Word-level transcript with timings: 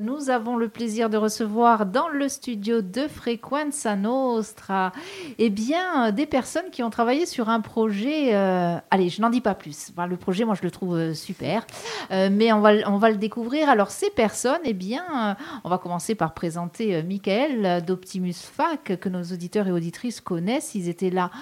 Nous 0.00 0.30
avons 0.30 0.56
le 0.56 0.68
plaisir 0.68 1.10
de 1.10 1.16
recevoir 1.16 1.84
dans 1.84 2.08
le 2.08 2.28
studio 2.28 2.82
de 2.82 3.08
Frequenza 3.08 3.96
Nostra 3.96 4.92
eh 5.38 5.50
bien, 5.50 6.12
des 6.12 6.24
personnes 6.24 6.70
qui 6.70 6.84
ont 6.84 6.90
travaillé 6.90 7.26
sur 7.26 7.48
un 7.48 7.60
projet. 7.60 8.32
euh, 8.32 8.78
allez, 8.92 9.08
je 9.08 9.20
n'en 9.20 9.28
dis 9.28 9.40
pas 9.40 9.56
plus. 9.56 9.90
Le 10.08 10.16
projet, 10.16 10.44
moi, 10.44 10.54
je 10.54 10.62
le 10.62 10.70
trouve 10.70 10.94
euh, 10.94 11.14
super. 11.14 11.66
Euh, 12.12 12.28
mais 12.30 12.52
on 12.52 12.60
va, 12.60 12.74
on 12.86 12.98
va 12.98 13.10
le 13.10 13.16
découvrir. 13.16 13.68
Alors, 13.68 13.90
ces 13.90 14.10
personnes, 14.10 14.60
eh 14.62 14.72
bien, 14.72 15.36
on 15.64 15.68
va 15.68 15.78
commencer 15.78 16.14
par 16.14 16.32
présenter 16.32 17.02
Michael 17.02 17.84
d'Optimus 17.84 18.34
Fac, 18.34 19.00
que 19.00 19.08
nos 19.08 19.24
auditeurs 19.24 19.66
et 19.66 19.72
auditrices 19.72 20.20
connaissent. 20.20 20.76
Ils 20.76 20.88
étaient 20.88 21.10
là 21.10 21.32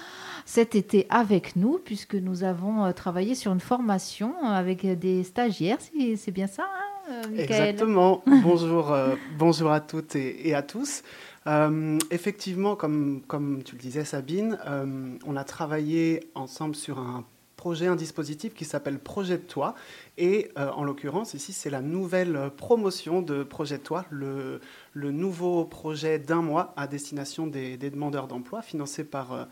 cet 0.46 0.74
été 0.74 1.06
avec 1.10 1.56
nous, 1.56 1.78
puisque 1.84 2.14
nous 2.14 2.42
avons 2.42 2.90
travaillé 2.94 3.34
sur 3.34 3.52
une 3.52 3.60
formation 3.60 4.34
avec 4.44 4.86
des 4.98 5.24
stagiaires. 5.24 5.78
C'est 6.16 6.32
bien 6.32 6.46
ça, 6.46 6.62
hein, 6.62 6.95
Michael 7.08 7.40
Exactement. 7.40 8.22
bonjour, 8.42 8.92
euh, 8.92 9.14
bonjour 9.38 9.70
à 9.70 9.80
toutes 9.80 10.16
et, 10.16 10.48
et 10.48 10.54
à 10.54 10.62
tous. 10.62 11.02
Euh, 11.46 11.98
effectivement, 12.10 12.74
comme, 12.74 13.22
comme 13.26 13.62
tu 13.62 13.76
le 13.76 13.80
disais, 13.80 14.04
Sabine, 14.04 14.58
euh, 14.66 15.16
on 15.26 15.36
a 15.36 15.44
travaillé 15.44 16.30
ensemble 16.34 16.74
sur 16.74 16.98
un 16.98 17.24
projet, 17.56 17.86
un 17.86 17.96
dispositif 17.96 18.54
qui 18.54 18.64
s'appelle 18.64 18.98
Projet 18.98 19.38
de 19.38 19.42
Toi. 19.42 19.74
Et 20.18 20.50
euh, 20.58 20.70
en 20.70 20.84
l'occurrence, 20.84 21.34
ici, 21.34 21.52
c'est 21.52 21.70
la 21.70 21.82
nouvelle 21.82 22.50
promotion 22.56 23.22
de 23.22 23.44
Projet 23.44 23.78
de 23.78 23.82
Toi, 23.82 24.04
le, 24.10 24.60
le 24.92 25.10
nouveau 25.10 25.64
projet 25.64 26.18
d'un 26.18 26.42
mois 26.42 26.74
à 26.76 26.86
destination 26.86 27.46
des, 27.46 27.76
des 27.76 27.90
demandeurs 27.90 28.26
d'emploi, 28.26 28.62
financé 28.62 29.04
par, 29.04 29.32
euh, 29.32 29.44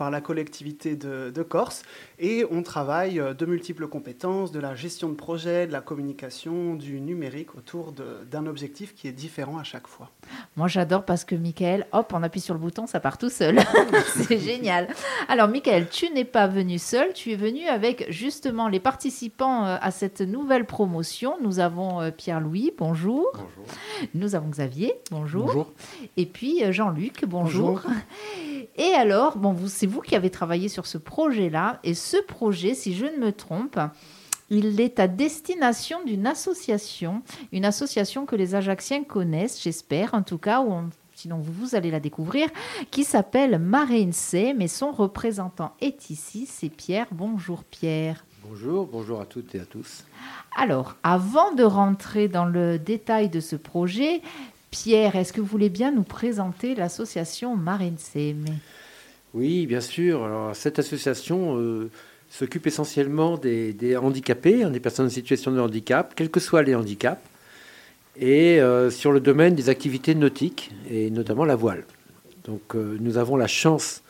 par 0.00 0.10
la 0.10 0.22
collectivité 0.22 0.96
de, 0.96 1.30
de 1.30 1.42
Corse. 1.42 1.82
Et 2.18 2.46
on 2.50 2.62
travaille 2.62 3.20
euh, 3.20 3.34
de 3.34 3.44
multiples 3.44 3.86
compétences, 3.86 4.50
de 4.50 4.58
la 4.58 4.74
gestion 4.74 5.10
de 5.10 5.14
projet, 5.14 5.66
de 5.66 5.72
la 5.72 5.82
communication, 5.82 6.74
du 6.74 7.02
numérique 7.02 7.54
autour 7.54 7.92
d'un 7.92 8.46
objectif 8.46 8.94
qui 8.94 9.08
est 9.08 9.12
différent 9.12 9.58
à 9.58 9.62
chaque 9.62 9.86
fois. 9.86 10.10
Moi, 10.56 10.68
j'adore 10.68 11.04
parce 11.04 11.26
que 11.26 11.34
Michael, 11.34 11.86
hop, 11.92 12.14
on 12.14 12.22
appuie 12.22 12.40
sur 12.40 12.54
le 12.54 12.60
bouton, 12.60 12.86
ça 12.86 12.98
part 12.98 13.18
tout 13.18 13.28
seul. 13.28 13.60
c'est 14.06 14.38
génial. 14.38 14.88
Alors, 15.28 15.48
Michael, 15.48 15.90
tu 15.90 16.08
n'es 16.08 16.24
pas 16.24 16.46
venu 16.46 16.78
seul, 16.78 17.12
tu 17.12 17.32
es 17.32 17.36
venu 17.36 17.66
avec 17.66 18.10
justement 18.10 18.68
les 18.68 18.80
participants 18.80 19.66
euh, 19.66 19.76
à 19.82 19.90
cette 19.90 20.22
nouvelle 20.22 20.64
promotion. 20.64 21.36
Nous 21.42 21.58
avons 21.58 22.00
euh, 22.00 22.10
Pierre-Louis, 22.10 22.72
bonjour. 22.78 23.28
Bonjour. 23.34 23.66
Nous 24.14 24.34
avons 24.34 24.48
Xavier, 24.48 24.94
bonjour. 25.10 25.44
Bonjour. 25.44 25.72
Et 26.16 26.24
puis 26.24 26.62
Jean-Luc, 26.72 27.26
bonjour. 27.26 27.82
Et 28.76 28.94
alors, 28.94 29.36
bon, 29.36 29.52
vous, 29.52 29.68
c'est 29.68 29.89
vous 29.90 30.00
qui 30.00 30.16
avez 30.16 30.30
travaillé 30.30 30.68
sur 30.68 30.86
ce 30.86 30.96
projet-là. 30.98 31.80
Et 31.84 31.94
ce 31.94 32.16
projet, 32.22 32.74
si 32.74 32.94
je 32.94 33.06
ne 33.06 33.18
me 33.18 33.32
trompe, 33.32 33.78
il 34.48 34.80
est 34.80 34.98
à 34.98 35.06
destination 35.08 35.98
d'une 36.04 36.26
association, 36.26 37.22
une 37.52 37.64
association 37.64 38.26
que 38.26 38.36
les 38.36 38.54
Ajacciens 38.54 39.04
connaissent, 39.04 39.62
j'espère, 39.62 40.14
en 40.14 40.22
tout 40.22 40.38
cas, 40.38 40.60
ou 40.60 40.72
on- 40.72 40.90
sinon 41.14 41.38
vous, 41.38 41.52
vous 41.52 41.74
allez 41.74 41.90
la 41.90 42.00
découvrir, 42.00 42.48
qui 42.90 43.04
s'appelle 43.04 43.58
Marince, 43.58 44.34
mais 44.56 44.68
son 44.68 44.90
représentant 44.90 45.74
est 45.80 46.10
ici, 46.10 46.46
c'est 46.50 46.68
Pierre. 46.70 47.06
Bonjour 47.12 47.62
Pierre. 47.64 48.24
Bonjour, 48.48 48.86
bonjour 48.86 49.20
à 49.20 49.26
toutes 49.26 49.54
et 49.54 49.60
à 49.60 49.64
tous. 49.66 50.04
Alors, 50.56 50.96
avant 51.02 51.52
de 51.52 51.62
rentrer 51.62 52.26
dans 52.26 52.46
le 52.46 52.78
détail 52.78 53.28
de 53.28 53.38
ce 53.38 53.54
projet, 53.54 54.22
Pierre, 54.70 55.14
est-ce 55.14 55.32
que 55.32 55.40
vous 55.40 55.46
voulez 55.46 55.68
bien 55.68 55.92
nous 55.92 56.02
présenter 56.04 56.74
l'association 56.74 57.54
Marince 57.56 58.16
Oui, 59.32 59.66
bien 59.66 59.80
sûr. 59.80 60.28
Cette 60.54 60.78
association 60.78 61.56
euh, 61.56 61.88
s'occupe 62.28 62.66
essentiellement 62.66 63.36
des, 63.36 63.96
handicapés, 63.96 64.64
hein, 64.64 64.70
des 64.70 64.80
personnes 64.80 65.06
en 65.06 65.10
situation 65.10 65.52
de 65.52 65.60
handicap, 65.60 66.14
quels 66.16 66.30
que 66.30 66.40
soient 66.40 66.62
les 66.62 66.74
handicaps, 66.74 67.20
et 68.16 68.60
euh, 68.60 68.90
sur 68.90 69.12
le 69.12 69.20
domaine 69.20 69.54
des 69.54 69.68
activités 69.68 70.16
nautiques, 70.16 70.72
et 70.90 71.10
notamment 71.10 71.44
la 71.44 71.54
voile. 71.54 71.84
Donc, 72.44 72.74
euh, 72.74 72.96
nous 73.00 73.18
avons 73.18 73.36
la 73.36 73.46
chance 73.46 74.02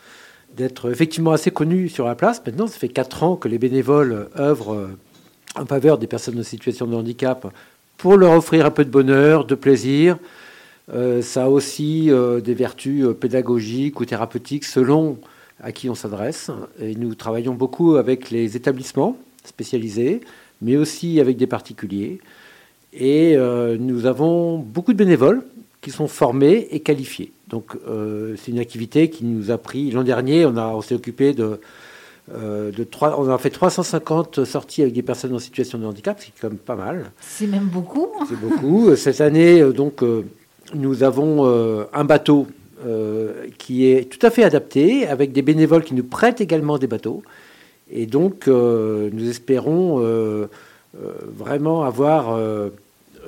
d'être 0.57 0.91
effectivement 0.91 1.33
assez 1.33 1.51
connus 1.51 1.91
sur 1.91 2.07
la 2.07 2.15
place. 2.15 2.43
Maintenant, 2.45 2.67
ça 2.67 2.79
fait 2.79 2.89
quatre 2.89 3.23
ans 3.23 3.37
que 3.37 3.47
les 3.47 3.59
bénévoles 3.59 4.31
œuvrent 4.39 4.89
en 5.55 5.67
faveur 5.67 5.99
des 5.99 6.07
personnes 6.07 6.39
en 6.41 6.43
situation 6.43 6.87
de 6.87 6.97
handicap 6.97 7.47
pour 7.99 8.17
leur 8.17 8.33
offrir 8.33 8.65
un 8.65 8.71
peu 8.71 8.85
de 8.85 8.91
bonheur, 8.91 9.45
de 9.45 9.55
plaisir, 9.55 10.19
ça 11.23 11.45
a 11.45 11.49
aussi 11.49 12.11
euh, 12.11 12.41
des 12.41 12.55
vertus 12.55 13.05
euh, 13.05 13.15
pédagogiques 13.15 14.01
ou 14.01 14.05
thérapeutiques 14.05 14.65
selon 14.65 15.19
à 15.63 15.73
qui 15.73 15.89
on 15.89 15.95
s'adresse. 15.95 16.51
Et 16.81 16.95
nous 16.95 17.15
travaillons 17.15 17.55
beaucoup 17.55 17.97
avec 17.97 18.31
les 18.31 18.57
établissements 18.57 19.17
spécialisés, 19.45 20.21
mais 20.63 20.77
aussi 20.77 21.21
avec 21.21 21.37
des 21.37 21.47
particuliers. 21.47 22.21
Et 22.93 23.37
euh, 23.37 23.77
nous 23.79 24.07
avons 24.07 24.59
beaucoup 24.59 24.93
de 24.93 24.99
bénévoles 24.99 25.45
qui 25.81 25.91
sont 25.91 26.09
formés 26.09 26.69
et 26.71 26.81
qualifiés. 26.81 27.33
Donc 27.49 27.77
euh, 27.89 28.35
c'est 28.37 28.51
une 28.51 28.59
activité 28.59 29.11
qui 29.11 29.25
nous 29.25 29.51
a 29.51 29.59
pris 29.59 29.91
l'an 29.91 30.03
dernier. 30.03 30.45
On, 30.45 30.57
a, 30.57 30.69
on 30.69 30.83
s'est 30.83 30.95
occupé 30.95 31.33
de, 31.33 31.61
euh, 32.35 32.71
de 32.71 32.85
trois, 32.85 33.19
on 33.19 33.29
a 33.29 33.39
fait 33.39 33.51
350 33.51 34.45
sorties 34.45 34.83
avec 34.83 34.95
des 34.95 35.03
personnes 35.03 35.35
en 35.35 35.39
situation 35.39 35.79
de 35.79 35.87
handicap, 35.87 36.19
ce 36.21 36.27
qui 36.27 36.31
est 36.31 36.41
quand 36.41 36.49
même 36.49 36.59
pas 36.59 36.77
mal. 36.77 37.11
C'est 37.21 37.47
même 37.47 37.67
beaucoup. 37.67 38.09
C'est 38.29 38.39
beaucoup. 38.39 38.95
Cette 38.95 39.21
année, 39.21 39.61
euh, 39.61 39.73
donc, 39.73 40.03
euh, 40.03 40.25
nous 40.75 41.03
avons 41.03 41.47
euh, 41.47 41.85
un 41.93 42.05
bateau 42.05 42.47
euh, 42.87 43.47
qui 43.59 43.87
est 43.87 44.11
tout 44.11 44.25
à 44.25 44.31
fait 44.31 44.45
adapté, 44.45 45.07
avec 45.07 45.33
des 45.33 45.43
bénévoles 45.43 45.85
qui 45.85 45.95
nous 45.95 46.05
prêtent 46.05 46.41
également 46.41 46.79
des 46.79 46.87
bateaux. 46.87 47.23
Et 47.91 48.07
donc, 48.07 48.47
euh, 48.47 49.11
nous 49.13 49.29
espérons 49.29 50.01
vraiment 51.37 51.85
avoir 51.85 52.39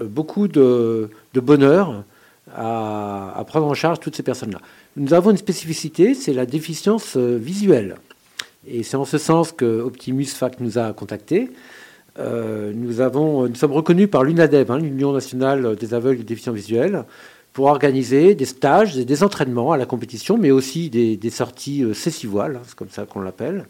beaucoup 0.01 0.49
de, 0.49 1.11
bonheur 1.35 2.05
à, 2.55 3.45
prendre 3.47 3.67
en 3.67 3.75
charge 3.75 4.01
toutes 4.01 4.17
ces 4.17 4.23
personnes-là. 4.23 4.61
Nous 4.97 5.15
avons 5.15 5.31
une 5.31 5.37
spécificité, 5.37 6.15
c'est 6.15 6.33
la 6.33 6.47
déficience 6.47 7.17
visuelle. 7.17 7.97
Et 8.67 8.85
c'est 8.85 8.97
en 8.97 9.05
ce 9.05 9.19
sens 9.19 9.51
que 9.51 9.81
Optimus 9.81 10.27
Fac 10.27 10.61
nous 10.61 10.79
a 10.79 10.93
contactés. 10.93 11.51
Euh, 12.19 12.73
nous, 12.75 13.01
avons, 13.01 13.49
nous 13.49 13.55
sommes 13.55 13.73
reconnus 13.73 14.11
par 14.11 14.25
l'UNADEV, 14.25 14.71
hein, 14.71 14.79
l'Union 14.79 15.13
nationale 15.13 15.77
des 15.77 15.95
aveugles 15.95 16.21
et 16.21 16.25
déficients 16.25 16.53
visuels, 16.53 17.05
pour 17.53 17.67
organiser 17.67 18.35
des 18.35 18.45
stages 18.45 18.97
et 18.99 19.05
des 19.05 19.23
entraînements 19.23 19.73
à 19.73 19.77
la 19.77 19.87
compétition, 19.87 20.39
mais 20.39 20.51
aussi 20.51 20.91
des, 20.91 21.31
sorties 21.31 21.85
euh, 21.85 21.95
cessivoiles, 21.95 22.57
hein, 22.57 22.63
c'est 22.67 22.75
comme 22.75 22.91
ça 22.91 23.05
qu'on 23.05 23.21
l'appelle. 23.21 23.67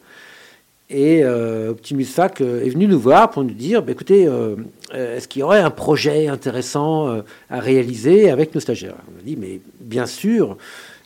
Et 0.93 1.25
euh, 1.25 1.71
Optimus 1.71 2.05
Fac 2.05 2.41
euh, 2.41 2.65
est 2.65 2.69
venu 2.69 2.87
nous 2.87 2.99
voir 2.99 3.31
pour 3.31 3.43
nous 3.43 3.55
dire, 3.55 3.83
bah, 3.83 3.93
écoutez, 3.93 4.27
euh, 4.27 4.57
euh, 4.95 5.17
est-ce 5.17 5.27
qu'il 5.27 5.41
y 5.41 5.43
aurait 5.43 5.61
un 5.61 5.71
projet 5.71 6.29
intéressant 6.29 7.09
euh, 7.09 7.23
à 7.49 7.61
réaliser 7.61 8.31
avec 8.31 8.55
nos 8.55 8.61
stagiaires? 8.61 8.97
On 9.09 9.19
a 9.19 9.23
dit, 9.23 9.37
mais 9.37 9.61
bien 9.81 10.05
sûr, 10.05 10.59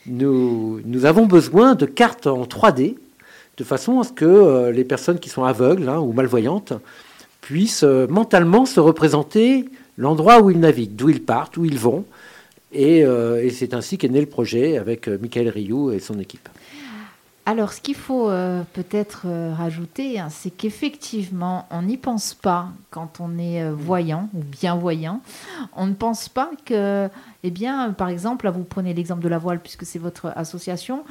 nous, 0.05 0.81
avons 1.05 1.25
besoin 1.25 1.75
de 1.75 1.85
cartes 1.85 2.27
en 2.27 2.43
3D, 2.43 2.97
de 3.57 3.63
façon 3.63 4.01
à 4.01 4.03
ce 4.03 4.11
que 4.11 4.25
euh, 4.25 4.71
les 4.71 4.83
personnes 4.83 5.19
qui 5.19 5.29
sont 5.29 5.45
aveugles 5.45 5.87
hein, 5.87 5.99
ou 5.99 6.11
malvoyantes 6.11 6.73
puissent 7.47 7.83
euh, 7.83 8.07
mentalement 8.09 8.65
se 8.65 8.81
représenter 8.81 9.69
l'endroit 9.97 10.41
où 10.41 10.51
ils 10.51 10.59
naviguent, 10.59 10.97
d'où 10.97 11.07
ils 11.07 11.23
partent, 11.23 11.55
où 11.55 11.63
ils 11.63 11.79
vont. 11.79 12.03
Et, 12.73 13.05
euh, 13.05 13.49
c'est 13.51 13.73
ainsi 13.73 13.97
qu'est 13.97 14.09
né 14.09 14.19
le 14.19 14.25
projet 14.25 14.77
avec 14.77 15.07
euh, 15.07 15.17
Michael 15.21 15.47
Rioux 15.47 15.91
et 15.91 15.99
son 16.01 16.19
équipe. 16.19 16.49
Alors, 17.45 17.71
ce 17.71 17.79
qu'il 17.79 17.95
faut 17.95 18.29
peut-être 18.73 19.25
rajouter, 19.55 20.19
hein, 20.19 20.27
c'est 20.29 20.49
qu'effectivement, 20.49 21.65
on 21.71 21.83
n'y 21.83 21.95
pense 21.95 22.33
pas 22.33 22.67
quand 22.89 23.21
on 23.21 23.39
est 23.39 23.71
voyant 23.71 24.27
ou 24.33 24.43
bien 24.43 24.75
voyant. 24.75 25.21
On 25.73 25.85
ne 25.85 25.93
pense 25.93 26.27
pas 26.27 26.51
que, 26.65 27.07
eh 27.43 27.49
bien, 27.49 27.93
par 27.93 28.09
exemple, 28.09 28.43
là, 28.43 28.51
vous 28.51 28.65
prenez 28.65 28.93
l'exemple 28.93 29.23
de 29.23 29.29
la 29.29 29.37
voile, 29.37 29.61
puisque 29.61 29.85
c'est 29.85 29.97
votre 29.97 30.33
association, 30.35 31.05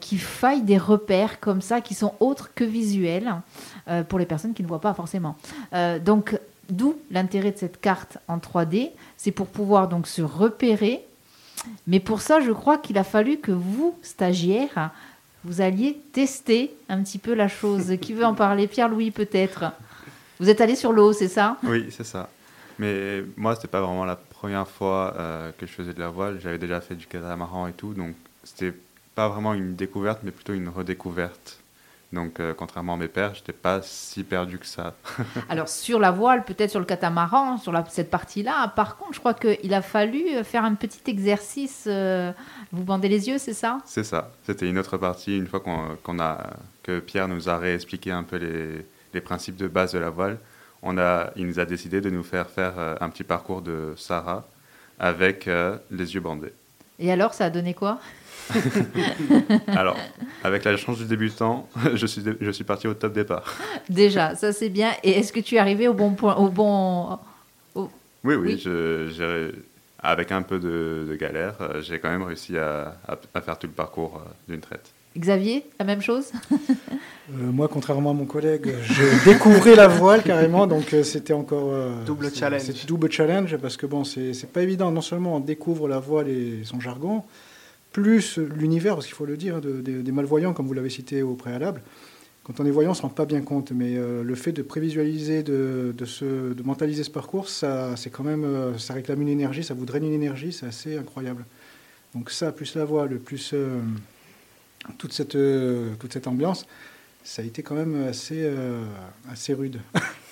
qu'il 0.00 0.18
faille 0.18 0.60
des 0.60 0.76
repères 0.76 1.40
comme 1.40 1.62
ça 1.62 1.80
qui 1.80 1.94
sont 1.94 2.12
autres 2.20 2.50
que 2.54 2.64
visuels 2.64 3.32
pour 4.08 4.18
les 4.18 4.26
personnes 4.26 4.54
qui 4.54 4.62
ne 4.62 4.68
voient 4.68 4.80
pas 4.80 4.94
forcément. 4.94 5.36
Euh, 5.72 5.98
donc, 5.98 6.38
d'où 6.68 6.96
l'intérêt 7.10 7.52
de 7.52 7.58
cette 7.58 7.80
carte 7.80 8.18
en 8.28 8.38
3D, 8.38 8.90
c'est 9.16 9.32
pour 9.32 9.46
pouvoir 9.46 9.88
donc 9.88 10.06
se 10.06 10.22
repérer. 10.22 11.04
Mais 11.86 12.00
pour 12.00 12.20
ça, 12.20 12.40
je 12.40 12.50
crois 12.50 12.78
qu'il 12.78 12.98
a 12.98 13.04
fallu 13.04 13.38
que 13.38 13.52
vous, 13.52 13.96
stagiaires, 14.02 14.90
vous 15.44 15.60
alliez 15.60 15.98
tester 16.12 16.74
un 16.88 17.02
petit 17.02 17.18
peu 17.18 17.34
la 17.34 17.48
chose. 17.48 17.96
Qui 18.00 18.12
veut 18.12 18.24
en 18.24 18.34
parler? 18.34 18.66
Pierre-Louis, 18.66 19.10
peut-être 19.10 19.72
Vous 20.40 20.48
êtes 20.48 20.60
allé 20.60 20.76
sur 20.76 20.92
l'eau, 20.92 21.12
c'est 21.12 21.28
ça? 21.28 21.56
Oui, 21.62 21.86
c'est 21.90 22.04
ça. 22.04 22.28
Mais 22.78 23.22
moi, 23.36 23.54
c'était 23.54 23.68
pas 23.68 23.80
vraiment 23.80 24.04
la 24.04 24.16
première 24.16 24.66
fois 24.66 25.14
euh, 25.16 25.52
que 25.56 25.66
je 25.66 25.72
faisais 25.72 25.94
de 25.94 26.00
la 26.00 26.08
voile. 26.08 26.40
J'avais 26.42 26.58
déjà 26.58 26.80
fait 26.80 26.94
du 26.94 27.06
catamaran 27.06 27.66
et 27.66 27.72
tout, 27.72 27.94
donc 27.94 28.14
c'était 28.42 28.74
pas 29.14 29.28
vraiment 29.28 29.54
une 29.54 29.74
découverte, 29.74 30.20
mais 30.22 30.32
plutôt 30.32 30.54
une 30.54 30.68
redécouverte. 30.68 31.60
Donc, 32.14 32.38
euh, 32.40 32.54
contrairement 32.54 32.94
à 32.94 32.96
mes 32.96 33.08
pères, 33.08 33.34
j'étais 33.34 33.52
pas 33.52 33.80
si 33.82 34.22
perdu 34.22 34.58
que 34.58 34.66
ça. 34.66 34.94
Alors, 35.48 35.68
sur 35.68 35.98
la 35.98 36.10
voile, 36.10 36.44
peut-être 36.44 36.70
sur 36.70 36.78
le 36.80 36.86
catamaran, 36.86 37.58
sur 37.58 37.72
la- 37.72 37.84
cette 37.90 38.10
partie-là. 38.10 38.68
Par 38.76 38.96
contre, 38.96 39.14
je 39.14 39.18
crois 39.18 39.34
qu'il 39.34 39.74
a 39.74 39.82
fallu 39.82 40.22
faire 40.44 40.64
un 40.64 40.74
petit 40.74 41.00
exercice. 41.10 41.84
euh, 41.88 42.32
vous 42.72 42.84
bandez 42.84 43.08
les 43.08 43.28
yeux, 43.28 43.38
c'est 43.38 43.52
ça? 43.52 43.78
C'est 43.84 44.04
ça. 44.04 44.30
C'était 44.46 44.68
une 44.68 44.78
autre 44.78 44.96
partie, 44.96 45.36
une 45.36 45.46
fois 45.48 45.60
qu'on 45.60 45.96
qu'on 46.02 46.18
a, 46.20 46.38
que 46.82 47.00
Pierre 47.00 47.28
nous 47.28 47.48
a 47.48 47.58
réexpliqué 47.58 48.10
un 48.12 48.22
peu 48.22 48.36
les, 48.36 48.86
les 49.12 49.20
principes 49.20 49.56
de 49.56 49.66
base 49.68 49.92
de 49.92 49.98
la 49.98 50.10
voile. 50.10 50.38
On 50.82 50.96
a, 50.98 51.30
il 51.36 51.46
nous 51.46 51.58
a 51.58 51.64
décidé 51.64 52.00
de 52.00 52.10
nous 52.10 52.22
faire 52.22 52.48
faire 52.48 52.74
euh, 52.78 52.94
un 53.00 53.08
petit 53.10 53.24
parcours 53.24 53.60
de 53.62 53.94
Sarah 53.96 54.44
avec 54.98 55.48
les 55.90 56.14
yeux 56.14 56.20
bandés. 56.20 56.52
Et 57.00 57.10
alors, 57.10 57.34
ça 57.34 57.46
a 57.46 57.50
donné 57.50 57.74
quoi? 57.74 57.98
Alors, 59.68 59.96
avec 60.42 60.64
la 60.64 60.76
chance 60.76 60.98
du 60.98 61.06
débutant, 61.06 61.68
je 61.94 62.06
suis, 62.06 62.22
je 62.40 62.50
suis 62.50 62.64
parti 62.64 62.86
au 62.86 62.94
top 62.94 63.12
départ. 63.12 63.56
Déjà, 63.88 64.34
ça 64.34 64.52
c'est 64.52 64.68
bien. 64.68 64.92
Et 65.02 65.12
est-ce 65.12 65.32
que 65.32 65.40
tu 65.40 65.56
es 65.56 65.58
arrivé 65.58 65.88
au 65.88 65.94
bon 65.94 66.12
point 66.12 66.36
au 66.36 66.48
bon... 66.48 67.18
Oui, 68.24 68.36
oui, 68.36 68.58
Je, 68.58 69.52
avec 70.04 70.32
un 70.32 70.42
peu 70.42 70.58
de, 70.58 71.16
galère, 71.18 71.56
euh, 71.60 71.80
j'ai 71.82 71.98
quand 71.98 72.10
même 72.10 72.22
réussi 72.22 72.56
à, 72.58 72.96
à, 73.06 73.40
faire 73.40 73.58
tout 73.58 73.66
le 73.66 73.72
parcours 73.72 74.16
euh, 74.16 74.30
d'une 74.48 74.60
traite. 74.60 74.92
Xavier, 75.16 75.64
la 75.78 75.84
même 75.84 76.02
chose? 76.02 76.32
Euh, 77.32 77.50
Moi, 77.52 77.68
contrairement 77.68 78.10
à 78.10 78.12
mon 78.12 78.26
collègue, 78.26 78.74
je 78.82 79.24
découvrais 79.30 79.74
la 79.74 79.88
voile 79.88 80.22
carrément, 80.22 80.66
donc 80.66 80.94
c'était 81.04 81.32
encore... 81.32 81.72
double 82.04 82.30
challenge. 82.34 82.84
double 82.86 83.10
challenge, 83.10 83.56
parce 83.56 83.78
que 83.78 83.86
bon, 83.86 84.04
c'est 84.04 84.52
pas 84.52 84.60
évident. 84.60 84.90
Non 84.90 85.00
seulement 85.00 85.36
on 85.36 85.40
découvre 85.40 85.88
la 85.88 86.00
voile 86.00 86.28
et 86.28 86.64
son 86.64 86.80
jargon, 86.80 87.22
plus 87.94 88.38
l'univers, 88.38 88.96
parce 88.96 89.06
qu'il 89.06 89.14
faut 89.14 89.24
le 89.24 89.36
dire, 89.36 89.60
des 89.60 90.12
malvoyants, 90.12 90.52
comme 90.52 90.66
vous 90.66 90.74
l'avez 90.74 90.90
cité 90.90 91.22
au 91.22 91.34
préalable. 91.34 91.80
Quand 92.42 92.58
on 92.58 92.66
est 92.66 92.70
voyant, 92.70 92.90
on 92.90 92.92
ne 92.92 92.96
se 92.96 93.02
rend 93.02 93.08
pas 93.08 93.24
bien 93.24 93.40
compte, 93.40 93.70
mais 93.70 93.96
euh, 93.96 94.24
le 94.24 94.34
fait 94.34 94.50
de 94.50 94.62
prévisualiser, 94.62 95.44
de, 95.44 95.94
de, 95.96 96.52
de 96.52 96.62
mentaliser 96.64 97.04
ce 97.04 97.10
parcours, 97.10 97.48
ça, 97.48 97.96
c'est 97.96 98.10
quand 98.10 98.24
même, 98.24 98.44
euh, 98.44 98.76
ça 98.78 98.94
réclame 98.94 99.22
une 99.22 99.28
énergie, 99.28 99.62
ça 99.62 99.74
vous 99.74 99.86
draine 99.86 100.04
une 100.04 100.12
énergie, 100.12 100.52
c'est 100.52 100.66
assez 100.66 100.98
incroyable. 100.98 101.46
Donc 102.16 102.30
ça, 102.30 102.50
plus 102.50 102.74
la 102.74 102.84
voile, 102.84 103.16
plus 103.20 103.52
euh, 103.54 103.78
toute, 104.98 105.12
cette, 105.12 105.38
toute 106.00 106.12
cette 106.12 106.26
ambiance, 106.26 106.66
ça 107.22 107.42
a 107.42 107.44
été 107.44 107.62
quand 107.62 107.76
même 107.76 108.08
assez, 108.08 108.46
assez 109.30 109.54
rude. 109.54 109.80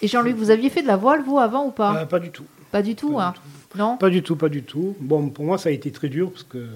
Et 0.03 0.09
Jean-Luc, 0.09 0.37
vous 0.37 0.51
aviez 0.51 0.69
fait 0.69 0.83
de 0.83 0.89
la 0.89 0.97
voile, 0.97 1.23
vous, 1.23 1.39
avant 1.39 1.67
ou 1.67 1.71
pas 1.71 2.07
Pas 2.07 2.19
du 2.19 2.31
tout. 2.31 2.45
Pas 2.73 2.83
du 2.83 2.97
tout, 2.97 3.21
hein 3.21 3.35
Non 3.79 3.97
Pas 3.99 4.11
du 4.11 4.23
tout, 4.23 4.35
pas 4.35 4.49
du 4.49 4.65
tout. 4.65 4.97
Bon, 5.01 5.31
pour 5.31 5.45
moi, 5.45 5.59
ça 5.59 5.69
a 5.69 5.73
été 5.73 5.93
très 5.93 6.09
dur 6.09 6.33
parce 6.33 6.43
que 6.43 6.67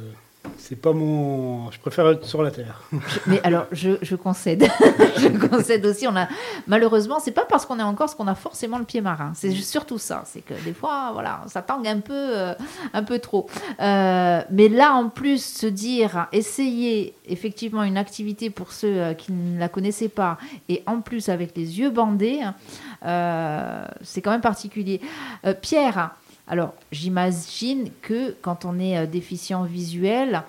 c'est 0.58 0.76
pas 0.76 0.92
mon. 0.92 1.70
Je 1.70 1.78
préfère 1.78 2.08
être 2.08 2.24
sur 2.24 2.42
la 2.42 2.50
terre. 2.50 2.82
Mais 3.26 3.40
alors, 3.44 3.66
je, 3.72 3.92
je 4.02 4.16
concède. 4.16 4.68
je 5.18 5.28
concède 5.48 5.84
aussi. 5.86 6.06
On 6.06 6.16
a 6.16 6.28
malheureusement, 6.66 7.18
c'est 7.20 7.32
pas 7.32 7.44
parce 7.44 7.66
qu'on 7.66 7.78
est 7.78 7.82
en 7.82 7.94
Corse 7.94 8.14
qu'on 8.14 8.26
a 8.26 8.34
forcément 8.34 8.78
le 8.78 8.84
pied 8.84 9.00
marin. 9.00 9.32
C'est 9.34 9.50
surtout 9.52 9.98
ça. 9.98 10.24
C'est 10.26 10.40
que 10.40 10.54
des 10.64 10.72
fois, 10.72 11.10
voilà, 11.12 11.42
ça 11.46 11.62
tangue 11.62 11.86
un 11.86 12.00
peu, 12.00 12.12
euh, 12.14 12.54
un 12.92 13.02
peu 13.02 13.18
trop. 13.18 13.48
Euh, 13.80 14.42
mais 14.50 14.68
là, 14.68 14.92
en 14.94 15.08
plus, 15.08 15.44
se 15.44 15.66
dire, 15.66 16.26
essayer 16.32 17.14
effectivement 17.26 17.82
une 17.82 17.96
activité 17.96 18.50
pour 18.50 18.72
ceux 18.72 19.00
euh, 19.00 19.14
qui 19.14 19.32
ne 19.32 19.58
la 19.58 19.68
connaissaient 19.68 20.08
pas, 20.08 20.38
et 20.68 20.82
en 20.86 21.00
plus 21.00 21.28
avec 21.28 21.56
les 21.56 21.78
yeux 21.78 21.90
bandés, 21.90 22.40
c'est 23.02 24.22
quand 24.22 24.30
même 24.30 24.40
particulier. 24.40 25.00
Pierre. 25.62 26.10
Alors, 26.48 26.74
j'imagine 26.92 27.90
que 28.02 28.34
quand 28.40 28.64
on 28.64 28.78
est 28.78 28.96
euh, 28.98 29.06
déficient 29.06 29.64
visuel, 29.64 30.44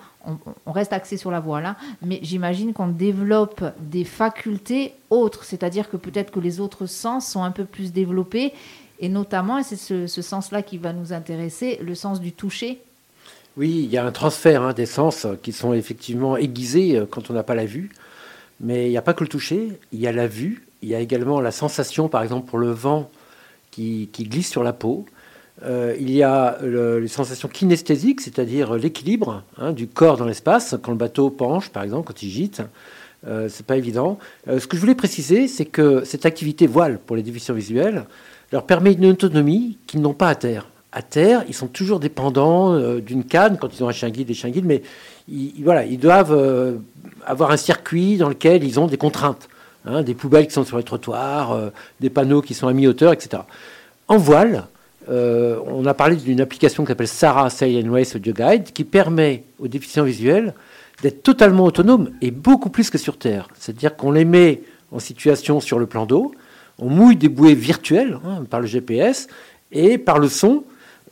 on, 0.66 0.72
reste 0.72 0.92
axé 0.92 1.16
sur 1.16 1.30
la 1.30 1.40
voile, 1.40 1.66
hein, 1.66 1.76
mais 2.02 2.20
j'imagine 2.22 2.72
qu'on 2.72 2.88
développe 2.88 3.64
des 3.80 4.04
facultés 4.04 4.94
autres, 5.10 5.44
c'est-à-dire 5.44 5.88
que 5.88 5.96
peut-être 5.96 6.30
que 6.30 6.38
les 6.38 6.60
autres 6.60 6.86
sens 6.86 7.26
sont 7.26 7.42
un 7.42 7.50
peu 7.50 7.64
plus 7.64 7.92
développés, 7.92 8.52
et 9.00 9.08
notamment, 9.08 9.58
et 9.58 9.62
c'est 9.62 9.76
ce, 9.76 10.22
sens-là 10.22 10.62
qui 10.62 10.78
va 10.78 10.92
nous 10.92 11.12
intéresser, 11.12 11.78
le 11.82 11.94
sens 11.94 12.20
du 12.20 12.32
toucher. 12.32 12.80
Oui, 13.56 13.82
il 13.84 13.90
y 13.90 13.96
a 13.96 14.04
un 14.04 14.12
transfert 14.12 14.62
hein, 14.62 14.72
des 14.72 14.86
sens 14.86 15.26
qui 15.42 15.52
sont 15.52 15.72
effectivement 15.72 16.36
aiguisés 16.36 16.96
euh, 16.96 17.06
quand 17.10 17.30
on 17.30 17.32
n'a 17.32 17.42
pas 17.42 17.54
la 17.54 17.66
vue, 17.66 17.90
mais 18.60 18.86
il 18.86 18.90
n'y 18.90 18.98
a 18.98 19.02
pas 19.02 19.14
que 19.14 19.24
le 19.24 19.28
toucher, 19.28 19.78
il 19.92 19.98
y 19.98 20.06
a 20.06 20.12
la 20.12 20.28
vue, 20.28 20.66
il 20.82 20.90
y 20.90 20.94
a 20.94 21.00
également 21.00 21.40
la 21.40 21.52
sensation, 21.52 22.08
par 22.08 22.22
exemple 22.22 22.48
pour 22.48 22.58
le 22.58 22.70
vent 22.70 23.10
qui 23.70 24.08
glisse 24.12 24.50
sur 24.50 24.64
la 24.64 24.72
peau. 24.72 25.06
Euh, 25.64 25.96
il 25.98 26.10
y 26.10 26.22
a 26.22 26.58
les 26.62 27.08
sensations 27.08 27.48
kinesthésiques, 27.48 28.20
c'est-à-dire 28.20 28.74
l'équilibre 28.74 29.42
hein, 29.56 29.72
du 29.72 29.88
corps 29.88 30.16
dans 30.16 30.26
l'espace, 30.26 30.76
quand 30.82 30.92
le 30.92 30.98
bateau 30.98 31.30
penche, 31.30 31.70
par 31.70 31.82
exemple, 31.82 32.06
quand 32.06 32.22
il 32.22 32.30
gîte. 32.30 32.62
Euh, 33.26 33.48
c'est 33.48 33.66
pas 33.66 33.76
évident. 33.76 34.18
Euh, 34.48 34.60
ce 34.60 34.66
que 34.66 34.76
je 34.76 34.80
voulais 34.80 34.94
préciser, 34.94 35.48
c'est 35.48 35.64
que 35.64 36.04
cette 36.04 36.24
activité 36.24 36.66
voile 36.66 36.98
pour 37.04 37.16
les 37.16 37.22
déficients 37.22 37.54
visuels 37.54 38.04
leur 38.52 38.64
permet 38.64 38.92
une 38.92 39.06
autonomie 39.06 39.78
qu'ils 39.86 40.00
n'ont 40.00 40.14
pas 40.14 40.28
à 40.28 40.34
terre. 40.34 40.68
À 40.92 41.02
terre, 41.02 41.44
ils 41.48 41.54
sont 41.54 41.66
toujours 41.66 42.00
dépendants 42.00 42.74
euh, 42.74 43.00
d'une 43.00 43.24
canne 43.24 43.58
quand 43.58 43.68
ils 43.76 43.82
ont 43.82 43.88
un 43.88 43.92
chien 43.92 44.08
guide, 44.10 44.28
des 44.28 44.34
chiens 44.34 44.50
guides, 44.50 44.64
mais 44.64 44.82
ils, 45.28 45.62
voilà, 45.62 45.84
ils 45.84 45.98
doivent 45.98 46.78
avoir 47.26 47.50
un 47.50 47.56
circuit 47.56 48.16
dans 48.16 48.28
lequel 48.28 48.64
ils 48.64 48.78
ont 48.80 48.86
des 48.86 48.96
contraintes, 48.96 49.48
hein, 49.84 50.02
des 50.02 50.14
poubelles 50.14 50.46
qui 50.46 50.54
sont 50.54 50.64
sur 50.64 50.78
les 50.78 50.84
trottoirs, 50.84 51.70
des 52.00 52.08
panneaux 52.08 52.40
qui 52.40 52.54
sont 52.54 52.68
à 52.68 52.72
mi-hauteur, 52.72 53.12
etc. 53.12 53.42
En 54.06 54.16
voile, 54.16 54.66
euh, 55.10 55.58
on 55.66 55.86
a 55.86 55.94
parlé 55.94 56.16
d'une 56.16 56.40
application 56.40 56.84
qui 56.84 56.88
s'appelle 56.88 57.08
Sarah 57.08 57.48
Sail 57.48 57.82
and 57.82 57.92
Race 57.92 58.14
Audio 58.14 58.32
Guide 58.32 58.64
qui 58.74 58.84
permet 58.84 59.44
aux 59.58 59.68
déficients 59.68 60.04
visuels 60.04 60.54
d'être 61.02 61.22
totalement 61.22 61.64
autonomes 61.64 62.10
et 62.20 62.30
beaucoup 62.30 62.68
plus 62.68 62.90
que 62.90 62.98
sur 62.98 63.16
Terre. 63.16 63.48
C'est-à-dire 63.58 63.96
qu'on 63.96 64.10
les 64.10 64.24
met 64.24 64.62
en 64.92 64.98
situation 64.98 65.60
sur 65.60 65.78
le 65.78 65.86
plan 65.86 66.04
d'eau, 66.04 66.32
on 66.78 66.90
mouille 66.90 67.16
des 67.16 67.28
bouées 67.28 67.54
virtuelles 67.54 68.18
hein, 68.26 68.44
par 68.50 68.60
le 68.60 68.66
GPS 68.66 69.28
et 69.72 69.96
par 69.96 70.18
le 70.18 70.28
son, 70.28 70.64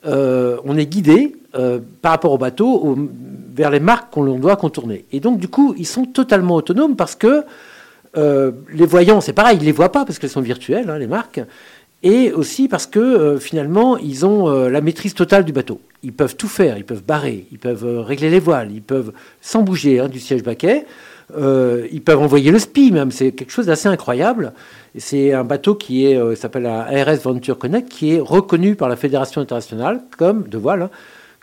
euh, 0.05 0.59
on 0.65 0.77
est 0.77 0.87
guidé 0.87 1.37
euh, 1.55 1.79
par 2.03 2.13
rapport 2.13 2.33
au 2.33 2.39
bateau 2.39 2.99
vers 3.55 3.71
les 3.71 3.81
marques 3.81 4.13
qu'on 4.13 4.39
doit 4.39 4.57
contourner. 4.57 5.07
Et 5.13 5.21
donc 5.21 5.39
du 5.39 5.49
coup, 5.49 5.75
ils 5.79 5.87
sont 5.87 6.05
totalement 6.05 6.55
autonomes 6.57 6.97
parce 6.97 7.15
que 7.15 7.45
les 8.73 8.87
voyants, 8.87 9.21
c'est 9.21 9.35
pareil, 9.35 9.59
ils 9.59 9.61
ne 9.61 9.67
les 9.67 9.73
voient 9.73 9.93
pas 9.93 10.07
parce 10.07 10.19
qu'elles 10.19 10.31
sont 10.31 10.41
virtuelles, 10.41 10.89
hein, 10.89 10.99
les 10.99 11.07
marques 11.07 11.39
et 12.03 12.33
aussi 12.33 12.69
parce 12.69 12.87
que 12.87 12.99
euh, 12.99 13.39
finalement, 13.39 13.97
ils 13.97 14.27
ont 14.27 14.49
euh, 14.49 14.69
la 14.69 14.81
maîtrise 14.81 15.15
totale 15.15 15.45
du 15.45 15.53
bateau. 15.53 15.81
Ils 16.03 16.13
peuvent 16.13 16.37
tout 16.37 16.49
faire, 16.49 16.77
ils 16.77 16.85
peuvent 16.85 17.03
barrer, 17.03 17.47
ils 17.51 17.59
peuvent 17.59 17.85
euh, 17.85 18.01
régler 18.01 18.31
les 18.31 18.39
voiles, 18.39 18.71
ils 18.73 18.83
peuvent, 18.83 19.13
sans 19.41 19.63
bouger 19.63 19.99
hein, 19.99 20.09
du 20.09 20.21
siège 20.21 20.43
baquet, 20.43 20.87
ils 21.37 22.03
peuvent 22.05 22.21
envoyer 22.21 22.53
le 22.53 22.59
SPI 22.61 22.93
même. 22.93 23.11
C'est 23.11 23.33
quelque 23.33 23.51
chose 23.51 23.67
d'assez 23.67 23.89
incroyable. 23.89 24.53
C'est 24.97 25.33
un 25.33 25.43
bateau 25.43 25.75
qui 25.75 26.07
est, 26.07 26.37
s'appelle 26.37 26.67
un 26.67 26.83
ARS 26.83 27.17
Venture 27.17 27.59
Connect, 27.59 27.89
qui 27.89 28.15
est 28.15 28.21
reconnu 28.21 28.77
par 28.77 28.89
la 28.89 28.95
Fédération 28.95 29.41
internationale 29.41 30.03
comme 30.17 30.45
de 30.47 30.57
voile, 30.57 30.83
hein, 30.83 30.91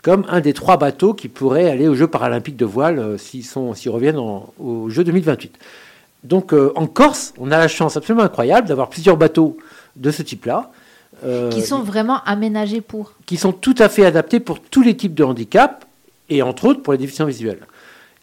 comme 0.02 0.24
un 0.30 0.40
des 0.40 0.54
trois 0.54 0.78
bateaux 0.78 1.12
qui 1.12 1.28
pourraient 1.28 1.68
aller 1.68 1.86
aux 1.86 1.94
Jeux 1.94 2.06
paralympiques 2.06 2.56
de 2.56 2.64
voile 2.64 3.18
s'ils, 3.18 3.44
s'ils 3.44 3.90
reviennent 3.90 4.16
aux 4.16 4.88
Jeux 4.88 5.04
2028. 5.04 5.58
Donc 6.24 6.54
en 6.54 6.86
Corse, 6.86 7.34
on 7.38 7.52
a 7.52 7.58
la 7.58 7.68
chance 7.68 7.98
absolument 7.98 8.24
incroyable 8.24 8.66
d'avoir 8.68 8.88
plusieurs 8.88 9.18
bateaux 9.18 9.58
de 9.96 10.10
ce 10.10 10.22
type-là. 10.22 10.70
Euh, 11.24 11.48
qui 11.50 11.62
sont 11.62 11.82
vraiment 11.82 12.22
aménagés 12.24 12.80
pour 12.80 13.12
Qui 13.26 13.36
sont 13.36 13.52
tout 13.52 13.74
à 13.78 13.88
fait 13.88 14.04
adaptés 14.04 14.40
pour 14.40 14.60
tous 14.60 14.82
les 14.82 14.96
types 14.96 15.14
de 15.14 15.24
handicap, 15.24 15.84
et 16.28 16.42
entre 16.42 16.66
autres 16.66 16.82
pour 16.82 16.92
les 16.92 16.98
déficients 16.98 17.26
visuels. 17.26 17.60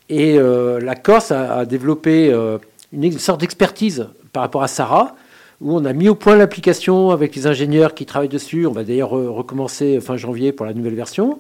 Et 0.10 0.38
euh, 0.38 0.80
la 0.80 0.96
Corse 0.96 1.32
a, 1.32 1.66
développé 1.66 2.32
euh, 2.32 2.58
une, 2.92 3.18
sorte 3.18 3.40
d'expertise 3.40 4.08
par 4.34 4.44
rapport 4.44 4.64
à 4.64 4.68
Sarah, 4.68 5.16
où 5.62 5.76
on 5.78 5.86
a 5.86 5.94
mis 5.94 6.10
au 6.10 6.16
point 6.16 6.36
l'application 6.36 7.12
avec 7.12 7.36
les 7.36 7.48
ingénieurs 7.48 7.94
qui 7.94 8.06
travaillent 8.06 8.28
dessus. 8.28 8.66
On 8.66 8.72
va 8.72 8.84
d'ailleurs 8.84 9.12
recommencer 9.12 10.00
fin 10.02 10.18
janvier 10.18 10.52
pour 10.52 10.66
la 10.66 10.74
nouvelle 10.74 10.96
version. 10.96 11.38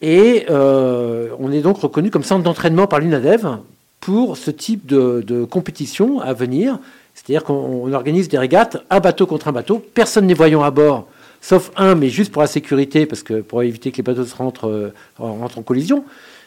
Et 0.00 0.46
on 0.48 1.50
est 1.50 1.60
donc 1.60 1.78
reconnu 1.78 2.10
comme 2.10 2.22
centre 2.22 2.44
d'entraînement 2.44 2.86
par 2.86 3.00
l'UNADEV 3.00 3.58
pour 3.98 4.36
ce 4.36 4.52
type 4.52 4.86
de, 4.86 5.24
de 5.26 5.44
compétition 5.44 6.20
à 6.20 6.32
venir 6.32 6.78
c'est-à-dire 7.14 7.44
qu'on 7.44 7.92
organise 7.92 8.28
des 8.28 8.38
régates, 8.38 8.78
un 8.90 9.00
bateau 9.00 9.26
contre 9.26 9.48
un 9.48 9.52
bateau, 9.52 9.82
personne 9.94 10.26
n'est 10.26 10.34
voyant 10.34 10.62
à 10.62 10.70
bord, 10.70 11.06
sauf 11.40 11.70
un, 11.76 11.94
mais 11.94 12.08
juste 12.08 12.32
pour 12.32 12.42
la 12.42 12.48
sécurité, 12.48 13.06
parce 13.06 13.22
que 13.22 13.40
pour 13.40 13.62
éviter 13.62 13.92
que 13.92 13.98
les 13.98 14.02
bateaux 14.02 14.24
se 14.24 14.34
rentrent, 14.34 14.68
euh, 14.68 14.92
en 15.18 15.62
collision. 15.62 16.04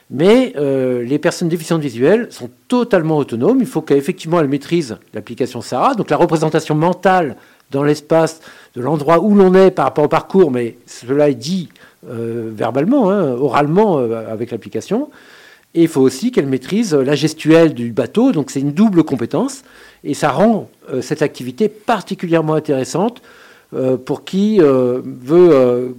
Mais 0.10 0.54
euh, 0.56 1.04
les 1.04 1.20
personnes 1.20 1.50
déficientes 1.50 1.82
visuelles 1.82 2.28
sont 2.32 2.50
totalement 2.70 3.18
autonomes. 3.18 3.60
Il 3.60 3.68
faut 3.68 3.82
qu'effectivement 3.82 4.40
elles 4.40 4.48
maîtrisent 4.48 4.98
l'application 5.14 5.62
SARA, 5.62 5.96
donc 5.96 6.10
la 6.10 6.18
représentation 6.18 6.76
mentale 6.76 7.36
dans 7.72 7.84
l'espace 7.84 8.40
de 8.76 8.82
l'endroit 8.82 9.20
où 9.20 9.36
l'on 9.36 9.54
est 9.54 9.72
par 9.72 9.86
rapport 9.86 10.06
au 10.06 10.10
parcours, 10.10 10.52
mais 10.52 10.78
cela 10.86 11.30
est 11.30 11.36
dit 11.36 11.68
euh, 12.10 12.50
verbalement, 12.54 13.12
hein, 13.12 13.32
oralement 13.32 13.98
avec 13.98 14.52
l'application. 14.52 15.10
Et 15.76 15.84
il 15.84 15.88
faut 15.90 16.02
aussi 16.02 16.32
qu'elle 16.32 16.48
maîtrise 16.48 16.94
la 16.94 17.16
gestuelle 17.16 17.74
du 17.74 17.92
bateau, 17.92 18.32
donc 18.32 18.50
c'est 18.50 18.62
une 18.62 18.72
double 18.72 19.04
compétence. 19.04 19.64
Et 20.04 20.14
ça 20.14 20.32
rend 20.32 20.70
euh, 20.92 21.02
cette 21.02 21.22
activité 21.22 21.70
particulièrement 21.70 22.54
intéressante 22.54 23.22
euh, 23.74 23.98
pour, 23.98 24.24
qui, 24.24 24.58
euh, 24.62 25.02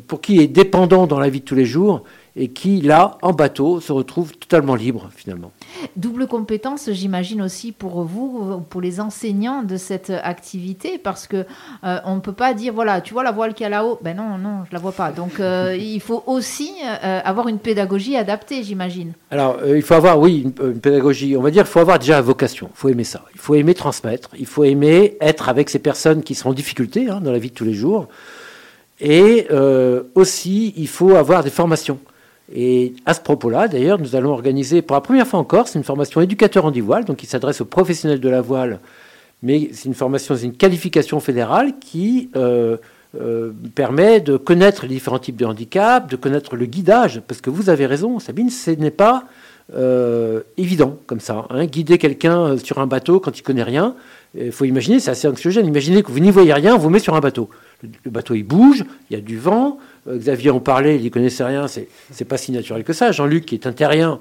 pour 0.07 0.21
qui 0.21 0.40
est 0.40 0.47
dépendant 0.47 1.07
dans 1.07 1.19
la 1.19 1.28
vie 1.28 1.40
de 1.40 1.45
tous 1.45 1.55
les 1.55 1.67
jours 1.67 2.05
et 2.37 2.49
qui, 2.49 2.81
là, 2.81 3.19
en 3.23 3.33
bateau, 3.33 3.81
se 3.81 3.93
retrouve 3.93 4.33
totalement 4.37 4.75
libre 4.75 5.11
finalement. 5.14 5.52
Double 5.97 6.27
compétence, 6.27 6.91
j'imagine 6.91 7.43
aussi 7.43 7.73
pour 7.73 8.03
vous, 8.03 8.61
pour 8.69 8.81
les 8.81 9.01
enseignants 9.01 9.63
de 9.63 9.77
cette 9.77 10.11
activité, 10.11 10.99
parce 10.99 11.27
que 11.27 11.45
euh, 11.85 11.99
on 12.05 12.17
ne 12.17 12.21
peut 12.21 12.33
pas 12.33 12.55
dire 12.55 12.73
voilà, 12.73 13.01
tu 13.01 13.15
vois 13.15 13.23
la 13.23 13.33
voile 13.33 13.55
qui 13.55 13.65
est 13.65 13.69
là-haut, 13.69 13.99
ben 14.03 14.17
non, 14.17 14.39
non, 14.39 14.65
je 14.69 14.73
la 14.73 14.81
vois 14.81 14.93
pas. 14.93 15.13
Donc 15.13 15.41
euh, 15.41 15.77
il 15.81 16.01
faut 16.01 16.23
aussi 16.27 16.73
euh, 16.85 17.21
avoir 17.25 17.49
une 17.49 17.59
pédagogie 17.59 18.17
adaptée, 18.17 18.63
j'imagine. 18.63 19.13
Alors 19.31 19.59
il 19.67 19.83
faut 19.83 19.95
avoir, 19.95 20.19
oui, 20.19 20.43
une, 20.43 20.69
une, 20.69 20.81
pédagogie. 20.81 21.37
On 21.37 21.43
va 21.43 21.51
dire, 21.51 21.65
il 21.65 21.71
faut 21.71 21.81
avoir 21.81 21.99
déjà 21.99 22.15
la 22.15 22.23
vocation. 22.23 22.71
Il 22.75 22.79
faut 22.79 22.89
aimer 22.89 23.05
ça. 23.05 23.25
Il 23.35 23.41
faut 23.41 23.55
aimer 23.55 23.75
transmettre. 23.75 24.31
Il 24.39 24.47
faut 24.47 24.65
aimer 24.65 25.17
être 25.21 25.49
avec 25.49 25.71
ces 25.71 25.79
personnes 25.79 26.23
qui 26.23 26.35
sont 26.35 26.51
en 26.51 26.55
difficulté 26.55 27.09
hein, 27.09 27.21
dans 27.21 27.33
la 27.33 27.39
vie 27.39 27.51
de 27.51 27.55
tous 27.55 27.65
les 27.65 27.75
jours. 27.75 28.09
Et 29.01 29.47
aussi, 30.17 30.75
il 30.77 30.89
faut 30.89 31.15
avoir 31.15 31.45
des 31.45 31.51
formations. 31.51 32.01
Et 32.55 32.95
à 33.05 33.14
ce 33.14 33.21
propos-là, 33.21 33.69
d'ailleurs, 33.69 33.99
nous 33.99 34.17
allons 34.17 34.31
organiser 34.31 34.81
pour 34.81 34.95
la 34.95 35.00
première 35.00 35.26
fois 35.26 35.38
en 35.38 35.45
Corse 35.45 35.75
une 35.75 35.85
formation 35.85 36.21
éducateur 36.21 36.64
en 36.64 36.71
voile, 36.71 37.05
donc 37.05 37.19
qui 37.19 37.26
s'adresse 37.26 37.61
aux 37.61 37.67
professionnels 37.67 38.21
de 38.21 38.28
la 38.28 38.40
voile, 38.40 38.81
mais 39.43 39.71
c'est 39.73 39.85
une 39.85 39.95
formation, 39.95 40.35
c'est 40.37 40.47
une 40.47 40.57
qualification 40.57 41.21
fédérale 41.21 41.75
qui 41.78 42.31
euh, 42.37 42.76
euh, 43.21 43.52
permet 43.75 44.21
de 44.21 44.37
connaître 44.37 44.83
les 44.83 44.95
différents 44.95 45.19
types 45.19 45.37
de 45.37 45.45
handicap, 45.45 46.11
de 46.11 46.17
connaître 46.17 46.57
le 46.57 46.67
guidage, 46.67 47.21
parce 47.26 47.40
que 47.40 47.50
vous 47.50 47.69
avez 47.69 47.87
raison, 47.87 48.19
Sabine, 48.19 48.50
ce 48.50 48.71
n'est 48.71 48.90
pas 48.90 49.25
euh, 49.75 50.41
évident 50.57 50.99
comme 51.07 51.21
ça. 51.21 51.47
Hein. 51.51 51.67
guider 51.67 51.99
quelqu'un 51.99 52.57
sur 52.59 52.79
un 52.79 52.87
bateau 52.87 53.21
quand 53.21 53.39
il 53.39 53.43
connaît 53.43 53.63
rien, 53.63 53.95
il 54.39 54.53
faut 54.53 54.65
imaginer, 54.65 55.01
c'est 55.01 55.11
assez 55.11 55.29
anxiogène. 55.29 55.67
Imaginez 55.67 56.03
que 56.03 56.11
vous 56.11 56.21
n'y 56.21 56.31
voyez 56.31 56.53
rien, 56.53 56.75
on 56.75 56.79
vous 56.79 56.91
met 56.91 56.99
sur 56.99 57.15
un 57.15 57.21
bateau. 57.21 57.49
Le, 57.83 58.11
bateau 58.11 58.35
il 58.35 58.45
bouge, 58.45 58.85
il 59.11 59.15
y 59.15 59.19
a 59.19 59.23
du 59.23 59.39
vent. 59.39 59.79
Xavier 60.09 60.51
en 60.51 60.61
parlait, 60.61 60.97
il 60.97 61.03
n'y 61.03 61.11
connaissait 61.11 61.45
rien, 61.45 61.67
c'est 61.69 62.25
pas 62.25 62.39
si 62.39 62.51
naturel 62.53 62.83
que 62.83 62.95
ça. 62.95 63.13
Jean-Luc, 63.13 63.45
qui 63.45 63.55
est 63.55 63.67
un 63.67 63.73
terrien, 63.73 64.21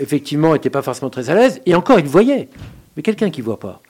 effectivement, 0.00 0.52
n'était 0.52 0.70
pas 0.70 0.82
forcément 0.82 1.10
très 1.10 1.30
à 1.30 1.34
l'aise. 1.34 1.60
Et 1.66 1.74
encore, 1.74 1.98
il 1.98 2.06
voyait. 2.06 2.48
Mais 2.96 3.02
quelqu'un 3.02 3.30
qui 3.30 3.40
voit 3.40 3.58
pas, 3.58 3.82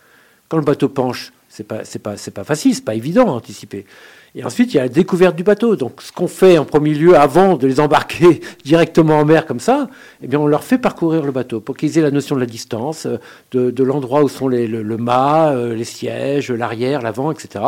quand 0.50 0.58
le 0.58 0.64
bateau 0.64 0.88
penche, 0.88 1.32
c'est 1.48 1.64
pas, 1.64 1.82
pas, 2.02 2.16
c'est 2.16 2.30
pas 2.32 2.44
facile, 2.44 2.74
c'est 2.74 2.84
pas 2.84 2.96
évident 2.96 3.28
à 3.28 3.30
anticiper. 3.30 3.86
Et 4.34 4.44
ensuite, 4.44 4.74
il 4.74 4.76
y 4.76 4.80
a 4.80 4.82
la 4.82 4.88
découverte 4.88 5.36
du 5.36 5.44
bateau. 5.44 5.76
Donc, 5.76 6.02
ce 6.02 6.12
qu'on 6.12 6.26
fait 6.26 6.58
en 6.58 6.64
premier 6.64 6.92
lieu, 6.92 7.16
avant 7.16 7.56
de 7.56 7.66
les 7.68 7.78
embarquer 7.78 8.40
directement 8.64 9.18
en 9.18 9.24
mer 9.24 9.46
comme 9.46 9.60
ça, 9.60 9.88
eh 10.22 10.26
bien, 10.26 10.40
on 10.40 10.48
leur 10.48 10.64
fait 10.64 10.78
parcourir 10.78 11.22
le 11.22 11.30
bateau 11.30 11.60
pour 11.60 11.76
qu'ils 11.76 11.98
aient 11.98 12.02
la 12.02 12.10
notion 12.10 12.34
de 12.34 12.40
la 12.40 12.46
distance, 12.46 13.06
de, 13.52 13.70
de 13.70 13.84
l'endroit 13.84 14.22
où 14.22 14.28
sont 14.28 14.48
les, 14.48 14.66
le, 14.66 14.96
mât, 14.96 15.52
euh, 15.52 15.74
les 15.74 15.84
sièges, 15.84 16.50
l'arrière, 16.50 17.00
l'avant, 17.00 17.30
etc. 17.30 17.64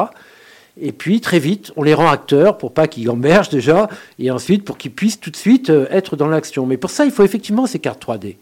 Et 0.81 0.91
puis, 0.91 1.21
très 1.21 1.39
vite, 1.39 1.73
on 1.77 1.85
les 1.85 1.95
rend 1.95 2.11
acteurs 2.11 2.59
pour 2.59 2.73
pas 2.75 2.89
qu'ils 2.89 3.11
emmergent 3.11 3.51
déjà, 3.51 3.89
et 4.19 4.33
ensuite 4.33 4.65
pour 4.65 4.77
qu'ils 4.77 4.93
puissent 4.93 5.21
tout 5.21 5.31
de 5.31 5.37
suite 5.37 5.71
euh, 5.71 5.87
être 5.91 6.17
dans 6.17 6.29
l'action. 6.29 6.67
Mais 6.67 6.77
pour 6.77 6.91
ça, 6.91 7.05
il 7.05 7.13
faut 7.13 7.25
effectivement 7.25 7.67
ces 7.67 7.79
cartes 7.79 8.05
3D. 8.05 8.37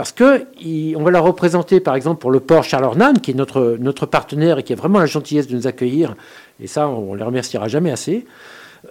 Parce 0.00 0.12
que 0.12 0.46
on 0.96 1.02
va 1.02 1.10
la 1.10 1.20
représenter, 1.20 1.78
par 1.78 1.94
exemple, 1.94 2.22
pour 2.22 2.30
le 2.30 2.40
port 2.40 2.64
Charles 2.64 2.84
Ornan, 2.84 3.12
qui 3.12 3.32
est 3.32 3.34
notre, 3.34 4.06
partenaire 4.06 4.58
et 4.58 4.62
qui 4.62 4.72
a 4.72 4.76
vraiment 4.76 4.98
la 4.98 5.04
gentillesse 5.04 5.46
de 5.46 5.54
nous 5.54 5.66
accueillir. 5.66 6.14
Et 6.58 6.68
ça, 6.68 6.88
on 6.88 7.12
ne 7.12 7.18
les 7.18 7.22
remerciera 7.22 7.68
jamais 7.68 7.90
assez. 7.90 8.24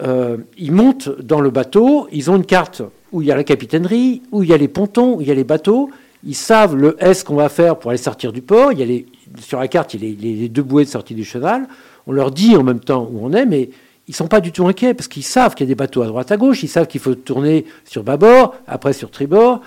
Euh, 0.04 0.38
ils 0.60 0.72
montent 0.72 1.10
dans 1.20 1.42
le 1.42 1.50
bateau, 1.50 2.08
ils 2.12 2.30
ont 2.30 2.36
une 2.36 2.46
carte 2.46 2.84
où 3.12 3.24
il 3.24 3.28
y 3.28 3.32
a 3.32 3.36
la 3.36 3.44
capitainerie, 3.44 4.22
où 4.32 4.44
il 4.44 4.50
y 4.50 4.54
a 4.54 4.58
les 4.58 4.68
pontons, 4.68 5.16
où 5.16 5.22
il 5.22 5.28
y 5.28 5.32
a 5.32 5.34
les 5.34 5.44
bateaux. 5.44 5.90
Ils 6.24 6.36
savent 6.36 6.76
le 6.76 6.96
S 7.00 7.24
qu'on 7.24 7.34
va 7.34 7.50
faire 7.50 7.80
pour 7.80 7.90
aller 7.90 7.98
sortir 7.98 8.32
du 8.32 8.44
port. 8.44 8.72
Il 8.72 8.80
y 8.80 9.00
a 9.00 9.02
sur 9.42 9.60
la 9.60 9.68
carte, 9.68 9.96
il 9.96 10.06
y 10.06 10.12
a 10.12 10.42
les, 10.42 10.48
deux 10.48 10.62
bouées 10.62 10.86
de 10.86 10.90
sortie 10.92 11.16
du 11.16 11.26
cheval. 11.26 11.68
On 12.06 12.12
leur 12.12 12.30
dit 12.30 12.56
en 12.56 12.62
même 12.62 12.82
temps 12.82 13.10
où 13.12 13.26
on 13.26 13.34
est, 13.34 13.48
mais 13.48 13.72
ils 14.08 14.12
ne 14.12 14.16
sont 14.16 14.28
pas 14.28 14.42
du 14.42 14.52
tout 14.52 14.68
inquiets 14.68 14.94
parce 14.94 15.08
qu'ils 15.08 15.24
savent 15.24 15.56
qu'il 15.56 15.66
y 15.66 15.70
a 15.70 15.74
des 15.74 15.76
bateaux 15.76 16.04
à 16.04 16.06
droite 16.06 16.32
à 16.32 16.38
gauche. 16.38 16.62
Ils 16.62 16.68
savent 16.68 16.86
qu'il 16.86 17.02
faut 17.02 17.16
tourner 17.16 17.66
sur 17.84 18.04
bâbord, 18.04 18.54
après 18.68 18.94
sur 18.94 19.10
tribord. 19.10 19.62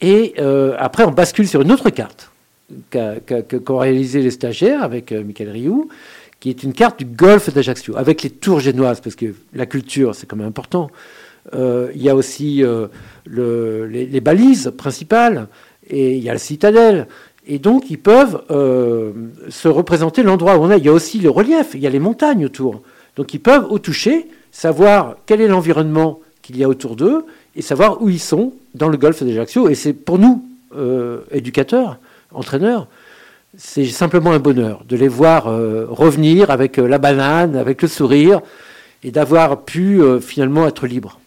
Et 0.00 0.34
euh, 0.38 0.74
après, 0.78 1.04
on 1.04 1.10
bascule 1.10 1.46
sur 1.46 1.62
une 1.62 1.72
autre 1.72 1.90
carte 1.90 2.30
qu'ont 2.90 3.78
réalisé 3.78 4.22
les 4.22 4.30
stagiaires 4.30 4.84
avec 4.84 5.10
euh, 5.10 5.24
Michael 5.24 5.50
Rioux, 5.50 5.88
qui 6.38 6.50
est 6.50 6.62
une 6.62 6.72
carte 6.72 7.00
du 7.00 7.04
golfe 7.04 7.52
d'Ajaccio, 7.52 7.96
avec 7.96 8.22
les 8.22 8.30
tours 8.30 8.60
génoises, 8.60 9.00
parce 9.00 9.16
que 9.16 9.34
la 9.52 9.66
culture, 9.66 10.14
c'est 10.14 10.26
quand 10.26 10.36
même 10.36 10.46
important. 10.46 10.90
Euh, 11.54 11.90
il 11.94 12.02
y 12.02 12.08
a 12.08 12.14
aussi 12.14 12.62
les, 13.26 14.20
balises 14.20 14.72
principales, 14.76 15.48
et 15.88 16.16
il 16.16 16.22
y 16.22 16.30
a 16.30 16.32
la 16.32 16.38
citadelle. 16.38 17.08
Et 17.46 17.58
donc, 17.58 17.90
ils 17.90 17.98
peuvent 17.98 18.42
se 19.48 19.68
représenter 19.68 20.22
l'endroit 20.22 20.56
où 20.56 20.62
on 20.62 20.70
est. 20.70 20.78
Il 20.78 20.84
y 20.84 20.88
a 20.88 20.92
aussi 20.92 21.18
le 21.18 21.30
relief, 21.30 21.70
il 21.74 21.80
y 21.80 21.86
a 21.86 21.90
les 21.90 21.98
montagnes 21.98 22.46
autour. 22.46 22.82
Donc, 23.16 23.34
ils 23.34 23.40
peuvent, 23.40 23.66
au 23.68 23.78
toucher, 23.78 24.28
savoir 24.52 25.16
quel 25.26 25.40
est 25.40 25.48
l'environnement 25.48 26.20
qu'il 26.42 26.56
y 26.56 26.64
a 26.64 26.68
autour 26.68 26.96
d'eux 26.96 27.26
et 27.56 27.62
savoir 27.62 28.02
où 28.02 28.08
ils 28.08 28.20
sont 28.20 28.52
dans 28.74 28.88
le 28.88 28.96
golfe 28.96 29.22
d'Ajaccio. 29.22 29.68
Et 29.68 29.74
c'est 29.74 29.92
pour 29.92 30.18
nous, 30.18 30.44
euh, 30.76 31.20
éducateurs, 31.32 31.98
entraîneurs, 32.32 32.86
c'est 33.56 33.86
simplement 33.86 34.32
un 34.32 34.38
bonheur 34.38 34.84
de 34.88 34.96
les 34.96 35.08
voir 35.08 35.48
euh, 35.48 35.86
revenir 35.88 36.50
avec 36.50 36.78
euh, 36.78 36.86
la 36.86 36.98
banane, 36.98 37.56
avec 37.56 37.82
le 37.82 37.88
sourire, 37.88 38.40
et 39.02 39.10
d'avoir 39.10 39.62
pu 39.62 40.02
finalement 40.20 40.66
être 40.66 40.86
libres. 40.86 41.18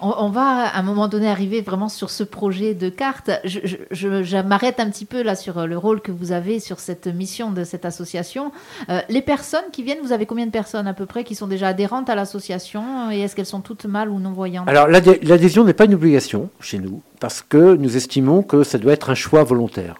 On, 0.00 0.28
va 0.28 0.66
à 0.66 0.78
un 0.78 0.82
moment 0.82 1.08
donné 1.08 1.28
arriver 1.28 1.60
vraiment 1.60 1.88
sur 1.88 2.10
ce 2.10 2.24
projet 2.24 2.74
de 2.74 2.88
carte. 2.88 3.30
Je, 3.44 4.42
m'arrête 4.42 4.80
un 4.80 4.90
petit 4.90 5.04
peu 5.04 5.22
là 5.22 5.36
sur 5.36 5.66
le 5.66 5.78
rôle 5.78 6.00
que 6.00 6.12
vous 6.12 6.32
avez 6.32 6.60
sur 6.60 6.80
cette 6.80 7.06
mission 7.06 7.50
de 7.50 7.64
cette 7.64 7.84
association. 7.84 8.52
Euh, 8.88 9.00
les 9.08 9.22
personnes 9.22 9.64
qui 9.72 9.82
viennent, 9.82 10.02
vous 10.02 10.12
avez 10.12 10.26
combien 10.26 10.46
de 10.46 10.50
personnes 10.50 10.86
à 10.86 10.94
peu 10.94 11.06
près 11.06 11.24
qui 11.24 11.34
sont 11.34 11.46
déjà 11.46 11.68
adhérentes 11.68 12.10
à 12.10 12.14
l'association 12.14 13.10
et 13.10 13.20
est-ce 13.20 13.36
qu'elles 13.36 13.46
sont 13.46 13.60
toutes 13.60 13.84
mâles 13.86 14.10
ou 14.10 14.18
non-voyantes? 14.18 14.68
Alors 14.68 14.88
l'adhésion 14.88 15.64
n'est 15.64 15.74
pas 15.74 15.84
une 15.84 15.94
obligation 15.94 16.50
chez 16.60 16.78
nous 16.78 17.02
parce 17.20 17.42
que 17.42 17.74
nous 17.76 17.96
estimons 17.96 18.42
que 18.42 18.64
ça 18.64 18.78
doit 18.78 18.92
être 18.92 19.10
un 19.10 19.14
choix 19.14 19.44
volontaire. 19.44 19.96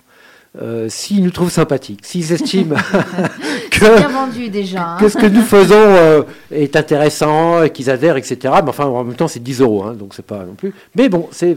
Euh, 0.63 0.89
s'ils 0.89 1.25
nous 1.25 1.33
trouvent 1.33 1.51
sympathiques, 1.51 2.03
s'ils 2.05 2.33
estiment 2.33 2.77
que, 3.73 4.49
déjà, 4.49 4.91
hein. 4.91 4.97
que 5.01 5.09
ce 5.09 5.19
que 5.19 5.27
nous 5.27 5.43
faisons 5.43 5.75
euh, 5.75 6.23
est 6.53 6.77
intéressant 6.77 7.65
et 7.65 7.71
qu'ils 7.71 7.91
adhèrent, 7.91 8.17
etc. 8.17 8.55
Mais 8.63 8.69
enfin, 8.69 8.85
en 8.85 9.03
même 9.03 9.17
temps, 9.17 9.27
c'est 9.27 9.43
10 9.43 9.63
euros, 9.63 9.83
hein, 9.83 9.95
donc 9.95 10.15
c'est 10.15 10.25
pas 10.25 10.45
non 10.45 10.55
plus. 10.55 10.73
Mais 10.95 11.09
bon, 11.09 11.29
c'est 11.33 11.57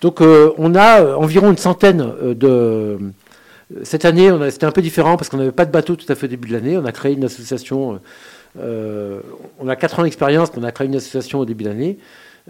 donc 0.00 0.20
euh, 0.20 0.52
on 0.58 0.76
a 0.76 1.16
environ 1.16 1.50
une 1.50 1.56
centaine 1.56 2.08
de. 2.22 2.98
Cette 3.82 4.04
année, 4.04 4.30
c'était 4.50 4.66
un 4.66 4.70
peu 4.70 4.82
différent 4.82 5.16
parce 5.16 5.28
qu'on 5.28 5.38
n'avait 5.38 5.50
pas 5.50 5.64
de 5.64 5.72
bateau 5.72 5.96
tout 5.96 6.06
à 6.08 6.14
fait 6.14 6.26
au 6.26 6.30
début 6.30 6.46
de 6.46 6.52
l'année. 6.52 6.78
On 6.78 6.84
a 6.84 6.92
créé 6.92 7.14
une 7.14 7.24
association. 7.24 7.98
on 8.56 9.68
a 9.68 9.74
4 9.74 9.98
ans 9.98 10.02
d'expérience, 10.04 10.50
mais 10.54 10.62
on 10.62 10.64
a 10.68 10.70
créé 10.70 10.86
une 10.86 10.94
association 10.94 11.40
au 11.40 11.44
début 11.44 11.64
de 11.64 11.70
l'année. 11.70 11.98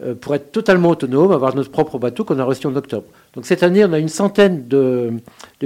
Euh, 0.02 0.14
pour 0.14 0.34
être 0.34 0.52
totalement 0.52 0.90
autonome, 0.90 1.32
avoir 1.32 1.54
notre 1.54 1.70
propre 1.70 1.98
bateau 1.98 2.22
qu'on 2.24 2.38
a 2.38 2.44
reçu 2.44 2.66
en 2.66 2.76
octobre. 2.76 3.06
Donc 3.32 3.46
cette 3.46 3.62
année, 3.62 3.82
on 3.82 3.94
a 3.94 3.98
une 3.98 4.10
centaine 4.10 4.68
de, 4.68 5.14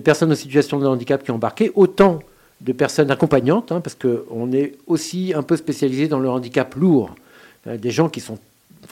personnes 0.04 0.30
en 0.30 0.36
situation 0.36 0.78
de 0.78 0.86
handicap 0.86 1.24
qui 1.24 1.32
ont 1.32 1.34
embarqué, 1.34 1.72
autant 1.74 2.20
de 2.60 2.72
personnes 2.72 3.10
accompagnantes, 3.10 3.72
hein, 3.72 3.80
parce 3.80 3.96
qu'on 3.96 4.52
est 4.52 4.76
aussi 4.86 5.32
un 5.34 5.42
peu 5.42 5.56
spécialisé 5.56 6.06
dans 6.06 6.20
le 6.20 6.30
handicap 6.30 6.76
lourd. 6.76 7.12
Euh, 7.66 7.76
des 7.76 7.90
gens 7.90 8.08
qui 8.08 8.20
sont 8.20 8.38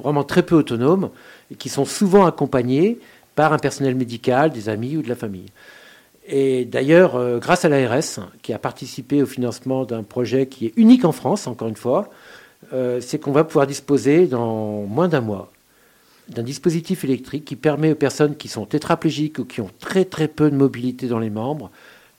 vraiment 0.03 0.25
très 0.25 0.43
peu 0.43 0.57
autonomes 0.57 1.11
et 1.53 1.55
qui 1.55 1.69
sont 1.69 1.85
souvent 1.85 2.27
accompagnés 2.27 2.99
par 3.37 3.53
un 3.53 3.59
personnel 3.59 3.95
médical, 3.95 4.51
des 4.51 4.69
amis 4.69 4.97
ou 4.97 5.03
de 5.03 5.09
la 5.09 5.15
famille. 5.15 5.51
Et 6.27 6.65
d'ailleurs, 6.65 7.15
euh, 7.15 7.39
grâce 7.39 7.65
à 7.65 7.69
l'ARS, 7.69 8.29
qui 8.43 8.53
a 8.53 8.59
participé 8.59 9.23
au 9.23 9.27
financement 9.27 9.85
d'un 9.85 10.03
projet 10.03 10.47
qui 10.47 10.67
est 10.67 10.73
unique 10.77 11.05
en 11.05 11.13
France, 11.13 11.47
encore 11.47 11.69
une 11.69 11.77
fois, 11.77 12.11
euh, 12.73 13.01
c'est 13.01 13.19
qu'on 13.19 13.33
va 13.33 13.45
pouvoir 13.45 13.67
disposer 13.67 14.27
dans 14.27 14.83
moins 14.83 15.09
d'un 15.09 15.21
mois 15.21 15.53
d'un 16.29 16.43
dispositif 16.43 17.05
électrique 17.05 17.45
qui 17.45 17.57
permet 17.57 17.93
aux 17.93 17.97
personnes 17.97 18.37
qui 18.37 18.49
sont 18.49 18.67
tétraplégiques 18.67 19.39
ou 19.39 19.45
qui 19.45 19.61
ont 19.61 19.71
très 19.81 20.05
très 20.05 20.29
peu 20.29 20.51
de 20.51 20.57
mobilité 20.57 21.07
dans 21.07 21.19
les 21.19 21.31
membres 21.31 21.71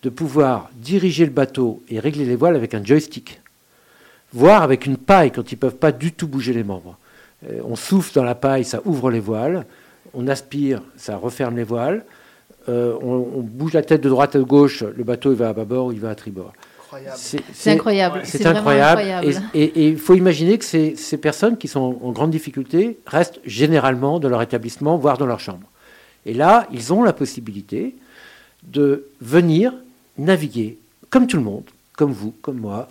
de 0.02 0.10
pouvoir 0.10 0.70
diriger 0.76 1.26
le 1.26 1.32
bateau 1.32 1.84
et 1.90 2.00
régler 2.00 2.26
les 2.26 2.36
voiles 2.36 2.56
avec 2.56 2.74
un 2.74 2.84
joystick, 2.84 3.42
voire 4.34 4.64
avec 4.64 4.86
une 4.86 4.98
paille 4.98 5.32
quand 5.32 5.52
ils 5.52 5.56
ne 5.56 5.60
peuvent 5.60 5.76
pas 5.76 5.92
du 5.92 6.12
tout 6.14 6.28
bouger 6.28 6.54
les 6.54 6.64
membres. 6.64 6.98
Euh, 7.50 7.62
on 7.66 7.76
souffle 7.76 8.14
dans 8.16 8.24
la 8.24 8.36
paille, 8.36 8.64
ça 8.64 8.82
ouvre 8.86 9.12
les 9.12 9.20
voiles, 9.20 9.66
on 10.14 10.28
aspire, 10.28 10.82
ça 10.96 11.18
referme 11.18 11.58
les 11.58 11.64
voiles, 11.64 12.06
euh, 12.70 12.98
on, 13.02 13.42
bouge 13.42 13.74
la 13.74 13.82
tête 13.82 14.02
de 14.02 14.10
droite 14.10 14.36
à 14.36 14.40
gauche, 14.40 14.84
le 14.84 15.04
bateau 15.04 15.32
il 15.32 15.38
va 15.38 15.50
à 15.50 15.54
bâbord 15.54 15.88
ou 15.88 15.92
il 15.92 16.00
va 16.00 16.10
à 16.10 16.16
tribord. 16.16 16.54
C'est 17.16 17.72
incroyable. 17.72 18.22
C'est 18.24 18.46
incroyable. 18.46 19.02
Et 19.54 19.88
il 19.88 19.98
faut 19.98 20.16
imaginer 20.16 20.58
que 20.58 20.66
ces, 20.66 20.96
ces, 20.96 21.18
personnes 21.18 21.58
qui 21.58 21.68
sont 21.68 22.00
en 22.02 22.12
grande 22.12 22.32
difficulté 22.32 23.00
restent 23.06 23.40
généralement 23.46 24.20
dans 24.20 24.30
leur 24.30 24.42
établissement, 24.42 24.98
voire 24.98 25.18
dans 25.18 25.26
leur 25.26 25.40
chambre. 25.40 25.68
Et 26.26 26.34
là, 26.34 26.68
ils 26.72 26.94
ont 26.94 27.04
la 27.04 27.14
possibilité 27.14 27.96
de 28.64 29.08
venir 29.22 29.74
naviguer 30.18 30.78
comme 31.10 31.28
tout 31.28 31.38
le 31.38 31.44
monde, 31.44 31.64
comme 31.96 32.12
vous, 32.12 32.34
comme 32.42 32.58
moi, 32.58 32.88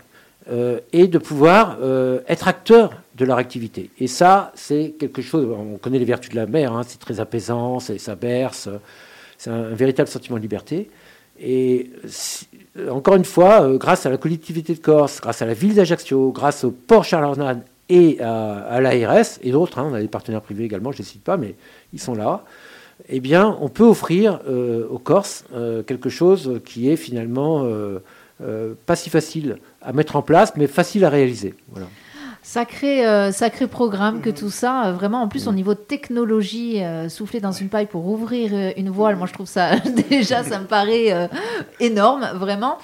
euh, 0.50 0.80
et 0.92 1.08
de 1.08 1.18
pouvoir 1.18 1.78
euh, 1.82 2.20
être 2.26 2.48
acteurs 2.48 3.02
de 3.16 3.24
leur 3.24 3.38
activité. 3.38 3.90
Et 3.98 4.06
ça, 4.06 4.52
c'est 4.54 4.94
quelque 4.98 5.22
chose, 5.22 5.46
on 5.46 5.76
connaît 5.76 5.98
les 5.98 6.04
vertus 6.04 6.30
de 6.30 6.36
la 6.36 6.46
mer, 6.46 6.72
hein, 6.72 6.82
c'est 6.86 6.98
très 6.98 7.20
apaisant, 7.20 7.80
ça 7.80 8.14
berce, 8.14 8.68
c'est 9.36 9.50
un, 9.50 9.74
véritable 9.74 10.08
sentiment 10.08 10.36
de 10.36 10.42
liberté. 10.42 10.90
Et 11.40 11.90
encore 12.90 13.16
une 13.16 13.24
fois, 13.24 13.62
euh, 13.62 13.78
grâce 13.78 14.06
à 14.06 14.10
la 14.10 14.16
collectivité 14.16 14.74
de 14.74 14.80
Corse, 14.80 15.20
grâce 15.20 15.42
à 15.42 15.46
la 15.46 15.54
ville 15.54 15.74
d'Ajaccio, 15.74 16.32
grâce 16.32 16.64
au 16.64 16.70
port 16.70 17.04
Charles 17.04 17.62
et 17.88 18.20
à, 18.20 18.80
l'ARS 18.80 19.38
et 19.42 19.50
d'autres, 19.50 19.78
hein, 19.78 19.88
on 19.90 19.94
a 19.94 20.00
des 20.00 20.08
partenaires 20.08 20.42
privés 20.42 20.64
également, 20.64 20.92
je 20.92 20.98
ne 20.98 21.02
les 21.02 21.08
cite 21.08 21.24
pas, 21.24 21.36
mais 21.36 21.54
ils 21.92 22.00
sont 22.00 22.14
là, 22.14 22.44
eh 23.08 23.20
bien, 23.20 23.56
on 23.60 23.68
peut 23.68 23.84
offrir 23.84 24.40
euh, 24.48 24.86
aux 24.90 24.98
Corses 24.98 25.44
quelque 25.86 26.10
chose 26.10 26.60
qui 26.64 26.90
est 26.90 26.96
finalement 26.96 27.66
pas 28.86 28.96
si 28.96 29.08
facile 29.08 29.58
à 29.80 29.92
mettre 29.92 30.16
en 30.16 30.22
place, 30.22 30.52
mais 30.56 30.66
facile 30.66 31.04
à 31.04 31.08
réaliser. 31.08 31.54
Sacré, 32.48 33.06
euh, 33.06 33.30
sacré 33.30 33.66
programme 33.66 34.22
que 34.22 34.30
tout 34.30 34.48
ça. 34.48 34.86
Euh, 34.86 34.92
vraiment, 34.94 35.20
en 35.20 35.28
plus, 35.28 35.48
au 35.48 35.52
niveau 35.52 35.74
de 35.74 35.80
technologie, 35.80 36.82
euh, 36.82 37.10
souffler 37.10 37.40
dans 37.40 37.52
une 37.52 37.68
paille 37.68 37.84
pour 37.84 38.06
ouvrir 38.06 38.72
une 38.78 38.88
voile, 38.88 39.16
moi, 39.16 39.26
je 39.26 39.34
trouve 39.34 39.46
ça 39.46 39.76
déjà, 40.08 40.42
ça 40.44 40.58
me 40.58 40.64
paraît 40.64 41.28
énorme, 41.78 42.26
vraiment. 42.36 42.78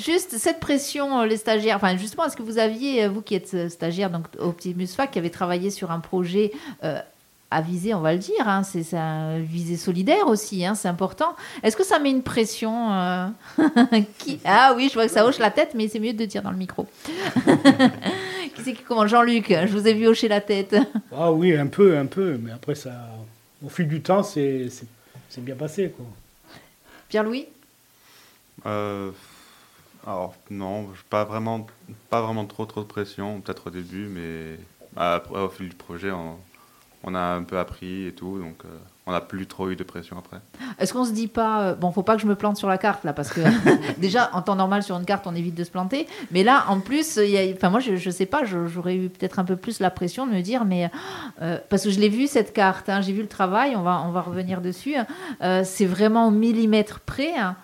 Juste 0.00 0.38
cette 0.38 0.60
pression, 0.60 1.22
les 1.22 1.38
stagiaires. 1.38 1.74
Enfin, 1.74 1.96
justement, 1.96 2.24
est-ce 2.26 2.36
que 2.36 2.44
vous 2.44 2.58
aviez, 2.58 3.08
vous 3.08 3.20
qui 3.20 3.34
êtes 3.34 3.68
stagiaire, 3.68 4.10
donc 4.10 4.26
Optimus 4.38 4.86
Fac, 4.86 5.10
qui 5.10 5.18
avez 5.18 5.30
travaillé 5.30 5.70
sur 5.70 5.90
un 5.90 5.98
projet 5.98 6.52
à 7.50 7.60
viser, 7.60 7.94
on 7.94 8.00
va 8.00 8.12
le 8.12 8.20
dire, 8.20 8.48
hein, 8.48 8.62
c'est 8.62 8.96
un 8.96 9.40
visée 9.40 9.76
solidaire 9.76 10.28
aussi, 10.28 10.64
hein, 10.64 10.76
c'est 10.76 10.88
important. 10.88 11.34
Est-ce 11.64 11.76
que 11.76 11.84
ça 11.84 11.98
met 11.98 12.10
une 12.10 12.22
pression 12.22 12.90
qui... 14.18 14.38
Ah 14.44 14.72
oui, 14.76 14.88
je 14.88 14.94
vois 14.94 15.06
que 15.06 15.12
ça 15.12 15.26
hoche 15.26 15.38
la 15.38 15.50
tête, 15.50 15.72
mais 15.74 15.88
c'est 15.88 15.98
mieux 15.98 16.12
de 16.12 16.24
dire 16.24 16.42
dans 16.42 16.52
le 16.52 16.56
micro. 16.56 16.86
qui 18.54 18.62
c'est 18.62 18.72
qui 18.72 18.82
commence 18.82 19.08
Jean-Luc, 19.10 19.48
je 19.48 19.72
vous 19.72 19.86
ai 19.86 19.94
vu 19.94 20.06
hocher 20.06 20.28
la 20.28 20.40
tête. 20.40 20.76
Ah 21.16 21.32
oui, 21.32 21.56
un 21.56 21.66
peu, 21.66 21.96
un 21.96 22.06
peu, 22.06 22.36
mais 22.38 22.50
après, 22.50 22.74
ça, 22.74 22.92
au 23.64 23.68
fil 23.68 23.86
du 23.86 24.00
temps, 24.00 24.22
c'est 24.22 24.70
bien 25.38 25.54
passé. 25.54 25.92
Quoi. 25.96 26.06
Pierre-Louis? 27.08 27.46
Euh, 28.66 29.10
alors 30.06 30.34
non, 30.50 30.88
pas 31.10 31.24
vraiment, 31.24 31.66
pas 32.10 32.22
vraiment 32.22 32.44
trop 32.46 32.66
trop 32.66 32.82
de 32.82 32.86
pression, 32.86 33.40
peut-être 33.40 33.68
au 33.68 33.70
début, 33.70 34.06
mais 34.06 34.58
après 34.96 35.40
au 35.40 35.48
fil 35.48 35.68
du 35.68 35.74
projet, 35.74 36.10
on, 36.10 36.36
on 37.04 37.14
a 37.14 37.20
un 37.20 37.42
peu 37.42 37.58
appris 37.58 38.06
et 38.06 38.12
tout, 38.12 38.38
donc 38.38 38.56
euh, 38.64 38.68
on 39.06 39.12
n'a 39.12 39.20
plus 39.20 39.46
trop 39.46 39.68
eu 39.68 39.76
de 39.76 39.84
pression 39.84 40.16
après. 40.18 40.38
Est-ce 40.78 40.92
qu'on 40.94 41.04
se 41.04 41.12
dit 41.12 41.28
pas, 41.28 41.60
euh, 41.62 41.74
bon, 41.74 41.92
faut 41.92 42.02
pas 42.02 42.16
que 42.16 42.22
je 42.22 42.26
me 42.26 42.34
plante 42.34 42.56
sur 42.56 42.68
la 42.68 42.78
carte 42.78 43.04
là, 43.04 43.12
parce 43.12 43.28
que 43.30 43.40
déjà 44.00 44.30
en 44.32 44.40
temps 44.42 44.56
normal 44.56 44.82
sur 44.82 44.96
une 44.96 45.04
carte 45.04 45.26
on 45.26 45.34
évite 45.34 45.54
de 45.54 45.64
se 45.64 45.70
planter, 45.70 46.06
mais 46.30 46.42
là 46.42 46.64
en 46.68 46.80
plus, 46.80 47.16
il 47.16 47.28
y 47.30 47.36
a- 47.38 47.54
enfin 47.54 47.68
moi 47.70 47.80
je, 47.80 47.96
je 47.96 48.10
sais 48.10 48.26
pas, 48.26 48.42
j'aurais 48.44 48.96
eu 48.96 49.08
peut-être 49.10 49.38
un 49.38 49.44
peu 49.44 49.56
plus 49.56 49.80
la 49.80 49.90
pression 49.90 50.26
de 50.26 50.32
me 50.32 50.40
dire, 50.40 50.64
mais 50.64 50.90
euh, 51.42 51.58
parce 51.68 51.84
que 51.84 51.90
je 51.90 52.00
l'ai 52.00 52.08
vu 52.08 52.26
cette 52.26 52.52
carte, 52.54 52.88
hein, 52.88 53.00
j'ai 53.02 53.12
vu 53.12 53.20
le 53.22 53.28
travail, 53.28 53.76
on 53.76 53.82
va 53.82 54.02
on 54.06 54.10
va 54.10 54.22
revenir 54.22 54.60
dessus, 54.62 54.94
euh, 55.42 55.62
c'est 55.64 55.86
vraiment 55.86 56.28
au 56.28 56.30
millimètre 56.30 57.00
près. 57.00 57.34
hein. 57.36 57.56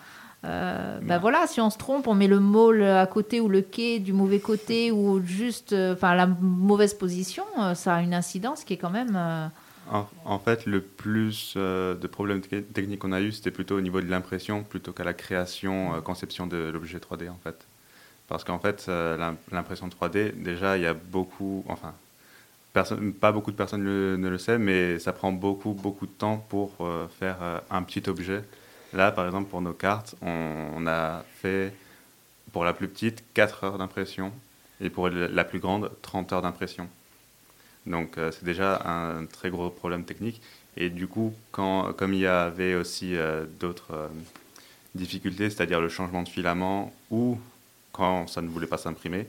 Euh, 0.44 0.99
bah 1.02 1.18
voilà, 1.18 1.47
si 1.47 1.61
on 1.61 1.68
se 1.68 1.76
trompe, 1.76 2.06
on 2.06 2.14
met 2.14 2.26
le 2.26 2.40
môle 2.40 2.82
à 2.82 3.06
côté 3.06 3.40
ou 3.40 3.49
le 3.49 3.61
quai 3.61 3.99
du 3.99 4.12
mauvais 4.14 4.38
côté 4.40 4.90
ou 4.90 5.20
juste, 5.23 5.75
euh, 5.75 5.92
enfin 5.92 6.14
la 6.14 6.26
mauvaise 6.26 6.94
position, 6.94 7.44
euh, 7.59 7.75
ça 7.75 7.97
a 7.97 8.02
une 8.02 8.14
incidence 8.14 8.64
qui 8.64 8.73
est 8.73 8.76
quand 8.78 8.90
même. 8.90 9.16
En, 9.92 10.06
en 10.25 10.38
fait, 10.38 10.66
le 10.66 10.80
plus 10.80 11.56
de 11.56 12.06
problèmes 12.06 12.40
te- 12.40 12.61
techniques 12.61 13.00
qu'on 13.00 13.12
a 13.12 13.20
eu, 13.20 13.32
c'était 13.32 13.50
plutôt 13.50 13.76
au 13.76 13.80
niveau 13.80 14.00
de 14.00 14.09
l'impression, 14.09 14.62
plutôt 14.62 14.92
qu'à 14.92 15.04
la 15.04 15.14
création, 15.14 16.00
conception 16.02 16.47
de 16.47 16.70
l'objet 16.73 16.99
3D, 16.99 17.28
en 17.28 17.38
fait. 17.42 17.56
Parce 18.28 18.44
qu'en 18.44 18.61
fait, 18.61 18.87
l'im- 18.87 19.37
l'impression 19.52 19.88
3D, 19.88 20.32
déjà, 20.32 20.76
il 20.78 20.85
y 20.85 20.87
a 20.87 20.94
beaucoup, 20.94 21.64
enfin, 21.68 21.92
personne, 22.73 23.12
pas 23.12 23.32
beaucoup 23.32 23.50
de 23.50 23.56
personnes 23.56 23.82
le- 23.82 24.16
ne 24.16 24.28
le 24.28 24.38
savent, 24.38 24.61
mais 24.61 24.99
ça 25.00 25.12
prend 25.12 25.32
beaucoup, 25.32 25.73
beaucoup 25.73 26.06
de 26.06 26.12
temps 26.12 26.37
pour 26.49 26.70
euh, 26.80 27.06
faire 27.18 27.37
euh, 27.42 27.59
un 27.70 27.82
petit 27.82 28.09
objet. 28.09 28.42
Là, 28.92 29.12
par 29.12 29.26
exemple, 29.26 29.49
pour 29.49 29.61
nos 29.61 29.73
cartes, 29.73 30.14
on, 30.23 30.87
a 30.87 31.25
fait, 31.40 31.73
pour 32.52 32.64
la 32.64 32.73
plus 32.73 32.88
petite, 32.88 33.23
4 33.35 33.64
heures 33.64 33.78
d'impression, 33.78 34.32
et 34.80 34.90
pour 34.90 35.09
la 35.09 35.44
plus 35.44 35.61
grande, 35.61 35.90
30 36.02 36.32
heures 36.32 36.42
d'impression. 36.42 36.88
Donc 37.87 38.18
euh, 38.18 38.30
c'est 38.30 38.44
déjà 38.44 38.82
un 38.85 39.26
très 39.26 39.50
gros 39.50 39.70
problème 39.70 40.04
technique. 40.04 40.40
Et 40.76 40.90
du 40.90 41.06
coup, 41.06 41.35
quand, 41.50 41.92
comme 41.94 42.14
il 42.14 42.20
y 42.20 42.26
avait 42.26 42.75
aussi 42.75 43.16
euh, 43.16 43.44
d'autres 43.59 43.92
euh, 43.92 44.09
difficultés, 44.94 45.50
c'est-à-dire 45.50 45.80
le 45.80 45.88
changement 45.88 46.23
de 46.23 46.28
filament 46.28 46.92
ou 47.11 47.38
quand 47.92 48.26
ça 48.28 48.42
ne 48.42 48.49
voulait 48.49 48.66
pas 48.66 48.78
s'imprimer, 48.78 49.26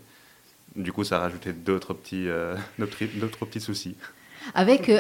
du 0.75 0.93
coup 0.93 1.03
ça 1.03 1.19
rajoutait 1.19 1.53
d'autres 1.53 1.93
petits, 1.93 2.27
d'autres 3.15 3.45
petits 3.45 3.61
soucis. 3.61 3.95
Avec, 4.53 4.91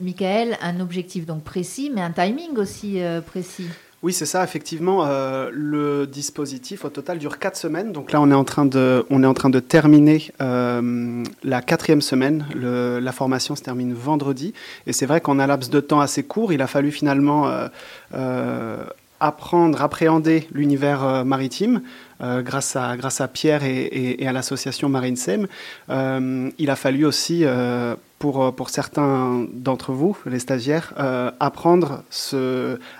Michael, 0.00 0.58
un 0.60 0.80
objectif 0.80 1.26
donc 1.26 1.44
précis, 1.44 1.90
mais 1.94 2.00
un 2.00 2.10
timing 2.10 2.56
aussi 2.56 3.00
précis. 3.26 3.68
Oui, 4.04 4.12
c'est 4.12 4.26
ça, 4.26 4.44
effectivement. 4.44 5.06
euh, 5.06 5.48
le 5.50 6.06
dispositif 6.06 6.84
au 6.84 6.90
total 6.90 7.16
dure 7.16 7.38
quatre 7.38 7.56
semaines. 7.56 7.90
Donc 7.90 8.12
là, 8.12 8.20
on 8.20 8.30
est 8.30 8.34
en 8.34 8.44
train 8.44 8.66
de, 8.66 9.06
on 9.08 9.22
est 9.22 9.26
en 9.26 9.32
train 9.32 9.48
de 9.48 9.60
terminer 9.60 10.30
euh, 10.42 11.24
la 11.42 11.62
quatrième 11.62 12.02
semaine. 12.02 12.44
La 12.54 13.12
formation 13.12 13.56
se 13.56 13.62
termine 13.62 13.94
vendredi. 13.94 14.52
Et 14.86 14.92
c'est 14.92 15.06
vrai 15.06 15.22
qu'en 15.22 15.38
un 15.38 15.46
laps 15.46 15.70
de 15.70 15.80
temps 15.80 16.00
assez 16.00 16.22
court, 16.22 16.52
il 16.52 16.60
a 16.60 16.66
fallu 16.66 16.90
finalement 16.90 17.50
euh, 18.12 18.84
apprendre, 19.20 19.80
appréhender 19.80 20.48
l'univers 20.52 21.24
maritime. 21.24 21.80
grâce, 22.20 22.76
à, 22.76 22.98
grâce 22.98 23.22
à 23.22 23.28
Pierre 23.28 23.64
et, 23.64 24.26
à 24.26 24.32
l'association 24.32 24.90
Marine 24.90 25.16
Sem. 25.16 25.46
Il 25.88 26.70
a 26.70 26.76
fallu 26.76 27.06
aussi, 27.06 27.46
pour, 28.24 28.54
pour 28.54 28.70
certains 28.70 29.46
d'entre 29.52 29.92
vous, 29.92 30.16
les 30.24 30.38
stagiaires, 30.38 30.94
euh, 30.98 31.30
apprendre 31.40 32.04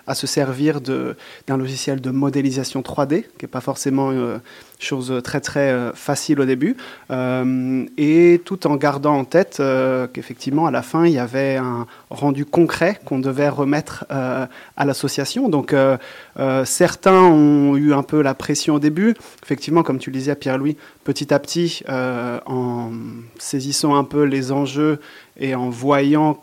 à 0.07 0.15
se 0.15 0.27
servir 0.27 0.83
d'un 0.83 1.57
logiciel 1.57 2.03
de 2.03 2.11
modélisation 2.11 2.83
3D, 2.83 3.23
qui 3.23 3.45
n'est 3.45 3.49
pas 3.49 3.63
forcément 3.63 4.13
une 4.13 4.43
chose 4.85 5.21
très 5.25 5.41
très 5.41 5.71
euh, 5.71 5.93
facile 5.93 6.41
au 6.41 6.45
début, 6.45 6.77
euh, 7.11 7.85
et 7.97 8.41
tout 8.45 8.67
en 8.67 8.77
gardant 8.77 9.17
en 9.17 9.25
tête 9.25 9.59
euh, 9.61 10.07
qu'effectivement 10.13 10.67
à 10.67 10.71
la 10.71 10.83
fin 10.83 11.07
il 11.07 11.13
y 11.13 11.19
avait 11.19 11.57
un 11.57 11.87
rendu 12.11 12.45
concret 12.45 13.01
qu'on 13.05 13.19
devait 13.19 13.49
remettre 13.49 14.05
euh, 14.11 14.47
à 14.77 14.85
l'association. 14.85 15.49
Donc 15.49 15.73
euh, 15.73 15.97
euh, 16.39 16.65
certains 16.65 17.23
ont 17.23 17.77
eu 17.77 17.95
un 17.95 18.03
peu 18.03 18.23
la 18.23 18.35
pression 18.35 18.75
au 18.75 18.79
début, 18.79 19.15
effectivement 19.43 19.83
comme 19.83 19.99
tu 19.99 20.11
le 20.11 20.19
disais 20.19 20.35
Pierre-Louis, 20.35 20.77
petit 21.05 21.33
à 21.33 21.39
petit 21.39 21.83
euh, 21.89 22.39
en 22.47 22.91
saisissant 23.39 23.97
un 23.97 24.05
peu 24.05 24.25
les 24.25 24.53
enjeux 24.53 25.01
et 25.39 25.55
en 25.55 25.71
voyant 25.71 26.43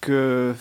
que 0.00 0.54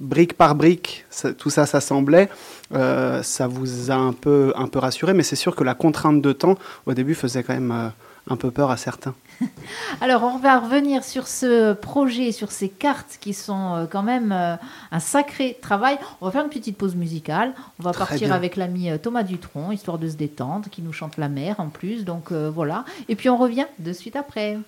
brique 0.00 0.34
par 0.34 0.54
brique, 0.54 1.04
ça- 1.10 1.32
tout 1.32 1.48
ça 1.50 1.64
s'assemblait, 1.66 2.28
euh, 2.74 3.22
ça 3.22 3.46
vous 3.46 3.90
a 3.90 3.94
un 3.94 4.12
peu, 4.12 4.52
un 4.56 4.68
peu 4.68 4.78
rassuré, 4.78 5.14
mais 5.14 5.22
c'est 5.22 5.36
sûr 5.36 5.56
que 5.56 5.64
la 5.64 5.74
contrainte 5.74 6.20
de 6.20 6.32
temps, 6.32 6.56
au 6.86 6.92
début, 6.92 7.14
faisait 7.14 7.42
quand 7.42 7.54
même 7.54 7.70
euh, 7.72 7.88
un 8.28 8.36
peu 8.36 8.50
peur 8.50 8.70
à 8.70 8.76
certains. 8.76 9.14
Alors, 10.02 10.22
on 10.24 10.36
va 10.38 10.58
revenir 10.60 11.04
sur 11.04 11.26
ce 11.26 11.72
projet, 11.72 12.32
sur 12.32 12.52
ces 12.52 12.68
cartes 12.68 13.16
qui 13.18 13.32
sont 13.32 13.74
euh, 13.76 13.86
quand 13.90 14.02
même 14.02 14.30
un 14.30 15.00
sacré 15.00 15.56
travail. 15.62 15.98
On 16.20 16.26
va 16.26 16.30
faire 16.32 16.44
une 16.44 16.50
petite 16.50 16.76
pause 16.76 16.94
musicale. 16.94 17.54
On 17.80 17.82
va 17.82 17.92
Très 17.92 18.04
partir 18.04 18.28
bien. 18.28 18.36
avec 18.36 18.56
l'ami 18.56 18.90
Thomas 19.02 19.22
Dutronc, 19.22 19.72
histoire 19.72 19.98
de 19.98 20.08
se 20.08 20.16
détendre, 20.16 20.68
qui 20.70 20.82
nous 20.82 20.92
chante 20.92 21.16
la 21.16 21.28
mer 21.30 21.56
en 21.60 21.68
plus. 21.70 22.04
Donc 22.04 22.30
euh, 22.30 22.50
voilà. 22.54 22.84
Et 23.08 23.16
puis 23.16 23.30
on 23.30 23.38
revient 23.38 23.66
de 23.78 23.92
suite 23.94 24.16
après. 24.16 24.58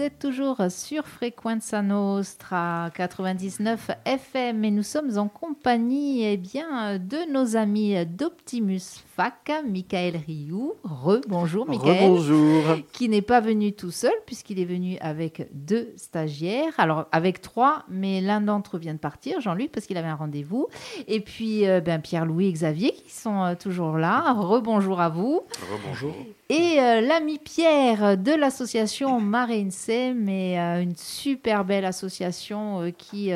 Vous 0.00 0.06
êtes 0.06 0.18
toujours 0.18 0.56
sur 0.70 1.06
Frequenza 1.06 1.82
Nostra 1.82 2.90
99 2.94 3.90
FM 4.06 4.64
et 4.64 4.70
nous 4.70 4.82
sommes 4.82 5.18
en 5.18 5.28
compagnie 5.28 6.24
eh 6.24 6.38
bien, 6.38 6.98
de 6.98 7.30
nos 7.30 7.54
amis 7.54 8.06
d'Optimus 8.06 9.04
Fac, 9.20 9.52
Michael 9.68 10.16
Rioux. 10.26 10.72
Re-bonjour 10.82 11.68
Michael. 11.68 12.08
Bonjour. 12.08 12.62
Qui 12.90 13.10
n'est 13.10 13.20
pas 13.20 13.40
venu 13.40 13.74
tout 13.74 13.90
seul 13.90 14.14
puisqu'il 14.24 14.58
est 14.58 14.64
venu 14.64 14.96
avec 15.02 15.46
deux 15.52 15.92
stagiaires. 15.98 16.72
Alors 16.78 17.04
avec 17.12 17.42
trois, 17.42 17.84
mais 17.90 18.22
l'un 18.22 18.40
d'entre 18.40 18.78
eux 18.78 18.80
vient 18.80 18.94
de 18.94 18.98
partir, 18.98 19.38
Jean-Luc, 19.42 19.72
parce 19.72 19.84
qu'il 19.84 19.98
avait 19.98 20.08
un 20.08 20.14
rendez-vous. 20.14 20.68
Et 21.06 21.20
puis 21.20 21.68
euh, 21.68 21.82
ben, 21.82 22.00
Pierre-Louis 22.00 22.46
et 22.46 22.52
Xavier 22.52 22.92
qui 22.92 23.12
sont 23.12 23.44
euh, 23.44 23.54
toujours 23.54 23.98
là. 23.98 24.32
Re-bonjour 24.32 25.02
à 25.02 25.10
vous. 25.10 25.42
Bonjour. 25.86 26.14
Et 26.48 26.80
euh, 26.80 27.02
l'ami 27.02 27.38
Pierre 27.38 28.16
de 28.16 28.32
l'association 28.32 29.20
Marine 29.20 29.70
Sem 29.70 30.30
est 30.30 30.56
une 30.82 30.96
super 30.96 31.66
belle 31.66 31.84
association 31.84 32.90
qui, 32.96 33.32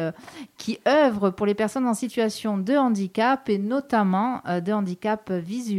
qui 0.56 0.78
œuvre 0.88 1.28
pour 1.28 1.44
les 1.44 1.54
personnes 1.54 1.86
en 1.86 1.94
situation 1.94 2.56
de 2.56 2.74
handicap 2.74 3.48
et 3.50 3.58
notamment 3.58 4.40
de 4.46 4.72
handicap 4.72 5.30
visuel. 5.30 5.73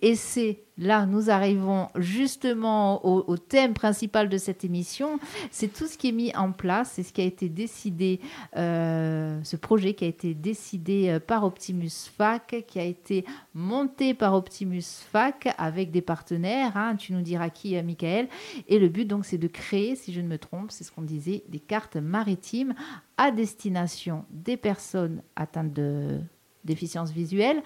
Et 0.00 0.14
c'est 0.14 0.64
là, 0.78 1.06
nous 1.06 1.30
arrivons 1.30 1.88
justement 1.96 3.04
au, 3.04 3.36
thème 3.36 3.74
principal 3.74 4.28
de 4.28 4.38
cette 4.38 4.64
émission. 4.64 5.18
C'est 5.50 5.72
tout 5.72 5.86
ce 5.86 5.96
qui 5.96 6.08
est 6.08 6.12
mis 6.12 6.34
en 6.34 6.52
place, 6.52 6.92
c'est 6.94 7.02
ce 7.02 7.12
qui 7.12 7.20
a 7.20 7.24
été 7.24 7.48
décidé, 7.48 8.20
euh, 8.56 9.38
ce 9.42 9.56
projet 9.56 9.94
qui 9.94 10.04
a 10.04 10.08
été 10.08 10.34
décidé 10.34 11.08
euh, 11.08 11.20
par 11.20 11.44
Optimus 11.44 11.90
Fac, 12.16 12.64
qui 12.66 12.78
a 12.78 12.84
été 12.84 13.24
monté 13.54 14.14
par 14.14 14.34
Optimus 14.34 14.82
Fac 15.10 15.54
avec 15.58 15.90
des 15.90 16.02
partenaires. 16.02 16.76
hein, 16.76 16.96
tu 16.96 17.12
nous 17.12 17.22
diras 17.22 17.50
qui, 17.50 17.76
euh, 17.76 17.82
Michael. 17.82 18.28
Et 18.68 18.78
le 18.78 18.88
but, 18.88 19.06
donc, 19.06 19.24
c'est 19.24 19.38
de 19.38 19.48
créer, 19.48 19.94
si 19.96 20.12
je 20.12 20.20
ne 20.20 20.28
me 20.28 20.38
trompe, 20.38 20.70
c'est 20.70 20.84
ce 20.84 20.92
qu'on 20.92 21.02
disait, 21.02 21.44
des 21.48 21.60
cartes 21.60 21.96
maritimes 21.96 22.74
à 23.16 23.30
destination 23.30 24.24
des 24.30 24.56
personnes 24.56 25.22
atteintes 25.36 25.72
de 25.72 26.20
déficience 26.64 27.10
visuelle 27.10 27.62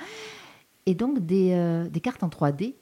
et 0.86 0.94
donc 0.94 1.24
des, 1.24 1.52
euh, 1.52 1.88
des 1.88 2.00
cartes 2.00 2.22
en 2.22 2.28
3D. 2.28 2.74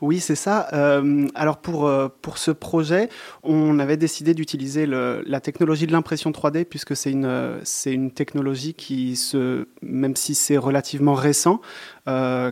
Oui, 0.00 0.18
c'est 0.20 0.34
ça. 0.34 0.68
Euh, 0.72 1.28
alors 1.34 1.58
pour, 1.58 1.86
euh, 1.86 2.08
pour 2.22 2.38
ce 2.38 2.50
projet, 2.50 3.08
on 3.42 3.78
avait 3.78 3.96
décidé 3.96 4.34
d'utiliser 4.34 4.86
la 4.86 5.40
technologie 5.40 5.86
de 5.86 5.92
l'impression 5.92 6.30
3D 6.32 6.64
puisque 6.64 6.96
c'est 6.96 7.12
une, 7.12 7.60
une 7.86 8.10
technologie 8.10 8.74
qui, 8.74 9.14
se, 9.16 9.68
même 9.82 10.16
si 10.16 10.34
c'est 10.34 10.56
relativement 10.56 11.14
récent, 11.14 11.60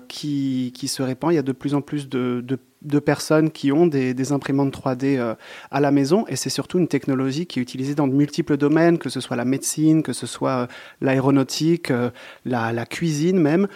qui, 0.07 0.73
qui 0.77 0.89
se 0.89 1.03
répand. 1.03 1.33
Il 1.33 1.37
y 1.37 1.39
a 1.39 1.43
de 1.43 1.53
plus 1.53 1.75
en 1.75 1.81
plus 1.81 2.09
de- 2.09 2.41
de 2.83 2.99
personnes 2.99 3.51
qui 3.51 3.73
ont 3.73 3.87
des, 3.87 4.33
imprimantes 4.33 4.73
3D 4.73 5.19
euh, 5.19 5.35
à 5.71 5.81
la 5.81 5.91
maison 5.91 6.25
et 6.29 6.37
c'est 6.37 6.51
surtout 6.51 6.79
une 6.79 6.89
technologie 6.89 7.47
qui 7.47 7.59
est 7.59 7.63
utilisée 7.63 7.95
dans 7.95 8.07
de 8.07 8.13
multiples 8.13 8.57
domaines, 8.57 8.99
que 8.99 9.09
ce 9.09 9.21
soit 9.21 9.37
la 9.37 9.45
médecine, 9.45 10.03
que 10.03 10.13
ce 10.13 10.27
soit 10.27 10.51
euh, 10.51 10.67
l'aéronautique, 11.01 11.91
euh, 11.91 12.11
la, 12.45 12.73
la 12.73 12.87
cuisine 12.87 13.39
même. 13.39 13.69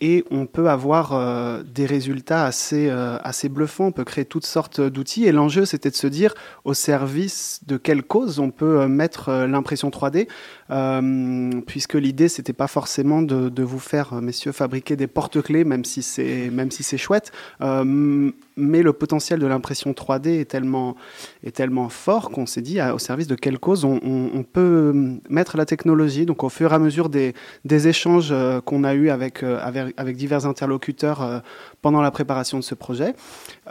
Et 0.00 0.24
on 0.30 0.46
peut 0.46 0.68
avoir 0.68 1.62
des 1.64 1.86
résultats 1.86 2.44
assez, 2.44 2.90
assez 2.90 3.48
bluffants. 3.48 3.86
On 3.86 3.92
peut 3.92 4.04
créer 4.04 4.24
toutes 4.24 4.46
sortes 4.46 4.80
d'outils. 4.80 5.24
Et 5.24 5.32
l'enjeu, 5.32 5.64
c'était 5.64 5.90
de 5.90 5.94
se 5.94 6.06
dire 6.06 6.34
au 6.64 6.74
service 6.74 7.60
de 7.66 7.76
quelle 7.76 8.02
cause 8.02 8.38
on 8.38 8.50
peut 8.50 8.86
mettre 8.86 9.32
l'impression 9.46 9.90
3D, 9.90 10.26
euh, 10.63 10.63
puisque 10.68 11.94
l'idée, 11.94 12.28
c'était 12.28 12.52
pas 12.52 12.66
forcément 12.66 13.22
de, 13.22 13.62
vous 13.62 13.78
faire, 13.78 14.14
euh, 14.14 14.20
messieurs, 14.20 14.52
fabriquer 14.52 14.96
des 14.96 15.06
porte-clés, 15.06 15.64
même 15.64 15.84
si 15.84 16.02
c'est 16.02 16.50
si 16.70 16.82
c'est 16.82 16.98
chouette. 16.98 17.32
Euh, 17.60 18.30
mais 18.56 18.82
le 18.82 18.92
potentiel 18.92 19.40
de 19.40 19.46
l'impression 19.46 19.92
3D 19.92 20.40
est 20.40 20.44
tellement, 20.44 20.96
est 21.42 21.54
tellement 21.54 21.88
fort 21.88 22.30
qu'on 22.30 22.46
s'est 22.46 22.62
dit 22.62 22.80
au 22.80 22.98
service 22.98 23.26
de 23.26 23.34
quelle 23.34 23.58
cause 23.58 23.84
on, 23.84 24.44
peut 24.52 24.92
euh, 24.94 25.14
mettre 25.28 25.56
la 25.56 25.64
technologie. 25.64 26.26
Donc 26.26 26.44
au 26.44 26.48
fur 26.48 26.72
et 26.72 26.74
à 26.74 26.78
mesure 26.78 27.08
des, 27.08 27.34
des 27.64 27.88
échanges 27.88 28.28
euh, 28.30 28.60
qu'on 28.60 28.84
a 28.84 28.94
eus 28.94 29.10
avec, 29.10 29.42
euh, 29.42 29.58
avec, 29.96 30.16
divers 30.16 30.46
interlocuteurs 30.46 31.22
euh, 31.22 31.38
pendant 31.82 32.00
la 32.00 32.10
préparation 32.10 32.58
de 32.58 32.62
ce 32.62 32.74
projet, 32.74 33.14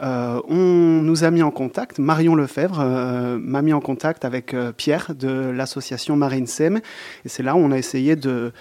euh, 0.02 0.40
on 0.48 1.02
nous 1.02 1.24
a 1.24 1.30
mis 1.30 1.42
en 1.42 1.50
contact, 1.50 1.98
Marion 1.98 2.34
Lefebvre 2.34 2.80
euh, 2.80 3.38
m'a 3.40 3.62
mis 3.62 3.72
en 3.72 3.80
contact 3.80 4.24
avec 4.24 4.52
euh, 4.54 4.72
Pierre 4.72 5.14
de 5.14 5.50
l'association 5.50 6.16
Marine 6.16 6.46
Sem. 6.46 6.80
Et 7.24 7.28
c'est 7.28 7.42
là 7.42 7.54
où 7.54 7.58
on 7.58 7.70
a 7.70 7.78
essayé 7.78 8.16
de, 8.16 8.52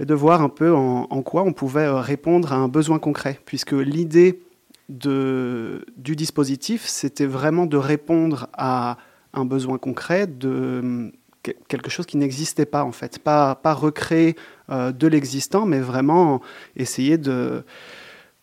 de 0.00 0.14
voir 0.14 0.42
un 0.42 0.48
peu 0.48 0.74
en, 0.74 1.22
quoi 1.22 1.42
on 1.42 1.52
pouvait 1.52 1.86
euh, 1.86 2.00
répondre 2.00 2.52
à 2.52 2.56
un 2.56 2.68
besoin 2.68 2.98
concret, 2.98 3.38
puisque 3.44 3.72
l'idée 3.72 4.40
du 4.88 6.16
dispositif, 6.16 6.84
c'était 6.86 7.26
vraiment 7.26 7.64
de 7.64 7.78
répondre 7.78 8.48
à 8.52 8.98
un 9.32 9.44
besoin 9.46 9.78
concret, 9.78 10.26
de 10.26 11.10
que- 11.42 11.52
quelque 11.68 11.90
chose 11.90 12.06
qui 12.06 12.16
n'existait 12.16 12.66
pas 12.66 12.84
en 12.84 12.92
fait, 12.92 13.18
pas, 13.18 13.54
pas 13.54 13.72
recréer 13.72 14.36
euh, 14.70 14.92
de 14.92 15.06
l'existant, 15.06 15.64
mais 15.64 15.80
vraiment 15.80 16.40
essayer 16.76 17.18
de, 17.18 17.64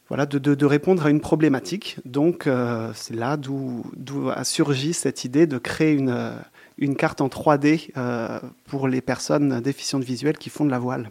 voilà, 0.07 0.25
de, 0.25 0.65
répondre 0.65 1.05
à 1.05 1.09
une 1.09 1.21
problématique. 1.21 1.97
Donc 2.05 2.47
euh, 2.47 2.91
c'est 2.93 3.15
là 3.15 3.37
d'où 3.37 3.83
a 4.33 4.43
surgi 4.43 4.93
cette 4.93 5.25
idée 5.25 5.47
de 5.47 5.57
créer 5.57 5.93
une, 5.93 6.33
une 6.81 6.97
carte 6.97 7.21
en 7.21 7.29
3D 7.29 7.91
euh, 7.95 8.39
pour 8.65 8.89
les 8.89 8.99
personnes 8.99 9.61
déficientes 9.61 10.03
visuelles 10.03 10.37
qui 10.37 10.49
font 10.49 10.65
de 10.65 10.71
la 10.71 10.79
voile. 10.79 11.09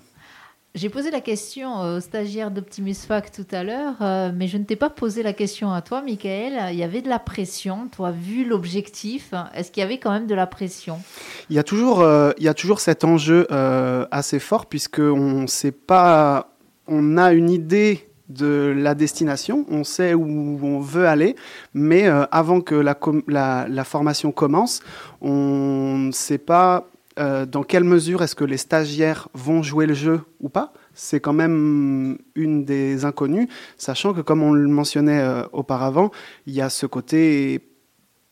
J'ai 0.76 0.88
posé 0.88 1.10
la 1.10 1.20
question 1.20 1.80
au 1.80 2.00
stagiaire 2.00 2.52
d'Optimus 2.52 2.94
Fac 2.94 3.32
tout 3.32 3.46
à 3.50 3.64
l'heure, 3.64 3.96
euh, 4.02 4.30
mais 4.32 4.46
je 4.46 4.56
ne 4.56 4.62
t'ai 4.62 4.76
pas 4.76 4.88
posé 4.88 5.24
la 5.24 5.32
question 5.32 5.72
à 5.72 5.82
toi, 5.82 6.00
Michael. 6.00 6.72
Il 6.72 6.78
y 6.78 6.84
avait 6.84 7.02
de 7.02 7.08
la 7.08 7.18
pression, 7.18 7.88
toi, 7.88 8.12
vu 8.12 8.44
l'objectif. 8.44 9.34
Est-ce 9.52 9.72
qu'il 9.72 9.80
y 9.80 9.84
avait 9.84 9.98
quand 9.98 10.12
même 10.12 10.28
de 10.28 10.34
la 10.34 10.46
pression? 10.46 11.00
Il 11.48 11.56
y 11.56 11.58
a 11.58 11.64
toujours, 11.64 12.02
euh, 12.02 12.30
il 12.38 12.44
y 12.44 12.48
a 12.48 12.54
toujours 12.54 12.78
cet 12.78 13.02
enjeu 13.02 13.48
euh, 13.50 14.06
assez 14.12 14.38
fort 14.38 14.66
puisque 14.66 15.00
on 15.00 15.48
sait 15.48 15.72
pas, 15.72 16.54
on 16.86 17.16
a 17.16 17.32
une 17.32 17.50
idée 17.50 18.08
de 18.30 18.72
la 18.76 18.94
destination, 18.94 19.66
on 19.70 19.84
sait 19.84 20.14
où 20.14 20.58
on 20.62 20.80
veut 20.80 21.06
aller, 21.06 21.36
mais 21.74 22.06
euh, 22.06 22.24
avant 22.30 22.60
que 22.60 22.74
la, 22.74 23.84
formation 23.84 24.32
commence, 24.32 24.80
on 25.20 25.98
ne 25.98 26.12
sait 26.12 26.38
pas 26.38 26.88
euh, 27.18 27.44
dans 27.44 27.64
quelle 27.64 27.84
mesure 27.84 28.22
est-ce 28.22 28.36
que 28.36 28.44
les 28.44 28.56
stagiaires 28.56 29.28
vont 29.34 29.62
jouer 29.62 29.86
le 29.86 29.94
jeu 29.94 30.20
ou 30.40 30.48
pas. 30.48 30.72
C'est 30.94 31.20
quand 31.20 31.32
même 31.32 32.18
une 32.34 32.64
des 32.64 33.04
inconnues, 33.04 33.48
sachant 33.76 34.14
que 34.14 34.20
comme 34.20 34.42
on 34.42 34.52
le 34.52 34.68
mentionnait 34.68 35.20
euh, 35.20 35.42
auparavant, 35.52 36.10
il 36.46 36.54
y 36.54 36.60
a 36.60 36.70
ce 36.70 36.86
côté 36.86 37.69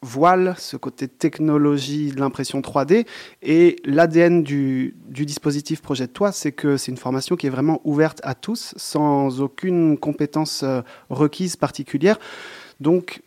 voile, 0.02 0.54
ce 0.58 0.76
côté 0.76 1.08
technologie 1.08 2.12
de 2.12 2.20
l'impression 2.20 2.60
3D. 2.60 3.06
Et 3.42 3.76
l'ADN 3.84 4.42
du, 4.42 4.94
dispositif 5.08 5.82
Projet 5.82 6.08
Toi, 6.08 6.32
c'est 6.32 6.52
que 6.52 6.76
c'est 6.76 6.90
une 6.90 6.98
formation 6.98 7.36
qui 7.36 7.46
est 7.46 7.50
vraiment 7.50 7.80
ouverte 7.84 8.20
à 8.22 8.34
tous, 8.34 8.74
sans 8.76 9.40
aucune 9.40 9.98
compétence 9.98 10.62
euh, 10.62 10.82
requise 11.10 11.56
particulière. 11.56 12.18
Donc, 12.80 13.22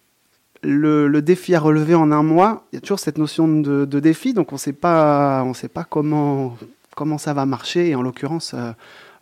le, 0.64 1.22
défi 1.22 1.56
à 1.56 1.60
relever 1.60 1.96
en 1.96 2.12
un 2.12 2.24
mois, 2.24 2.66
il 2.72 2.76
y 2.76 2.78
a 2.78 2.82
toujours 2.82 3.00
cette 3.00 3.18
notion 3.18 3.48
de, 3.48 4.00
défi, 4.00 4.34
donc 4.34 4.52
on 4.52 4.56
ne 4.56 4.60
sait 4.60 4.74
pas, 4.74 5.44
on 5.44 5.54
sait 5.54 5.68
pas 5.68 5.84
comment, 5.84 6.56
comment 6.96 7.18
ça 7.18 7.34
va 7.34 7.46
marcher. 7.46 7.90
Et 7.90 7.96
en 7.96 8.02
l'occurrence, 8.02 8.54
euh, 8.54 8.72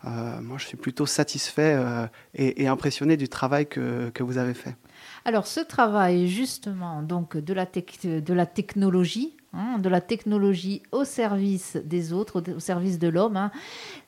euh, 0.04 0.40
moi, 0.42 0.58
je 0.58 0.66
suis 0.66 0.76
plutôt 0.76 1.06
satisfait 1.06 1.76
et, 2.34 2.62
et 2.62 2.68
impressionné 2.68 3.16
du 3.16 3.28
travail 3.28 3.66
que, 3.66 4.10
que 4.10 4.22
vous 4.22 4.38
avez 4.38 4.54
fait. 4.54 4.76
Alors, 5.24 5.46
ce 5.46 5.60
travail, 5.60 6.28
justement, 6.28 7.02
donc 7.02 7.36
de 7.36 7.52
la, 7.54 7.66
tec- 7.66 8.06
de 8.24 8.32
la 8.34 8.46
technologie, 8.46 9.36
hein, 9.52 9.78
de 9.78 9.88
la 9.88 10.00
technologie 10.00 10.82
au 10.92 11.04
service 11.04 11.76
des 11.84 12.12
autres, 12.12 12.40
au 12.40 12.56
au 12.56 12.60
service 12.60 12.98
de 12.98 13.08
l'homme, 13.08 13.36
hein, 13.36 13.50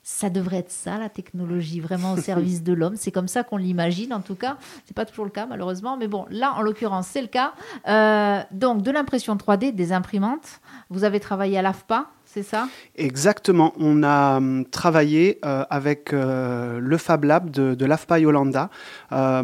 ça 0.02 0.30
devrait 0.30 0.58
être 0.58 0.70
ça, 0.70 0.98
la 0.98 1.08
technologie, 1.08 1.80
vraiment 1.80 2.12
au 2.14 2.16
service 2.30 2.62
de 2.62 2.72
l'homme. 2.72 2.96
C'est 2.96 3.10
comme 3.12 3.28
ça 3.28 3.44
qu'on 3.44 3.56
l'imagine, 3.58 4.12
en 4.14 4.20
tout 4.20 4.34
cas. 4.36 4.56
C'est 4.86 4.96
pas 4.96 5.04
toujours 5.04 5.24
le 5.26 5.30
cas, 5.30 5.46
malheureusement, 5.46 5.96
mais 5.96 6.08
bon, 6.08 6.24
là, 6.30 6.54
en 6.56 6.62
l'occurrence, 6.62 7.06
c'est 7.08 7.22
le 7.22 7.28
cas. 7.28 7.52
Euh, 7.88 8.40
donc, 8.50 8.82
de 8.82 8.90
l'impression 8.90 9.36
3D, 9.36 9.74
des 9.74 9.92
imprimantes. 9.92 10.60
Vous 10.90 11.04
avez 11.04 11.20
travaillé 11.20 11.58
à 11.58 11.62
l'AFPA, 11.62 12.06
c'est 12.32 12.42
ça? 12.42 12.66
Exactement. 12.96 13.74
On 13.78 14.02
a 14.02 14.38
hum, 14.38 14.64
travaillé 14.64 15.38
euh, 15.44 15.64
avec 15.68 16.14
euh, 16.14 16.78
le 16.80 16.96
Fab 16.96 17.24
Lab 17.24 17.50
de, 17.50 17.84
l'AFPA 17.84 18.20
Yolanda. 18.20 18.70
Euh, 19.12 19.42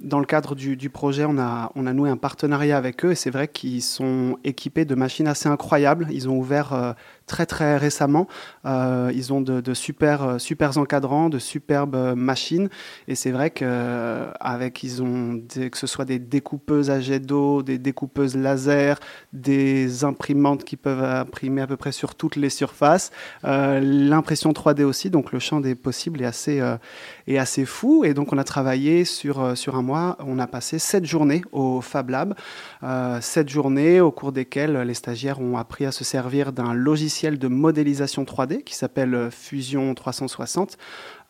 dans 0.00 0.18
le 0.18 0.24
cadre 0.24 0.56
du, 0.56 0.90
projet, 0.90 1.24
on 1.24 1.38
a, 1.38 1.70
on 1.76 1.86
a 1.86 1.92
noué 1.92 2.10
un 2.10 2.16
partenariat 2.16 2.76
avec 2.76 3.04
eux 3.04 3.12
et 3.12 3.14
c'est 3.14 3.30
vrai 3.30 3.46
qu'ils 3.46 3.82
sont 3.82 4.38
équipés 4.42 4.84
de 4.84 4.96
machines 4.96 5.28
assez 5.28 5.48
incroyables. 5.48 6.08
Ils 6.10 6.28
ont 6.28 6.36
ouvert 6.36 6.96
très 7.30 7.46
très 7.46 7.76
récemment. 7.76 8.26
Euh, 8.66 9.12
ils 9.14 9.32
ont 9.32 9.40
de, 9.40 9.60
de 9.60 9.72
super, 9.72 10.22
euh, 10.24 10.68
encadrants, 10.76 11.28
de 11.28 11.38
superbes 11.38 11.94
euh, 11.94 12.14
machines. 12.16 12.68
Et 13.06 13.14
c'est 13.14 13.30
vrai 13.30 13.50
qu'avec, 13.50 14.82
ils 14.82 15.00
ont 15.02 15.40
que 15.70 15.78
ce 15.78 15.86
soit 15.86 16.04
des 16.04 16.18
découpeuses 16.18 16.90
à 16.90 17.00
jet 17.00 17.20
d'eau, 17.20 17.62
des 17.62 17.78
découpeuses 17.78 18.36
laser, 18.36 18.98
des 19.32 20.04
imprimantes 20.04 20.64
qui 20.64 20.76
peuvent 20.76 21.04
imprimer 21.04 21.62
à 21.62 21.68
peu 21.68 21.76
près 21.76 21.92
sur 21.92 22.16
toutes 22.16 22.36
les 22.36 22.50
surfaces, 22.50 23.10
l'impression 23.44 24.50
3D 24.50 24.82
aussi. 24.82 25.08
Donc 25.10 25.32
le 25.32 25.38
champ 25.38 25.60
des 25.60 25.76
possibles 25.76 26.22
est 26.22 26.26
assez, 26.26 26.60
est 27.28 27.38
assez 27.38 27.64
fou. 27.64 28.04
Et 28.04 28.12
donc 28.12 28.32
on 28.32 28.38
a 28.38 28.44
travaillé 28.44 29.04
sur, 29.04 29.56
sur 29.56 29.76
un 29.76 29.82
mois. 29.82 30.16
On 30.18 30.38
a 30.38 30.48
passé 30.48 30.78
sept 30.78 31.04
journées 31.04 31.42
au 31.52 31.80
Fab 31.80 32.10
Lab. 32.10 32.34
Sept 33.20 33.48
journées 33.48 34.00
au 34.00 34.10
cours 34.10 34.32
desquelles 34.32 34.78
les 34.78 34.94
stagiaires 34.94 35.40
ont 35.40 35.56
appris 35.56 35.86
à 35.86 35.92
se 35.92 36.02
servir 36.02 36.52
d'un 36.52 36.74
logiciel 36.74 37.19
de 37.28 37.48
modélisation 37.48 38.24
3D 38.24 38.62
qui 38.64 38.74
s'appelle 38.74 39.14
euh, 39.14 39.30
Fusion 39.30 39.94
360, 39.94 40.76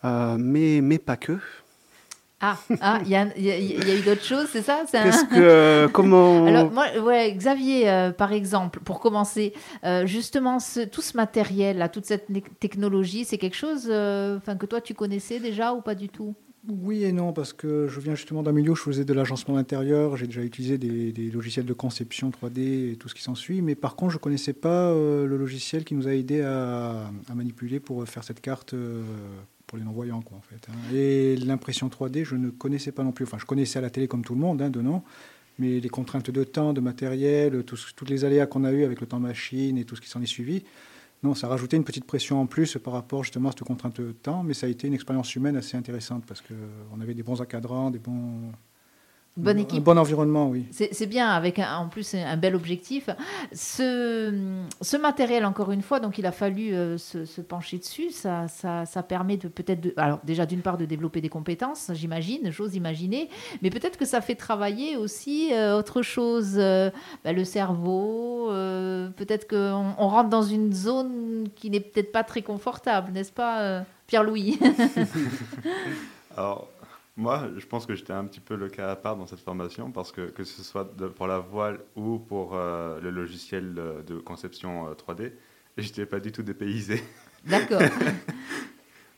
euh, 0.04 0.36
mais, 0.38 0.80
mais 0.82 0.98
pas 0.98 1.16
que. 1.16 1.38
Ah, 2.42 2.56
ah, 2.80 3.00
il 3.04 3.10
y, 3.10 3.16
a, 3.16 3.26
il 3.36 3.42
y 3.42 3.48
y 3.48 3.90
a 3.90 3.96
eu 3.96 4.00
d'autres 4.00 4.24
choses, 4.24 4.46
c'est 4.50 4.62
ça 4.62 4.80
un- 4.80 5.02
Qu'est-ce 5.02 5.24
que, 5.26 5.88
comment 5.92 6.46
Alors, 6.46 6.70
moi, 6.70 6.86
ouais, 7.02 7.34
Xavier, 7.34 7.90
euh, 7.90 8.12
par 8.12 8.32
exemple, 8.32 8.80
pour 8.80 8.98
commencer, 8.98 9.52
euh, 9.84 10.06
justement, 10.06 10.58
ce- 10.58 10.86
tout 10.86 11.02
ce 11.02 11.18
matériel, 11.18 11.76
là, 11.76 11.90
toute 11.90 12.06
cette 12.06 12.28
technologie, 12.58 13.26
c'est 13.26 13.36
quelque 13.36 13.56
chose 13.56 13.88
euh, 13.90 14.38
que 14.58 14.64
toi, 14.64 14.80
tu 14.80 14.94
connaissais 14.94 15.38
déjà 15.38 15.74
ou 15.74 15.82
pas 15.82 15.94
du 15.94 16.08
tout? 16.08 16.34
Oui 16.70 17.04
et 17.04 17.12
non, 17.12 17.32
parce 17.32 17.52
que 17.52 17.88
je 17.88 18.00
viens 18.00 18.14
justement 18.14 18.42
d'un 18.42 18.52
milieu 18.52 18.72
où 18.72 18.76
je 18.76 18.82
faisais 18.82 19.04
de 19.04 19.12
l'agencement 19.12 19.54
d'intérieur, 19.56 20.16
j'ai 20.16 20.26
déjà 20.26 20.42
utilisé 20.42 20.78
des, 20.78 21.30
logiciels 21.30 21.66
de 21.66 21.72
conception 21.72 22.30
3D 22.30 22.92
et 22.92 22.96
tout 22.96 23.08
ce 23.08 23.14
qui 23.14 23.22
s'ensuit, 23.22 23.60
mais 23.60 23.74
par 23.74 23.96
contre, 23.96 24.12
je 24.12 24.16
ne 24.18 24.20
connaissais 24.20 24.52
pas 24.52 24.90
euh, 24.90 25.26
le 25.26 25.36
logiciel 25.36 25.84
qui 25.84 25.94
nous 25.94 26.06
a 26.06 26.14
aidé 26.14 26.42
à, 26.42 27.10
manipuler 27.34 27.80
pour 27.80 28.06
faire 28.08 28.24
cette 28.24 28.40
carte 28.40 28.74
euh, 28.74 29.02
pour 29.66 29.78
les 29.78 29.84
non-voyants, 29.84 30.22
quoi, 30.22 30.38
en 30.38 30.42
fait. 30.42 30.68
hein. 30.68 30.94
Et 30.94 31.36
l'impression 31.36 31.88
3D, 31.88 32.24
je 32.24 32.36
ne 32.36 32.50
connaissais 32.50 32.92
pas 32.92 33.02
non 33.02 33.12
plus. 33.12 33.24
Enfin, 33.24 33.38
je 33.38 33.46
connaissais 33.46 33.78
à 33.78 33.82
la 33.82 33.90
télé 33.90 34.06
comme 34.06 34.24
tout 34.24 34.34
le 34.34 34.40
monde, 34.40 34.62
hein, 34.62 34.70
de 34.70 34.80
nom, 34.80 35.02
mais 35.58 35.80
les 35.80 35.88
contraintes 35.88 36.30
de 36.30 36.44
temps, 36.44 36.72
de 36.72 36.80
matériel, 36.80 37.64
toutes 37.64 38.10
les 38.10 38.24
aléas 38.24 38.46
qu'on 38.46 38.64
a 38.64 38.72
eu 38.72 38.84
avec 38.84 39.00
le 39.00 39.06
temps 39.06 39.20
machine 39.20 39.76
et 39.76 39.84
tout 39.84 39.96
ce 39.96 40.00
qui 40.00 40.08
s'en 40.08 40.22
est 40.22 40.26
suivi, 40.26 40.62
non, 41.22 41.34
ça 41.34 41.48
rajoutait 41.48 41.76
une 41.76 41.84
petite 41.84 42.06
pression 42.06 42.40
en 42.40 42.46
plus 42.46 42.78
par 42.82 42.94
rapport 42.94 43.22
justement 43.24 43.50
à 43.50 43.52
cette 43.52 43.62
contrainte 43.62 44.00
de 44.00 44.12
temps, 44.12 44.42
mais 44.42 44.54
ça 44.54 44.66
a 44.66 44.70
été 44.70 44.86
une 44.86 44.94
expérience 44.94 45.34
humaine 45.34 45.56
assez 45.56 45.76
intéressante 45.76 46.24
parce 46.26 46.40
qu'on 46.40 47.00
avait 47.00 47.14
des 47.14 47.22
bons 47.22 47.40
encadrants, 47.40 47.90
des 47.90 47.98
bons. 47.98 48.52
Bonne 49.42 49.58
un 49.58 49.60
équipe. 49.62 49.82
bon 49.82 49.98
environnement, 49.98 50.48
oui. 50.48 50.66
C'est 50.70 51.06
bien, 51.06 51.28
avec 51.28 51.58
un- 51.58 51.76
en 51.78 51.88
plus 51.88 52.14
un 52.14 52.36
bel 52.36 52.54
objectif. 52.54 53.08
Ce, 53.52 54.32
ce 54.80 54.96
matériel, 54.96 55.44
encore 55.44 55.70
une 55.72 55.82
fois, 55.82 56.00
donc 56.00 56.18
il 56.18 56.26
a 56.26 56.32
fallu 56.32 56.72
euh, 56.74 56.98
se, 56.98 57.24
se 57.24 57.40
pencher 57.40 57.78
dessus. 57.78 58.10
Ça, 58.10 58.48
ça, 58.48 58.86
ça 58.86 59.02
permet 59.02 59.36
de 59.36 59.48
peut-être, 59.48 59.80
de- 59.80 59.94
alors 59.96 60.20
déjà 60.24 60.46
d'une 60.46 60.60
part 60.62 60.78
de 60.78 60.84
développer 60.84 61.20
des 61.20 61.28
compétences, 61.28 61.90
j'imagine, 61.94 62.50
j'ose 62.50 62.74
imaginer, 62.76 63.28
mais 63.62 63.70
peut-être 63.70 63.96
que 63.98 64.04
ça 64.04 64.20
fait 64.20 64.34
travailler 64.34 64.96
aussi 64.96 65.50
euh, 65.52 65.76
autre 65.78 66.02
chose, 66.02 66.54
euh, 66.56 66.90
bah, 67.24 67.32
le 67.32 67.44
cerveau. 67.44 68.50
euh, 68.50 69.08
peut-être 69.10 69.48
qu'on 69.48 69.94
on 69.98 70.08
rentre 70.08 70.28
dans 70.30 70.42
une 70.42 70.72
zone 70.72 71.48
qui 71.54 71.70
n'est 71.70 71.80
peut-être 71.80 72.12
pas 72.12 72.24
très 72.24 72.42
confortable, 72.42 73.12
n'est-ce 73.12 73.32
pas, 73.32 73.60
euh, 73.60 73.80
Pierre-Louis? 74.06 74.58
Alors, 76.36 76.68
moi, 77.20 77.50
je 77.56 77.66
pense 77.66 77.84
que 77.86 77.94
j'étais 77.94 78.14
un 78.14 78.24
petit 78.24 78.40
peu 78.40 78.56
le 78.56 78.68
cas 78.70 78.90
à 78.90 78.96
part 78.96 79.16
dans 79.16 79.26
cette 79.26 79.40
formation 79.40 79.92
parce 79.92 80.10
que 80.10 80.22
que 80.30 80.42
ce 80.42 80.62
soit 80.62 80.90
de- 80.96 81.08
pour 81.08 81.26
la 81.26 81.38
voile 81.38 81.80
ou 81.94 82.18
pour 82.18 82.54
euh, 82.54 82.98
le 83.00 83.10
logiciel 83.10 83.74
de, 83.74 84.18
conception 84.18 84.88
euh, 84.88 84.94
3D, 84.94 85.32
j'étais 85.76 86.06
pas 86.06 86.18
du 86.18 86.32
tout 86.32 86.42
dépaysé. 86.42 87.02
D'accord. 87.44 87.82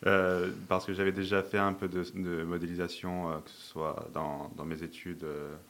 Euh, 0.04 0.50
parce 0.68 0.84
que 0.84 0.92
j'avais 0.94 1.12
déjà 1.12 1.44
fait 1.44 1.58
un 1.58 1.74
peu 1.74 1.86
de, 1.86 2.02
de 2.16 2.42
modélisation, 2.42 3.30
euh, 3.30 3.38
que 3.38 3.48
ce 3.50 3.62
soit 3.68 4.08
dans, 4.12 4.50
dans 4.56 4.64
mes 4.64 4.82
études 4.82 5.24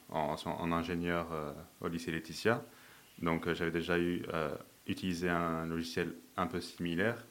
en, 0.09 0.35
en 0.43 0.71
ingénieur 0.71 1.27
au 1.81 1.87
lycée 1.87 2.09
Laetitia. 2.09 2.65
Donc 3.21 3.53
j'avais 3.53 3.69
déjà 3.69 3.99
eu, 3.99 4.23
utilisé 4.87 5.29
un 5.29 5.67
logiciel 5.67 6.15
un 6.35 6.47
peu 6.47 6.61
similaire. 6.61 7.27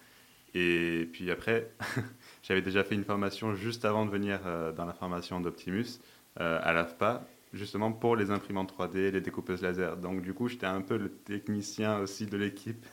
Et 0.55 1.09
puis 1.13 1.29
après, 1.33 1.73
j'avais 2.43 2.63
déjà 2.63 2.85
fait 2.85 2.95
une 2.95 3.05
formation 3.05 3.55
juste 3.55 3.85
avant 3.85 4.05
de 4.07 4.11
venir 4.11 4.41
euh, 4.47 4.73
dans 4.73 4.85
la 4.85 4.93
formation 4.93 5.41
d'Optimus 5.41 6.01
euh, 6.41 6.59
à 6.63 6.73
l'AFPA, 6.73 7.25
justement 7.53 7.93
pour 7.93 8.17
les 8.17 8.31
imprimantes 8.31 8.73
3D, 8.77 9.11
les 9.11 9.21
découpeuses 9.21 9.63
laser. 9.63 9.97
Donc 9.97 10.23
du 10.23 10.35
coup, 10.35 10.49
j'étais 10.49 10.67
un 10.67 10.81
peu 10.81 10.97
le 10.97 11.09
technicien 11.11 11.99
aussi 11.99 12.27
de 12.27 12.37
l'équipe. 12.37 12.85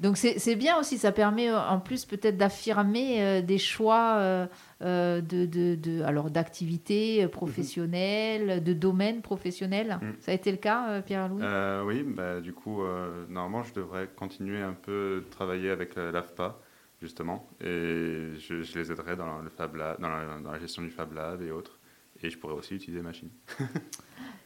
Donc 0.00 0.16
c'est 0.16 0.54
bien 0.54 0.78
aussi, 0.78 0.98
ça 0.98 1.10
permet 1.10 1.50
euh, 1.50 1.58
en 1.60 1.80
plus 1.80 2.04
peut-être 2.04 2.36
d'affirmer 2.36 3.20
euh, 3.22 3.42
des 3.42 3.58
choix 3.58 4.18
euh, 4.18 4.46
euh, 4.82 5.20
de, 5.20 5.46
de, 5.46 5.74
de- 5.74 6.02
alors 6.02 6.30
d'activités 6.30 7.24
euh, 7.24 7.28
professionnelles, 7.28 8.62
de 8.62 8.72
domaines 8.72 9.20
professionnels. 9.20 9.98
Mhm. 10.00 10.14
Ça 10.20 10.30
a 10.30 10.34
été 10.34 10.52
le 10.52 10.58
cas, 10.58 11.02
Pierre-Louis? 11.02 11.42
Oui, 11.86 12.04
bah, 12.04 12.40
du 12.40 12.52
coup, 12.52 12.82
normalement, 13.28 13.64
je 13.64 13.74
devrais 13.74 14.08
continuer 14.14 14.62
un 14.62 14.74
peu 14.74 15.24
de 15.26 15.30
travailler 15.30 15.70
avec 15.70 15.96
l'AFPA, 15.96 16.56
justement, 17.04 17.46
et 17.60 18.32
je, 18.44 18.62
je 18.62 18.78
les 18.78 18.90
aiderai 18.90 19.14
dans 19.16 19.38
le 19.46 19.50
Fab 19.50 19.76
Lab, 19.76 20.00
dans, 20.00 20.08
la, 20.08 20.38
dans 20.42 20.52
la 20.52 20.58
gestion 20.58 20.82
du 20.82 20.90
Fab 20.90 21.12
Lab 21.12 21.42
et 21.42 21.50
autres. 21.50 21.78
Et 22.22 22.30
je 22.30 22.38
pourrais 22.38 22.54
aussi 22.54 22.74
utiliser 22.76 23.02
machine. 23.02 23.28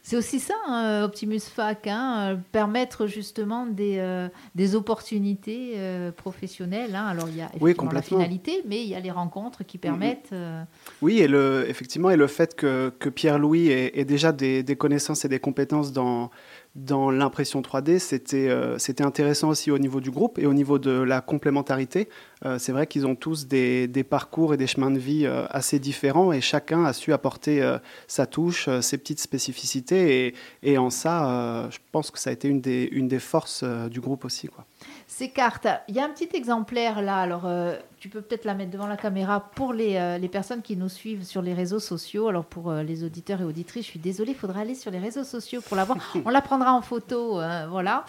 C'est 0.02 0.16
aussi 0.16 0.40
ça, 0.40 0.54
hein, 0.66 1.02
Optimus 1.04 1.40
Fac, 1.40 1.86
hein, 1.86 2.40
permettre 2.50 3.06
justement 3.06 3.66
des, 3.66 3.98
euh, 3.98 4.28
des 4.54 4.74
opportunités 4.74 5.74
euh, 5.76 6.10
professionnelles. 6.10 6.94
hein. 6.96 7.04
Alors 7.06 7.28
il 7.28 7.36
y 7.36 7.42
a 7.42 7.50
Oui, 7.60 7.72
la 7.72 7.74
complètement. 7.74 8.18
finalité, 8.18 8.62
mais 8.66 8.82
il 8.82 8.88
y 8.88 8.94
a 8.94 9.00
les 9.00 9.10
rencontres 9.10 9.64
qui 9.64 9.76
permettent. 9.76 10.30
euh, 10.32 10.62
Oui, 11.02 11.18
et 11.20 11.28
le, 11.28 11.66
effectivement, 11.68 12.08
et 12.10 12.16
le 12.16 12.26
fait 12.26 12.54
que, 12.54 12.90
que 12.98 13.10
Pierre-Louis 13.10 13.68
ait, 13.68 14.00
ait 14.00 14.06
déjà 14.06 14.32
des, 14.32 14.62
des 14.62 14.76
connaissances 14.76 15.26
et 15.26 15.28
des 15.28 15.40
compétences 15.40 15.92
dans, 15.92 16.30
dans 16.74 17.10
l'impression 17.10 17.60
3D, 17.60 17.98
c'était 17.98 18.48
euh, 18.48 18.78
c'était 18.78 19.04
intéressant 19.04 19.48
aussi 19.50 19.70
au 19.70 19.78
niveau 19.78 20.00
du 20.00 20.10
groupe 20.10 20.38
et 20.38 20.46
au 20.46 20.54
niveau 20.54 20.78
de 20.78 20.90
la 20.92 21.20
complémentarité. 21.20 22.08
Euh, 22.44 22.58
c'est 22.58 22.72
vrai 22.72 22.86
qu'ils 22.86 23.06
ont 23.06 23.16
tous 23.16 23.46
des, 23.46 23.88
des 23.88 24.04
parcours 24.04 24.54
et 24.54 24.56
des 24.56 24.66
chemins 24.66 24.90
de 24.90 24.98
vie 24.98 25.26
euh, 25.26 25.46
assez 25.50 25.78
différents 25.78 26.32
et 26.32 26.40
chacun 26.40 26.84
a 26.84 26.92
su 26.92 27.12
apporter 27.12 27.62
euh, 27.62 27.78
sa 28.06 28.26
touche, 28.26 28.68
ses 28.80 28.98
petites 28.98 29.20
spécificités 29.20 30.26
et, 30.26 30.34
et 30.62 30.78
en 30.78 30.90
ça, 30.90 31.68
je 31.70 31.78
pense 31.92 32.10
que 32.10 32.18
ça 32.18 32.30
a 32.30 32.32
été 32.32 32.48
une 32.48 32.60
des, 32.60 32.88
une 32.92 33.08
des 33.08 33.18
forces 33.18 33.64
du 33.64 34.00
groupe 34.00 34.24
aussi. 34.24 34.48
Quoi. 34.48 34.64
Ces 35.06 35.30
cartes, 35.30 35.66
il 35.88 35.96
y 35.96 36.00
a 36.00 36.04
un 36.04 36.10
petit 36.10 36.28
exemplaire 36.34 37.02
là, 37.02 37.16
alors 37.16 37.46
euh, 37.46 37.76
tu 37.98 38.08
peux 38.08 38.20
peut-être 38.20 38.44
la 38.44 38.54
mettre 38.54 38.70
devant 38.70 38.86
la 38.86 38.96
caméra 38.96 39.40
pour 39.40 39.72
les, 39.72 39.96
euh, 39.96 40.18
les 40.18 40.28
personnes 40.28 40.62
qui 40.62 40.76
nous 40.76 40.88
suivent 40.88 41.24
sur 41.24 41.42
les 41.42 41.54
réseaux 41.54 41.80
sociaux. 41.80 42.28
Alors 42.28 42.44
pour 42.44 42.70
euh, 42.70 42.82
les 42.82 43.02
auditeurs 43.04 43.40
et 43.40 43.44
auditrices, 43.44 43.86
je 43.86 43.90
suis 43.90 43.98
désolée, 43.98 44.32
il 44.32 44.36
faudra 44.36 44.60
aller 44.60 44.74
sur 44.74 44.90
les 44.90 44.98
réseaux 44.98 45.24
sociaux 45.24 45.60
pour 45.60 45.76
la 45.76 45.84
voir. 45.84 45.98
On 46.24 46.30
la 46.30 46.42
prendra 46.42 46.72
en 46.72 46.82
photo, 46.82 47.40
euh, 47.40 47.66
voilà. 47.68 48.04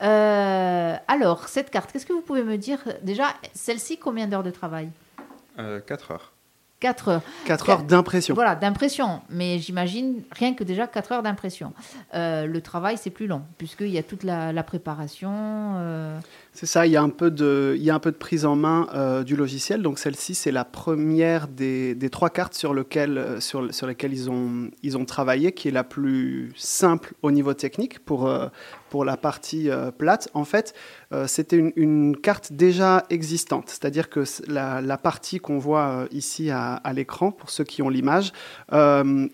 Alors, 0.00 1.48
cette 1.48 1.70
carte, 1.70 1.92
qu'est-ce 1.92 2.06
que 2.06 2.12
vous 2.12 2.20
pouvez 2.20 2.42
me 2.42 2.56
dire? 2.56 2.78
Déjà, 3.02 3.28
celle-ci, 3.70 3.98
combien 3.98 4.26
d'heures 4.26 4.42
de 4.42 4.50
travail 4.50 4.88
4 5.86 6.10
heures. 6.10 6.32
4 6.80 7.08
heures. 7.08 7.22
4 7.44 7.46
Quatre- 7.66 7.70
heures 7.70 7.82
d'impression. 7.84 8.34
Voilà, 8.34 8.54
d'impression. 8.56 9.20
Mais 9.28 9.58
j'imagine 9.58 10.22
rien 10.32 10.54
que 10.54 10.64
déjà 10.64 10.86
4 10.86 11.12
heures 11.12 11.22
d'impression. 11.22 11.72
Euh, 12.14 12.46
le 12.46 12.60
travail, 12.62 12.96
c'est 12.96 13.10
plus 13.10 13.26
long, 13.26 13.42
puisqu'il 13.58 13.90
y 13.90 13.98
a 13.98 14.02
toute 14.02 14.24
la, 14.24 14.52
la 14.52 14.62
préparation. 14.62 15.30
euh, 15.76 16.18
C'est 16.52 16.66
ça, 16.66 16.84
il 16.84 16.92
y 16.92 16.96
a 16.96 17.02
un 17.02 17.08
peu 17.10 17.30
de, 17.30 17.74
il 17.78 17.82
y 17.82 17.90
a 17.90 17.94
un 17.94 18.00
peu 18.00 18.10
de 18.10 18.16
prise 18.16 18.44
en 18.44 18.56
main 18.56 18.88
euh, 18.92 19.22
du 19.22 19.36
logiciel. 19.36 19.82
Donc 19.82 19.98
celle-ci, 19.98 20.34
c'est 20.34 20.50
la 20.50 20.64
première 20.64 21.46
des, 21.46 21.94
des 21.94 22.10
trois 22.10 22.28
cartes 22.28 22.54
sur, 22.54 22.74
lequel, 22.74 23.18
euh, 23.18 23.40
sur, 23.40 23.72
sur 23.72 23.86
lesquelles 23.86 24.12
ils 24.12 24.30
ont, 24.30 24.70
ils 24.82 24.98
ont 24.98 25.04
travaillé, 25.04 25.52
qui 25.52 25.68
est 25.68 25.72
la 25.72 25.84
plus 25.84 26.52
simple 26.56 27.14
au 27.22 27.30
niveau 27.30 27.54
technique 27.54 28.00
pour, 28.00 28.28
euh, 28.28 28.48
pour 28.90 29.04
la 29.04 29.16
partie 29.16 29.70
plate. 29.98 30.28
En 30.34 30.44
fait, 30.44 30.74
c'était 31.26 31.56
une, 31.56 31.72
une 31.76 32.16
carte 32.16 32.52
déjà 32.52 33.04
existante, 33.08 33.68
c'est-à-dire 33.68 34.10
que 34.10 34.24
la, 34.48 34.80
la 34.80 34.98
partie 34.98 35.38
qu'on 35.38 35.58
voit 35.58 36.06
ici 36.10 36.50
à, 36.50 36.74
à 36.74 36.92
l'écran, 36.92 37.30
pour 37.30 37.50
ceux 37.50 37.62
qui 37.62 37.82
ont 37.82 37.88
l'image, 37.88 38.32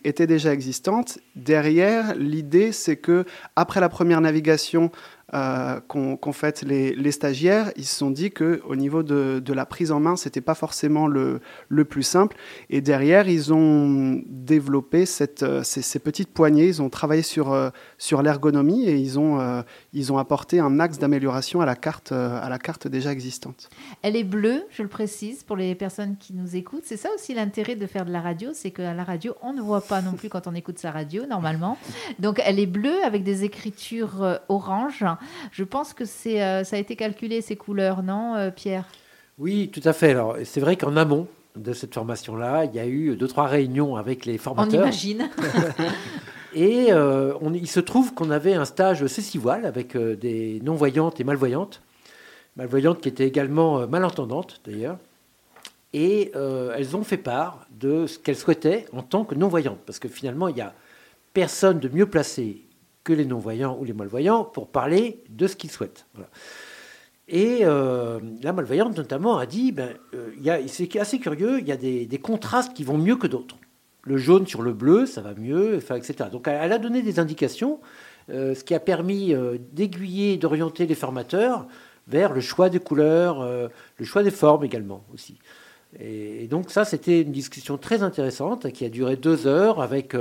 était 0.05 0.27
déjà 0.27 0.53
existante. 0.53 1.19
Derrière, 1.37 2.15
l'idée, 2.17 2.71
c'est 2.71 2.97
que 2.97 3.25
après 3.57 3.81
la 3.81 3.89
première 3.89 4.21
navigation 4.21 4.91
euh, 5.35 5.81
qu'ont 5.89 6.33
fait 6.33 6.63
les, 6.63 7.11
stagiaires, 7.11 7.73
ils 7.77 7.85
se 7.85 7.97
sont 7.97 8.13
dit 8.13 8.31
que 8.31 8.61
au 8.65 8.77
niveau 8.77 9.03
de, 9.03 9.53
la 9.53 9.67
prise 9.67 9.91
en 9.91 9.99
main, 9.99 10.15
c'était 10.15 10.41
pas 10.41 10.55
forcément 10.55 11.09
le, 11.09 11.41
plus 11.85 12.05
simple. 12.05 12.37
Et 12.71 12.81
derrière, 12.81 13.29
ils 13.29 13.53
ont 13.53 14.23
développé 14.27 15.05
euh, 15.43 15.63
ces, 15.65 15.99
petites 15.99 16.29
poignées. 16.33 16.69
Ils 16.69 16.81
ont 16.81 16.91
travaillé 16.91 17.23
sur, 17.23 17.53
euh, 17.53 17.71
l'ergonomie 18.23 18.89
et 18.89 18.97
ils 18.97 19.19
ont, 19.19 19.41
euh, 19.41 19.63
ils 19.93 20.13
ont 20.13 20.19
apporté 20.19 20.61
un 20.61 20.79
axe 20.79 20.99
d'amélioration 20.99 21.61
à 21.61 21.67
la 21.67 21.75
carte, 21.75 22.13
à 22.13 22.49
la 22.49 22.59
carte 22.59 22.87
déjà 22.87 23.11
existante. 23.11 23.69
Elle 24.03 24.15
est 24.15 24.25
bleue, 24.25 24.65
je 24.71 24.83
le 24.83 24.89
précise 24.89 25.43
pour 25.43 25.57
les 25.57 25.75
personnes 25.75 26.17
qui 26.19 26.35
nous 26.35 26.55
écoutent. 26.55 26.85
C'est 26.85 26.97
ça 26.97 27.09
aussi 27.15 27.35
l'intérêt 27.35 27.75
de 27.75 27.87
faire 27.87 28.05
de 28.05 28.13
la 28.13 28.21
radio, 28.21 28.51
c'est 28.55 28.71
qu'à 28.71 28.95
la 28.95 29.05
radio, 29.05 29.35
on 29.43 29.53
ne 29.53 29.61
voit 29.61 29.81
pas 29.81 30.03
non 30.03 30.13
plus 30.13 30.29
quand 30.29 30.47
on 30.47 30.55
écoute 30.55 30.79
sa 30.79 30.93
radio 30.93 31.27
normalement. 31.27 31.77
Donc 32.21 32.41
elle 32.45 32.61
est 32.61 32.67
bleue 32.67 33.03
avec 33.05 33.25
des 33.25 33.43
écritures 33.43 34.39
orange. 34.49 35.05
Je 35.53 35.65
pense 35.65 35.93
que 35.95 36.05
c'est, 36.05 36.43
euh, 36.43 36.65
ça 36.65 36.77
a 36.77 36.79
été 36.79 36.97
calculé 36.97 37.41
ces 37.41 37.57
couleurs, 37.57 38.03
non, 38.03 38.35
euh, 38.37 38.51
Pierre? 38.51 38.85
Oui, 39.39 39.71
tout 39.73 39.83
à 39.85 39.93
fait. 39.93 40.11
Alors, 40.11 40.37
c'est 40.45 40.61
vrai 40.61 40.77
qu'en 40.77 40.97
amont 40.97 41.27
de 41.57 41.73
cette 41.73 41.95
formation-là, 41.95 42.65
il 42.65 42.75
y 42.75 42.79
a 42.79 42.87
eu 42.87 43.17
deux, 43.17 43.29
trois 43.29 43.47
réunions 43.47 43.97
avec 43.97 44.25
les 44.27 44.35
On 44.35 44.39
formateurs. 44.39 44.83
imagine. 44.83 45.29
Et 46.55 46.93
euh, 46.93 47.35
on- 47.43 47.53
il 47.53 47.69
se 47.69 47.81
trouve 47.81 48.15
qu'on 48.15 48.31
avait 48.31 48.55
un 48.55 48.65
stage 48.65 49.07
cécivoile 49.07 49.67
avec 49.67 49.97
des 49.97 50.61
non-voyantes 50.63 51.21
et 51.21 51.25
malvoyantes. 51.25 51.83
Malvoyantes 52.57 53.01
qui 53.01 53.09
étaient 53.09 53.27
également 53.27 53.87
malentendantes, 53.87 54.61
d'ailleurs. 54.65 54.97
Et 55.93 56.33
elles 56.35 56.97
ont 56.97 57.05
fait 57.05 57.17
part 57.19 57.67
de 57.79 58.07
ce 58.07 58.19
qu'elles 58.19 58.37
souhaitaient 58.37 58.87
en 58.93 59.03
tant 59.03 59.25
que 59.25 59.35
non-voyantes. 59.35 59.79
Parce 59.87 59.99
que 59.99 60.09
finalement, 60.09 60.49
il 60.49 60.55
n'y 60.55 60.61
a 60.63 60.73
personne 61.35 61.79
de 61.79 61.89
mieux 61.89 62.07
placé 62.07 62.63
que 63.07 63.13
les 63.13 63.25
non-voyants 63.25 63.79
ou 63.81 63.85
les 63.85 63.93
malvoyants 63.93 64.45
pour 64.45 64.69
parler 64.69 65.23
de 65.31 65.47
ce 65.47 65.55
qu'ils 65.55 65.71
souhaitent. 65.71 66.07
Et 67.29 67.61
euh, 67.63 68.19
la 68.43 68.53
malvoyante, 68.53 68.97
notamment, 68.97 69.39
a 69.39 69.47
dit 69.47 69.71
ben, 69.71 69.91
euh, 70.15 70.67
c'est 70.67 70.95
assez 70.99 71.21
curieux, 71.21 71.61
il 71.61 71.69
y 71.69 71.73
a 71.73 71.77
des, 71.77 72.21
contrastes 72.21 72.75
qui 72.75 72.83
vont 72.83 72.99
mieux 72.99 73.17
que 73.17 73.29
d'autres. 73.29 73.57
Le 74.03 74.17
jaune 74.17 74.47
sur 74.47 74.61
le 74.61 74.73
bleu, 74.73 75.07
ça 75.07 75.21
va 75.21 75.35
mieux, 75.35 75.77
etc. 75.77 76.31
Donc 76.31 76.49
elle 76.49 76.73
a 76.73 76.79
donné 76.79 77.03
des 77.03 77.21
indications, 77.21 77.81
euh, 78.31 78.57
ce 78.57 78.65
qui 78.65 78.75
a 78.75 78.81
permis 78.81 79.35
euh, 79.35 79.57
d'aiguiller, 79.73 80.37
d'orienter 80.37 80.87
les 80.87 80.95
formateurs 80.97 81.67
vers 82.09 82.33
le 82.33 82.41
choix 82.41 82.69
des 82.69 82.81
couleurs, 82.81 83.45
le 83.99 84.05
choix 84.05 84.23
des 84.23 84.31
formes 84.31 84.65
également 84.65 85.05
aussi. 85.13 85.39
Et, 85.99 86.45
et 86.45 86.47
donc 86.47 86.71
ça, 86.71 86.85
c'était 86.85 87.23
une 87.23 87.33
discussion 87.33 87.79
très 87.79 88.05
intéressante 88.05 88.71
qui 88.71 88.85
a 88.85 88.89
duré 88.89 89.17
deux 89.17 89.49
heures 89.49 89.81
avec 89.83 90.15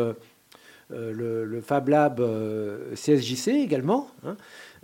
le, 0.89 1.45
le 1.45 1.61
Fab 1.61 1.89
Lab 1.89 2.19
euh, 2.19 2.93
CSJC 2.93 3.49
également, 3.49 4.07
hein, 4.25 4.35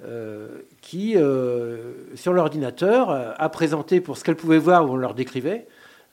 euh, 0.04 0.48
qui, 0.82 1.16
euh, 1.16 1.94
sur 2.16 2.34
l'ordinateur, 2.34 3.12
euh, 3.12 3.32
a 3.38 3.50
présenté 3.50 4.02
pour 4.02 4.18
ce 4.18 4.24
qu'elle 4.24 4.36
pouvait 4.36 4.58
voir 4.58 4.86
où 4.90 4.94
on 4.94 4.98
leur 4.98 5.14
décrivait. 5.14 5.68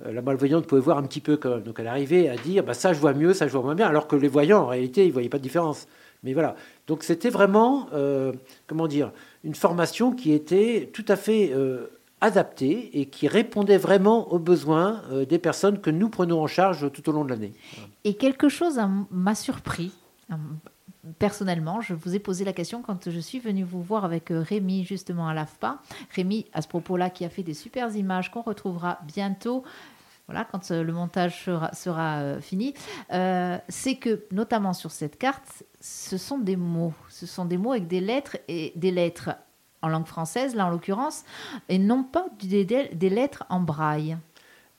Euh, 0.07 0.13
la 0.13 0.23
malvoyante 0.23 0.67
pouvait 0.67 0.81
voir 0.81 0.99
un 0.99 1.05
petit 1.05 1.21
peu 1.21 1.37
quand 1.37 1.51
même. 1.51 1.63
Donc 1.63 1.81
elle 1.81 1.89
arrivait 1.89 2.29
à 2.29 2.37
dire 2.37 2.65
bah, 2.65 2.75
ça 2.75 2.93
je 2.93 3.01
vois 3.01 3.15
mieux, 3.15 3.33
ça 3.33 3.47
je 3.47 3.53
vois 3.53 3.63
moins 3.63 3.75
bien, 3.75 3.87
alors 3.87 4.07
que 4.07 4.17
les 4.17 4.29
voyants, 4.29 4.63
en 4.63 4.67
réalité, 4.67 5.05
ils 5.05 5.09
ne 5.09 5.13
voyaient 5.13 5.29
pas 5.29 5.39
de 5.39 5.43
différence. 5.43 5.87
Mais 6.23 6.33
voilà. 6.33 6.57
Donc 6.87 7.03
c'était 7.03 7.31
vraiment, 7.31 7.89
euh, 7.95 8.33
comment 8.67 8.89
dire, 8.89 9.13
une 9.45 9.55
formation 9.55 10.13
qui 10.13 10.33
était 10.33 10.91
tout 10.93 11.05
à 11.09 11.17
fait 11.17 11.53
euh, 11.55 11.87
adaptée 12.21 12.99
et 12.99 13.07
qui 13.07 13.29
répondait 13.29 13.79
vraiment 13.79 14.33
aux 14.33 14.39
besoins 14.39 15.03
euh, 15.11 15.25
des 15.25 15.39
personnes 15.39 15.81
que 15.81 15.91
nous 15.91 16.09
prenons 16.09 16.43
en 16.43 16.47
charge 16.47 16.91
tout 16.93 17.09
au 17.09 17.13
long 17.13 17.25
de 17.25 17.31
l'année. 17.31 17.53
Et 18.05 18.15
quelque 18.15 18.49
chose 18.49 18.79
hein, 18.79 19.07
m'a 19.11 19.35
surpris. 19.35 19.93
euh, 20.33 20.37
Personnellement, 21.19 21.81
je 21.81 21.95
vous 21.95 22.15
ai 22.15 22.19
posé 22.19 22.45
la 22.45 22.53
question 22.53 22.83
quand 22.83 23.09
je 23.09 23.21
suis 23.21 23.39
venue 23.39 23.63
vous 23.63 23.83
voir 23.83 24.05
avec 24.05 24.31
euh, 24.31 24.43
Rémi 24.43 24.85
justement 24.85 25.29
à 25.29 25.35
l'AFPA. 25.35 25.81
Rémi, 26.15 26.47
à 26.53 26.61
ce 26.61 26.69
propos-là, 26.69 27.09
qui 27.09 27.25
a 27.25 27.31
fait 27.31 27.45
des 27.45 27.55
super 27.55 27.95
images 27.95 28.31
qu'on 28.31 28.43
retrouvera 28.43 28.99
bientôt. 29.07 29.63
Voilà, 30.27 30.45
quand 30.45 30.71
euh, 30.71 30.83
le 30.83 30.93
montage 30.93 31.49
sera, 31.73 32.41
fini, 32.41 32.75
c'est 33.69 33.97
que 33.97 34.25
notamment 34.33 34.75
sur 34.75 34.91
cette 34.91 35.19
carte, 35.19 35.63
ce 35.81 36.19
sont 36.19 36.39
des 36.39 36.57
mots, 36.57 36.93
ce 37.09 37.27
sont 37.27 37.45
des 37.45 37.57
mots 37.57 37.73
avec 37.73 37.87
des 37.87 38.01
lettres 38.01 38.37
et 38.49 38.73
des 38.77 38.91
lettres 38.91 39.31
en 39.83 39.89
langue 39.89 40.07
française, 40.07 40.55
là 40.55 40.67
en 40.67 40.71
l'occurrence, 40.71 41.25
et 41.69 41.79
non 41.79 42.03
pas 42.03 42.27
des, 42.43 42.65
lettres 43.11 43.45
en 43.49 43.61
braille. 43.61 44.17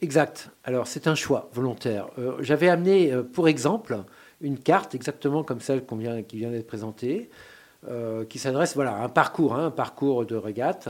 Exact. 0.02 0.50
Alors, 0.64 0.88
c'est 0.88 1.08
un 1.08 1.16
choix 1.16 1.50
volontaire. 1.54 2.08
Euh, 2.18 2.38
J'avais 2.42 2.70
amené, 2.70 3.12
euh, 3.12 3.24
pour 3.24 3.48
exemple, 3.48 4.00
une 4.42 4.58
carte 4.58 4.96
exactement 4.96 5.44
comme 5.44 5.60
celle 5.60 5.86
qu'on 5.86 5.98
vient, 5.98 6.24
qui 6.24 6.38
vient 6.38 6.52
d'être 6.52 6.68
présentée, 6.68 7.30
euh, 7.90 8.26
qui 8.26 8.40
s'adresse 8.40 8.76
voilà, 8.76 8.96
à 8.96 9.04
un 9.04 9.10
parcours, 9.10 9.56
hein, 9.56 9.68
un 9.68 9.72
parcours 9.72 10.26
de 10.26 10.36
régate. 10.36 10.90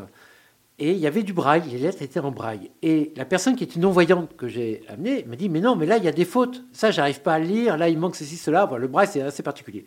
Et 0.81 0.91
il 0.91 0.97
y 0.97 1.07
avait 1.07 1.23
du 1.23 1.33
braille, 1.33 1.63
les 1.69 1.77
lettres 1.77 2.01
étaient 2.01 2.21
en 2.21 2.31
braille. 2.31 2.71
Et 2.81 3.11
la 3.17 3.25
personne 3.25 3.55
qui 3.55 3.65
était 3.65 3.79
non-voyante 3.79 4.37
que 4.37 4.47
j'ai 4.47 4.83
amenée 4.87 5.25
m'a 5.25 5.35
dit 5.35 5.49
Mais 5.49 5.59
non, 5.59 5.75
mais 5.75 5.85
là, 5.85 5.97
il 5.97 6.05
y 6.05 6.07
a 6.07 6.13
des 6.13 6.23
fautes. 6.23 6.63
Ça, 6.71 6.89
j'arrive 6.89 7.21
pas 7.21 7.33
à 7.33 7.39
lire. 7.39 7.77
Là, 7.77 7.89
il 7.89 7.99
manque 7.99 8.15
ceci, 8.15 8.37
cela. 8.37 8.65
Voilà, 8.65 8.83
le 8.83 8.87
braille, 8.87 9.07
c'est 9.11 9.21
assez 9.21 9.43
particulier. 9.43 9.85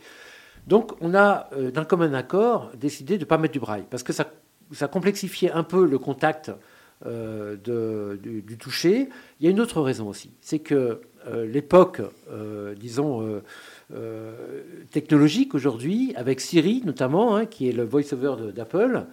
Donc, 0.66 0.92
on 1.00 1.14
a, 1.14 1.48
euh, 1.54 1.70
d'un 1.70 1.84
commun 1.84 2.12
accord, 2.14 2.70
décidé 2.76 3.16
de 3.16 3.24
ne 3.24 3.28
pas 3.28 3.38
mettre 3.38 3.52
du 3.52 3.60
braille, 3.60 3.84
parce 3.90 4.02
que 4.02 4.12
ça, 4.12 4.26
complexifiait 4.90 5.50
un 5.50 5.64
peu 5.64 5.86
le 5.86 5.98
contact 5.98 6.50
euh, 7.04 7.56
du, 7.56 8.56
toucher. 8.56 9.08
Il 9.40 9.44
y 9.44 9.48
a 9.48 9.50
une 9.50 9.60
autre 9.60 9.80
raison 9.80 10.08
aussi, 10.08 10.30
c'est 10.40 10.60
que 10.60 11.02
euh, 11.26 11.46
l'époque, 11.46 12.00
disons, 12.76 13.42
technologique 14.90 15.54
aujourd'hui, 15.54 16.12
avec 16.16 16.40
Siri 16.40 16.82
notamment, 16.84 17.36
hein, 17.36 17.46
qui 17.46 17.68
est 17.68 17.72
le 17.72 17.84
voice-over 17.84 18.52
d'Apple, 18.52 19.04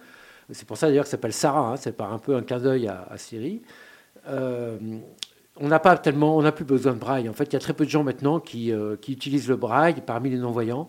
c'est 0.52 0.66
pour 0.66 0.76
ça 0.76 0.88
d'ailleurs 0.88 1.04
que 1.04 1.10
ça 1.10 1.12
s'appelle 1.12 1.32
Sarah, 1.32 1.72
hein, 1.72 1.76
c'est 1.76 1.96
par 1.96 2.12
un 2.12 2.18
peu 2.18 2.34
un 2.34 2.42
clin 2.42 2.58
d'œil 2.58 2.88
à, 2.88 3.16
Siri. 3.16 3.60
On 5.62 5.68
n'a 5.68 5.78
pas 5.78 5.98
tellement, 5.98 6.38
on 6.38 6.42
n'a 6.42 6.52
plus 6.52 6.64
besoin 6.64 6.94
de 6.94 6.98
braille. 6.98 7.28
En 7.28 7.34
fait, 7.34 7.44
il 7.44 7.52
y 7.52 7.56
a 7.56 7.60
très 7.60 7.74
peu 7.74 7.84
de 7.84 7.90
gens 7.90 8.02
maintenant 8.02 8.40
qui, 8.40 8.72
utilisent 9.08 9.48
le 9.48 9.56
braille 9.56 9.96
parmi 10.06 10.30
les 10.30 10.38
non-voyants 10.38 10.88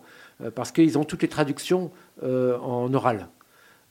parce 0.50 0.72
qu'ils 0.72 0.98
ont 0.98 1.04
toutes 1.04 1.22
les 1.22 1.28
traductions 1.28 1.90
euh, 2.22 2.58
en 2.58 2.92
oral. 2.94 3.28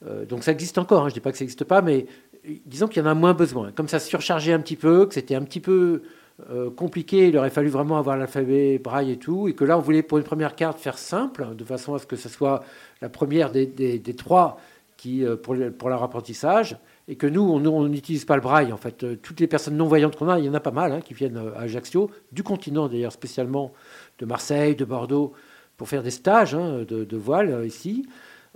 Euh, 0.06 0.24
donc 0.24 0.42
ça 0.42 0.52
existe 0.52 0.78
encore, 0.78 1.02
hein, 1.02 1.08
je 1.08 1.12
ne 1.12 1.14
dis 1.14 1.20
pas 1.20 1.32
que 1.32 1.38
ça 1.38 1.44
n'existe 1.44 1.64
pas, 1.64 1.82
mais 1.82 2.06
euh, 2.48 2.54
disons 2.66 2.88
qu'il 2.88 3.02
y 3.02 3.06
en 3.06 3.08
a 3.08 3.14
moins 3.14 3.34
besoin. 3.34 3.72
Comme 3.72 3.88
ça 3.88 3.98
surchargeait 4.00 4.52
un 4.52 4.60
petit 4.60 4.76
peu, 4.76 5.06
que 5.06 5.14
c'était 5.14 5.34
un 5.34 5.42
petit 5.42 5.60
peu 5.60 6.02
euh, 6.50 6.70
compliqué, 6.70 7.28
il 7.28 7.36
aurait 7.36 7.50
fallu 7.50 7.68
vraiment 7.68 7.98
avoir 7.98 8.16
l'alphabet 8.16 8.78
braille 8.78 9.12
et 9.12 9.18
tout, 9.18 9.48
et 9.48 9.54
que 9.54 9.64
là 9.64 9.78
on 9.78 9.80
voulait 9.80 10.02
pour 10.02 10.18
une 10.18 10.24
première 10.24 10.56
carte 10.56 10.78
faire 10.78 10.98
simple, 10.98 11.54
de 11.54 11.64
façon 11.64 11.94
à 11.94 11.98
ce 11.98 12.06
que 12.06 12.16
ce 12.16 12.28
soit 12.28 12.64
la 13.00 13.08
première 13.08 13.50
des, 13.52 14.14
trois 14.16 14.58
qui, 14.96 15.24
euh, 15.24 15.36
pour, 15.36 15.56
pour 15.78 15.88
leur 15.88 16.02
apprentissage, 16.02 16.76
et 17.08 17.16
que 17.16 17.26
nous, 17.26 17.42
on 17.42 17.88
n'utilise 17.88 18.24
pas 18.24 18.36
le 18.36 18.42
braille. 18.42 18.72
En 18.72 18.76
fait, 18.76 19.02
Euh, 19.02 19.16
toutes 19.20 19.40
les 19.40 19.46
personnes 19.46 19.76
non-voyantes 19.76 20.16
qu'on 20.16 20.28
a, 20.28 20.38
il 20.38 20.44
y 20.44 20.48
en 20.48 20.54
a 20.54 20.60
pas 20.60 20.70
mal 20.70 20.92
hein, 20.92 21.00
qui 21.00 21.14
viennent 21.14 21.36
euh, 21.36 21.54
à 21.56 21.62
Ajaccio, 21.62 22.10
du 22.30 22.42
continent 22.42 22.88
d'ailleurs, 22.88 23.12
spécialement 23.12 23.72
de 24.18 24.26
Marseille, 24.26 24.76
de 24.76 24.84
Bordeaux, 24.84 25.32
pour 25.76 25.88
faire 25.88 26.02
des 26.02 26.10
stages 26.10 26.54
hein, 26.54 26.84
de, 26.88 27.16
voile 27.16 27.50
euh, 27.50 27.66
ici. 27.66 28.06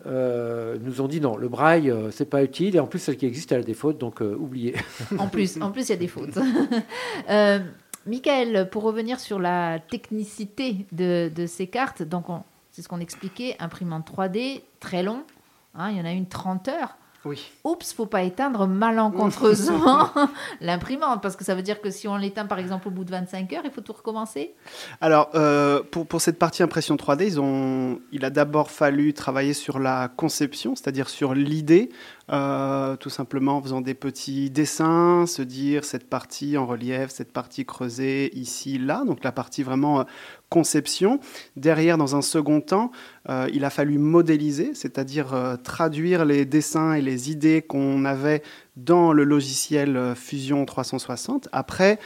euh, 0.07 0.77
nous 0.81 1.01
ont 1.01 1.09
dit 1.09 1.21
non, 1.21 1.37
le 1.37 1.49
braille, 1.49 1.91
euh, 1.91 2.11
c'est 2.11 2.27
pas 2.29 2.43
utile, 2.45 2.77
et 2.77 2.81
en 2.81 2.87
plus, 2.87 2.99
celle 3.01 3.17
qui 3.17 3.27
existe, 3.27 3.51
elle 3.53 3.61
a 3.61 3.65
des 3.65 3.75
fautes, 3.75 3.99
donc 3.99 4.21
euh, 4.23 4.37
oubliez. 4.39 4.75
En 5.19 5.29
plus, 5.29 5.61
en 5.61 5.71
plus, 5.73 5.89
il 5.89 5.91
y 5.91 5.95
a 5.95 5.97
des 5.97 6.09
fautes. 6.09 6.39
Michael, 8.07 8.69
pour 8.71 8.85
revenir 8.85 9.19
sur 9.19 9.39
la 9.41 9.81
technicité 9.81 10.87
de, 10.93 11.31
ces 11.47 11.67
cartes, 11.67 12.03
donc 12.03 12.29
on- 12.29 12.43
c'est 12.71 12.83
ce 12.83 12.89
qu'on 12.89 13.01
expliquait, 13.01 13.57
imprimante 13.59 14.07
3D, 14.09 14.61
très 14.81 15.03
long, 15.03 15.23
hein, 15.75 15.91
il 15.91 15.97
y 15.97 16.01
en 16.01 16.05
a 16.05 16.13
une 16.13 16.27
30 16.29 16.69
heures. 16.69 16.97
Oui. 17.27 17.51
Oups, 17.65 17.93
faut 17.93 18.07
pas 18.07 18.23
éteindre 18.23 18.69
malencontreusement 18.69 20.11
l'imprimante, 20.61 21.21
parce 21.21 21.35
que 21.35 21.43
ça 21.43 21.57
veut 21.57 21.63
dire 21.63 21.81
que 21.81 21.91
si 21.91 22.07
on 22.07 22.17
l'éteint 22.17 22.47
par 22.47 22.61
exemple 22.61 22.87
au 22.87 22.93
bout 22.93 23.03
de 23.03 23.11
25 23.11 23.53
heures, 23.53 23.63
il 23.65 23.73
faut 23.73 23.81
tout 23.81 23.93
recommencer. 23.93 24.55
Alors, 25.01 25.31
euh, 25.35 25.83
pour, 25.91 26.07
pour 26.07 26.21
cette 26.21 26.39
partie 26.39 26.63
impression 26.63 26.95
3D, 26.95 27.25
ils 27.25 27.41
ont, 27.41 27.99
il 28.13 28.25
a 28.25 28.31
d'abord 28.31 28.71
fallu 28.71 29.13
travailler 29.13 29.55
sur 29.55 29.81
la 29.81 30.07
conception, 30.07 30.77
c'est-à-dire 30.77 31.09
sur 31.09 31.35
l'idée, 31.35 31.91
euh, 32.31 32.95
tout 32.97 33.11
simplement 33.11 33.57
en 33.57 33.63
faisant 33.63 33.81
des 33.81 33.95
petits 33.95 34.49
dessins, 34.49 35.27
se 35.27 35.43
dire 35.43 35.85
cette 35.85 36.09
partie 36.09 36.57
en 36.57 36.65
relief, 36.65 37.11
cette 37.11 37.33
partie 37.33 37.67
creusée 37.67 38.37
ici, 38.39 38.79
là, 38.79 39.03
donc 39.05 39.25
la 39.25 39.33
partie 39.33 39.65
vraiment 39.65 40.01
euh, 40.01 40.05
conception. 40.49 41.21
Derrière, 41.57 41.99
dans 41.99 42.17
un 42.17 42.23
second 42.23 42.61
temps, 42.61 42.91
euh, 43.29 43.49
il 43.53 43.65
a 43.65 43.71
fallu 43.71 43.99
modéliser, 43.99 44.73
c'est-à-dire 44.75 45.35
euh, 45.35 45.57
traduire 45.57 46.25
les 46.25 46.45
dessins 46.45 46.95
et 46.95 47.03
les 47.03 47.31
idées 47.31 47.63
qu'on 47.63 48.05
avait 48.05 48.43
dans 48.77 49.13
le 49.13 49.25
logiciel 49.25 49.97
euh, 49.97 50.15
Fusion 50.15 50.65
360. 50.65 51.49
Après, 51.53 51.99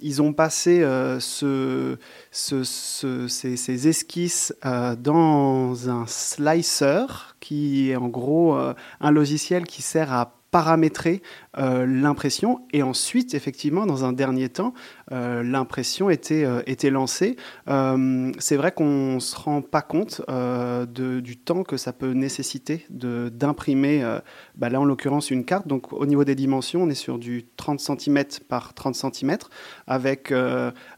ils 0.00 0.20
ont 0.20 0.34
passé 0.34 0.80
ce, 1.20 1.96
ce- 2.36 2.64
ce- 2.64 3.28
ces, 3.28 3.88
esquisses 3.88 4.54
euh, 4.66 4.94
dans 4.94 5.88
un 5.88 6.04
slicer, 6.06 7.34
qui 7.40 7.90
est 7.90 7.96
en 7.96 8.08
gros 8.08 8.54
euh, 8.56 8.74
un 9.00 9.10
logiciel 9.10 9.64
qui 9.64 9.80
sert 9.80 10.12
à 10.12 10.32
paramétrer 10.52 11.22
euh, 11.58 11.84
l'impression. 11.86 12.60
Et 12.72 12.82
ensuite, 12.82 13.34
effectivement, 13.34 13.84
dans 13.84 14.04
un 14.04 14.12
dernier 14.12 14.48
temps, 14.48 14.72
l'impression 15.10 16.08
était, 16.08 16.46
était 16.66 16.88
lancée. 16.90 17.36
C'est 17.66 18.56
vrai 18.56 18.72
qu'on 18.72 19.14
ne 19.16 19.20
se 19.20 19.36
rend 19.36 19.60
pas 19.62 19.82
compte 19.82 20.22
de- 20.28 21.20
du 21.20 21.36
temps 21.36 21.62
que 21.62 21.76
ça 21.76 21.92
peut 21.92 22.12
nécessiter 22.12 22.86
d'imprimer, 22.90 24.02
bah 24.56 24.68
là 24.68 24.80
en 24.80 24.84
l'occurrence, 24.84 25.30
une 25.30 25.44
carte. 25.44 25.68
Donc 25.68 25.92
au 25.92 26.06
niveau 26.06 26.24
des 26.24 26.34
dimensions, 26.34 26.82
on 26.84 26.88
est 26.88 26.94
sur 26.94 27.18
du 27.18 27.44
30 27.56 27.78
cm 27.80 28.24
par 28.48 28.72
30 28.74 28.94
cm 28.94 29.36
avec, 29.86 30.32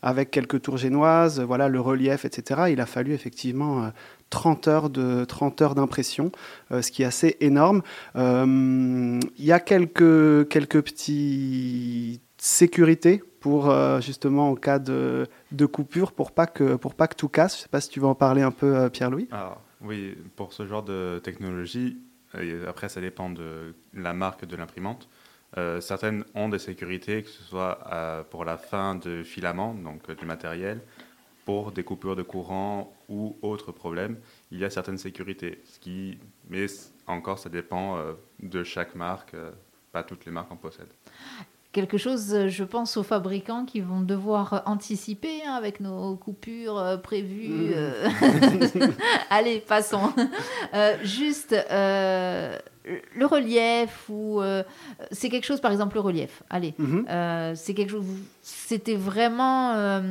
avec 0.03 0.31
quelques 0.31 0.63
tours 0.63 0.77
génoises, 0.79 1.28
voilà, 1.37 1.69
le 1.69 1.81
relief, 1.81 2.25
etc. 2.25 2.63
Il 2.71 2.81
a 2.81 2.87
fallu 2.87 3.13
effectivement 3.13 3.85
euh, 3.85 3.89
30 4.31 4.69
heures 4.69 4.91
de 4.91 5.25
30 5.25 5.63
heures 5.63 5.75
d'impression, 5.75 6.33
euh, 6.73 6.83
ce 6.83 6.91
qui 6.91 7.03
est 7.03 7.07
assez 7.07 7.37
énorme. 7.41 7.83
Euh, 8.17 9.21
Il 9.37 9.45
y 9.45 9.53
a 9.53 9.61
quelques, 9.61 10.49
quelques 10.49 10.83
petits 10.83 12.21
sécurités 12.39 13.23
pour 13.41 13.71
euh, 13.71 14.01
justement 14.01 14.51
en 14.51 14.55
cas 14.55 14.79
de, 14.79 15.27
de 15.53 15.67
coupure 15.67 16.13
pour 16.13 16.33
pas 16.33 16.47
que 16.47 16.77
pour 16.77 16.95
pas 16.95 17.09
que 17.09 17.17
tout 17.17 17.29
casse. 17.29 17.57
Je 17.57 17.63
sais 17.63 17.69
pas 17.69 17.81
si 17.81 17.89
tu 17.89 18.01
veux 18.01 18.07
en 18.07 18.15
parler 18.15 18.43
un 18.43 18.51
peu, 18.51 18.77
euh, 18.77 18.89
Pierre-Louis. 18.89 19.29
Alors, 19.31 19.61
oui, 19.81 20.17
pour 20.37 20.53
ce 20.53 20.67
genre 20.67 20.83
de 20.83 21.21
technologie, 21.23 21.99
après 22.69 22.89
ça 22.89 23.01
dépend 23.01 23.31
de 23.31 23.75
la 23.95 24.13
marque 24.13 24.45
de 24.45 24.57
l'imprimante. 24.57 25.09
Euh, 25.57 25.81
certaines 25.81 26.25
ont 26.35 26.49
des 26.49 26.59
sécurités, 26.59 27.23
que 27.23 27.31
ce 27.31 27.43
soit 27.43 27.79
euh, 27.91 28.23
pour 28.23 28.45
la 28.45 28.59
fin 28.59 28.95
de 28.97 29.23
filaments, 29.23 29.73
donc 29.73 30.03
euh, 30.09 30.15
du 30.15 30.27
matériel, 30.27 30.83
pour 31.49 31.73
des 31.73 31.83
coupures 31.83 32.15
de 32.15 32.23
courant 32.23 32.93
ou 33.09 33.39
autres 33.41 33.73
problèmes. 33.73 34.19
Il 34.53 34.59
y 34.59 34.67
a 34.67 34.71
certaines 34.71 34.99
sécurités, 34.99 35.63
ce 35.65 35.79
qui, 35.79 36.19
mais 36.51 36.67
encore 37.07 37.39
ça 37.39 37.49
dépend 37.49 37.97
euh, 37.97 38.13
de 38.43 38.63
chaque 38.65 38.95
marque. 38.95 39.33
euh, 39.33 39.51
pas 39.91 40.03
toutes 40.03 40.27
les 40.27 40.31
marques 40.31 40.53
en 40.53 40.57
possèdent. 40.57 40.93
Quelque 41.73 41.97
chose, 41.97 42.35
euh, 42.35 42.49
je 42.49 42.65
pense 42.65 42.99
aux 42.99 43.03
fabricants 43.03 43.65
qui 43.65 43.81
vont 43.81 44.03
devoir 44.03 44.63
anticiper 44.67 45.41
hein, 45.47 45.55
avec 45.55 45.81
nos 45.81 46.17
coupures 46.17 46.77
euh, 46.79 46.99
prévues. 46.99 47.71
euh. 47.73 48.09
Allez, 49.31 49.61
passons. 49.61 50.13
Euh, 50.75 50.97
juste, 51.03 51.55
euh, 51.55 52.59
le 53.15 53.25
relief 53.25 54.05
ou 54.11 54.43
euh, 54.43 54.63
c'est 55.13 55.31
quelque 55.31 55.47
chose, 55.47 55.63
par 55.63 55.73
exemple, 55.73 55.95
le 55.95 56.01
relief. 56.03 56.43
Allez, 56.51 56.75
euh, 57.09 57.55
c'est 57.55 57.73
quelque 57.73 57.91
chose. 57.93 58.05
C'était 58.43 58.97
vraiment. 58.97 60.03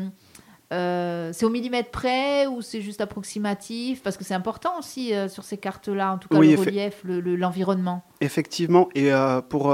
Euh, 0.73 1.31
c'est 1.33 1.45
au 1.45 1.49
millimètre 1.49 1.91
près 1.91 2.45
ou 2.47 2.61
c'est 2.61 2.81
juste 2.81 2.99
approximatif? 3.01 4.03
Parce 4.03 4.17
que 4.17 4.23
c'est 4.23 4.33
important 4.33 4.77
aussi 4.79 5.13
euh, 5.13 5.27
sur 5.29 5.43
ces 5.43 5.57
cartes-là, 5.57 6.13
en 6.13 6.17
tout 6.17 6.27
cas 6.27 6.37
Oui, 6.37 6.53
le 6.53 6.59
relief, 6.59 7.01
le- 7.03 7.19
le- 7.21 7.35
l'environnement. 7.35 8.03
Effectivement, 8.21 8.89
et 8.95 9.13
euh, 9.13 9.41
pour, 9.41 9.73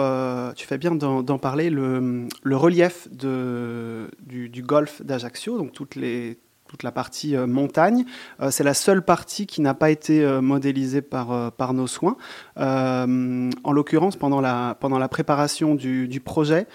tu 0.55 0.67
fais 0.67 0.77
bien 0.77 0.91
d'en 0.95 1.37
parler, 1.39 1.69
le, 1.69 2.27
le 2.43 2.55
relief 2.57 3.07
de, 3.11 4.09
du, 4.21 4.49
du 4.49 4.61
golfe 4.61 5.01
d'Ajaccio, 5.01 5.57
donc 5.57 5.71
toutes 5.71 5.95
les, 5.95 6.37
toute 6.67 6.83
la 6.83 6.91
partie 6.91 7.35
euh, 7.35 7.45
montagne, 7.47 8.03
euh, 8.41 8.49
c'est 8.51 8.63
la 8.63 8.73
seule 8.73 9.03
partie 9.03 9.45
qui 9.47 9.61
n'a 9.61 9.73
pas 9.75 9.91
été 9.91 10.23
euh, 10.23 10.41
modélisée 10.41 11.01
par, 11.01 11.51
par 11.53 11.73
nos 11.73 11.87
soins. 11.87 12.17
En 12.57 13.71
l'occurrence, 13.71 14.15
pendant 14.15 14.41
la, 14.41 14.75
pendant 14.79 14.99
la 14.99 15.07
préparation 15.07 15.75
du, 15.75 16.07
du 16.07 16.19
projet, 16.19 16.67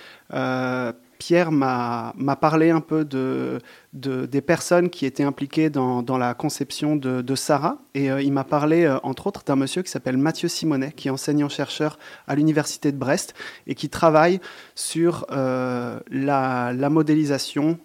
Pierre 1.18 1.50
m'a 1.50 2.36
parlé 2.40 2.70
un 2.70 2.80
peu 2.80 3.04
de, 3.04 3.58
de- 3.95 4.26
des 4.26 4.41
personnes 4.41 4.91
qui 4.91 5.07
étaient 5.07 5.22
impliquées 5.22 5.70
dans, 5.70 6.18
la 6.18 6.34
conception 6.34 6.97
de, 6.97 7.34
Sarah. 7.34 7.78
Et 7.95 8.11
euh, 8.11 8.20
il 8.20 8.32
m'a 8.32 8.45
parlé, 8.45 8.84
euh, 8.84 8.99
entre 9.03 9.28
autres, 9.28 9.45
d'un 9.45 9.57
monsieur 9.57 9.82
qui 9.82 9.91
s'appelle 9.91 10.18
Mathieu 10.18 10.49
Simonet, 10.49 10.93
qui 10.93 11.09
est 11.09 11.11
enseignant-chercheur 11.11 11.99
à 12.26 12.34
l'Université 12.34 12.93
de 12.93 12.97
Brest 12.97 13.34
et 13.66 13.74
qui 13.74 13.89
travaille 13.89 14.41
sur 14.74 15.26
euh, 15.30 16.01
la, 16.11 16.72
modélisation 16.91 17.78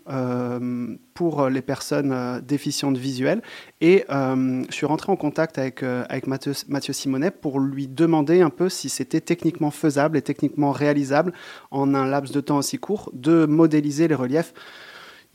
pour 1.14 1.49
les 1.49 1.62
personnes 1.62 2.41
déficientes 2.47 2.97
visuelles. 2.97 3.41
Et 3.82 4.06
je 4.10 4.66
suis 4.72 4.86
rentré 4.86 5.12
en 5.12 5.16
contact 5.16 5.58
avec, 5.58 5.84
avec 5.84 6.26
Mathieu, 6.28 6.54
Mathieu 6.70 6.93
Simonet 6.93 7.32
pour 7.32 7.60
lui 7.60 7.88
demander 7.88 8.41
un 8.41 8.49
peu 8.49 8.70
si 8.70 8.89
c'était 8.89 9.22
techniquement 9.22 9.72
faisable 9.72 10.18
et 10.18 10.22
techniquement 10.22 10.72
réalisable 10.72 11.34
en 11.70 11.93
un 11.93 12.08
laps 12.08 12.34
de 12.34 12.41
temps 12.41 12.58
aussi 12.58 12.78
court 12.78 13.12
de 13.14 13.45
modéliser 13.45 14.08
les 14.08 14.16
reliefs. 14.16 14.54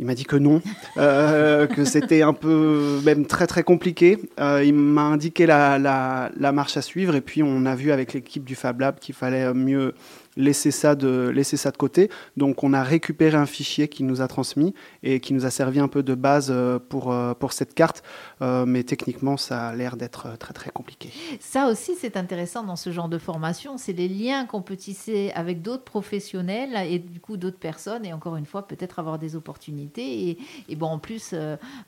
Il 0.01 0.07
m'a 0.07 0.15
dit 0.15 0.25
que 0.25 0.37
non, 0.37 0.63
euh, 0.97 1.67
que 1.67 1.85
c'était 1.85 2.23
un 2.23 2.33
peu 2.33 3.01
même 3.05 3.27
très 3.27 3.49
très 3.49 3.65
compliqué. 3.65 4.19
Euh, 4.39 4.63
il 4.65 4.75
m'a 4.75 5.03
indiqué 5.03 5.45
la, 5.45 5.79
la, 5.79 6.31
la 6.39 6.53
marche 6.53 6.77
à 6.77 6.83
suivre 6.83 7.17
et 7.17 7.21
puis 7.21 7.43
on 7.43 7.67
a 7.67 7.75
vu 7.75 7.91
avec 7.91 8.13
l'équipe 8.13 8.45
du 8.45 8.55
Fab 8.55 8.81
Lab 8.81 9.01
qu'il 9.01 9.15
fallait 9.15 9.53
mieux 9.55 9.95
laisser 10.39 10.71
ça, 10.71 10.95
de, 10.95 11.29
laisser 11.29 11.59
ça 11.59 11.71
de 11.71 11.77
côté. 11.77 12.09
Donc 12.39 12.65
on 12.65 12.73
a 12.73 12.83
récupéré 12.83 13.37
un 13.37 13.45
fichier 13.45 13.89
qui 13.89 14.05
nous 14.05 14.23
a 14.23 14.29
transmis 14.29 14.73
et 15.03 15.21
qui 15.21 15.35
nous 15.35 15.45
a 15.45 15.51
servi 15.51 15.81
un 15.81 15.89
peu 15.89 16.03
de 16.03 16.15
base 16.15 16.49
euh, 16.51 16.79
pour, 16.79 17.13
euh, 17.13 17.35
pour 17.35 17.53
cette 17.53 17.75
carte. 17.75 18.03
Euh, 18.41 18.65
mais 18.65 18.85
techniquement, 18.85 19.37
ça 19.37 19.69
a 19.69 19.75
l'air 19.75 19.97
d'être 19.97 20.39
très 20.39 20.55
très 20.55 20.71
compliqué. 20.71 21.11
Ça 21.41 21.67
aussi, 21.67 21.93
c'est 21.99 22.17
intéressant 22.17 22.63
dans 22.63 22.77
ce 22.77 22.91
genre 22.91 23.09
de 23.09 23.19
formation, 23.19 23.77
c'est 23.77 23.93
les 23.93 24.09
liens 24.09 24.47
qu'on 24.47 24.63
peut 24.63 24.77
tisser 24.77 25.33
avec 25.35 25.61
d'autres 25.61 25.83
professionnels 25.85 26.77
et 26.89 27.01
du 27.01 27.19
coup 27.21 27.37
d'autres 27.37 27.59
personnes, 27.59 28.07
et 28.07 28.13
encore 28.13 28.37
une 28.37 28.47
fois, 28.47 28.67
peut-être 28.67 29.01
avoir 29.01 29.19
des 29.19 29.35
opportunités. 29.35 30.39
Et, 30.69 30.77
bon, 30.77 30.87
en 30.87 30.99
plus, 30.99 31.35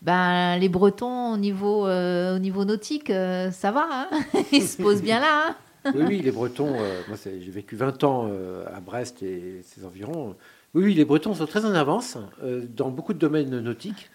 ben, 0.02 0.56
les 0.58 0.68
Bretons 0.68 1.32
au 1.32 1.36
niveau, 1.36 1.86
au 1.86 2.38
niveau 2.38 2.64
nautique, 2.64 3.08
ça 3.08 3.70
va, 3.70 3.86
hein 3.90 4.08
ils 4.52 4.66
se 4.66 4.82
posent 4.82 5.02
bien 5.02 5.20
là. 5.20 5.48
hein 5.48 5.56
Oui, 5.84 6.02
oui, 6.06 6.20
les 6.22 6.30
Bretons, 6.30 6.74
euh, 6.78 7.00
moi 7.08 7.16
j'ai 7.24 7.50
vécu 7.50 7.76
20 7.76 8.04
ans 8.04 8.28
euh, 8.30 8.64
à 8.74 8.80
Brest 8.80 9.22
et 9.22 9.62
ses 9.62 9.84
environs. 9.84 10.36
Oui, 10.74 10.84
oui, 10.84 10.94
les 10.94 11.04
Bretons 11.04 11.34
sont 11.34 11.46
très 11.46 11.64
en 11.64 11.74
avance 11.74 12.18
euh, 12.42 12.64
dans 12.68 12.90
beaucoup 12.90 13.12
de 13.12 13.18
domaines 13.18 13.60
nautiques. 13.60 14.10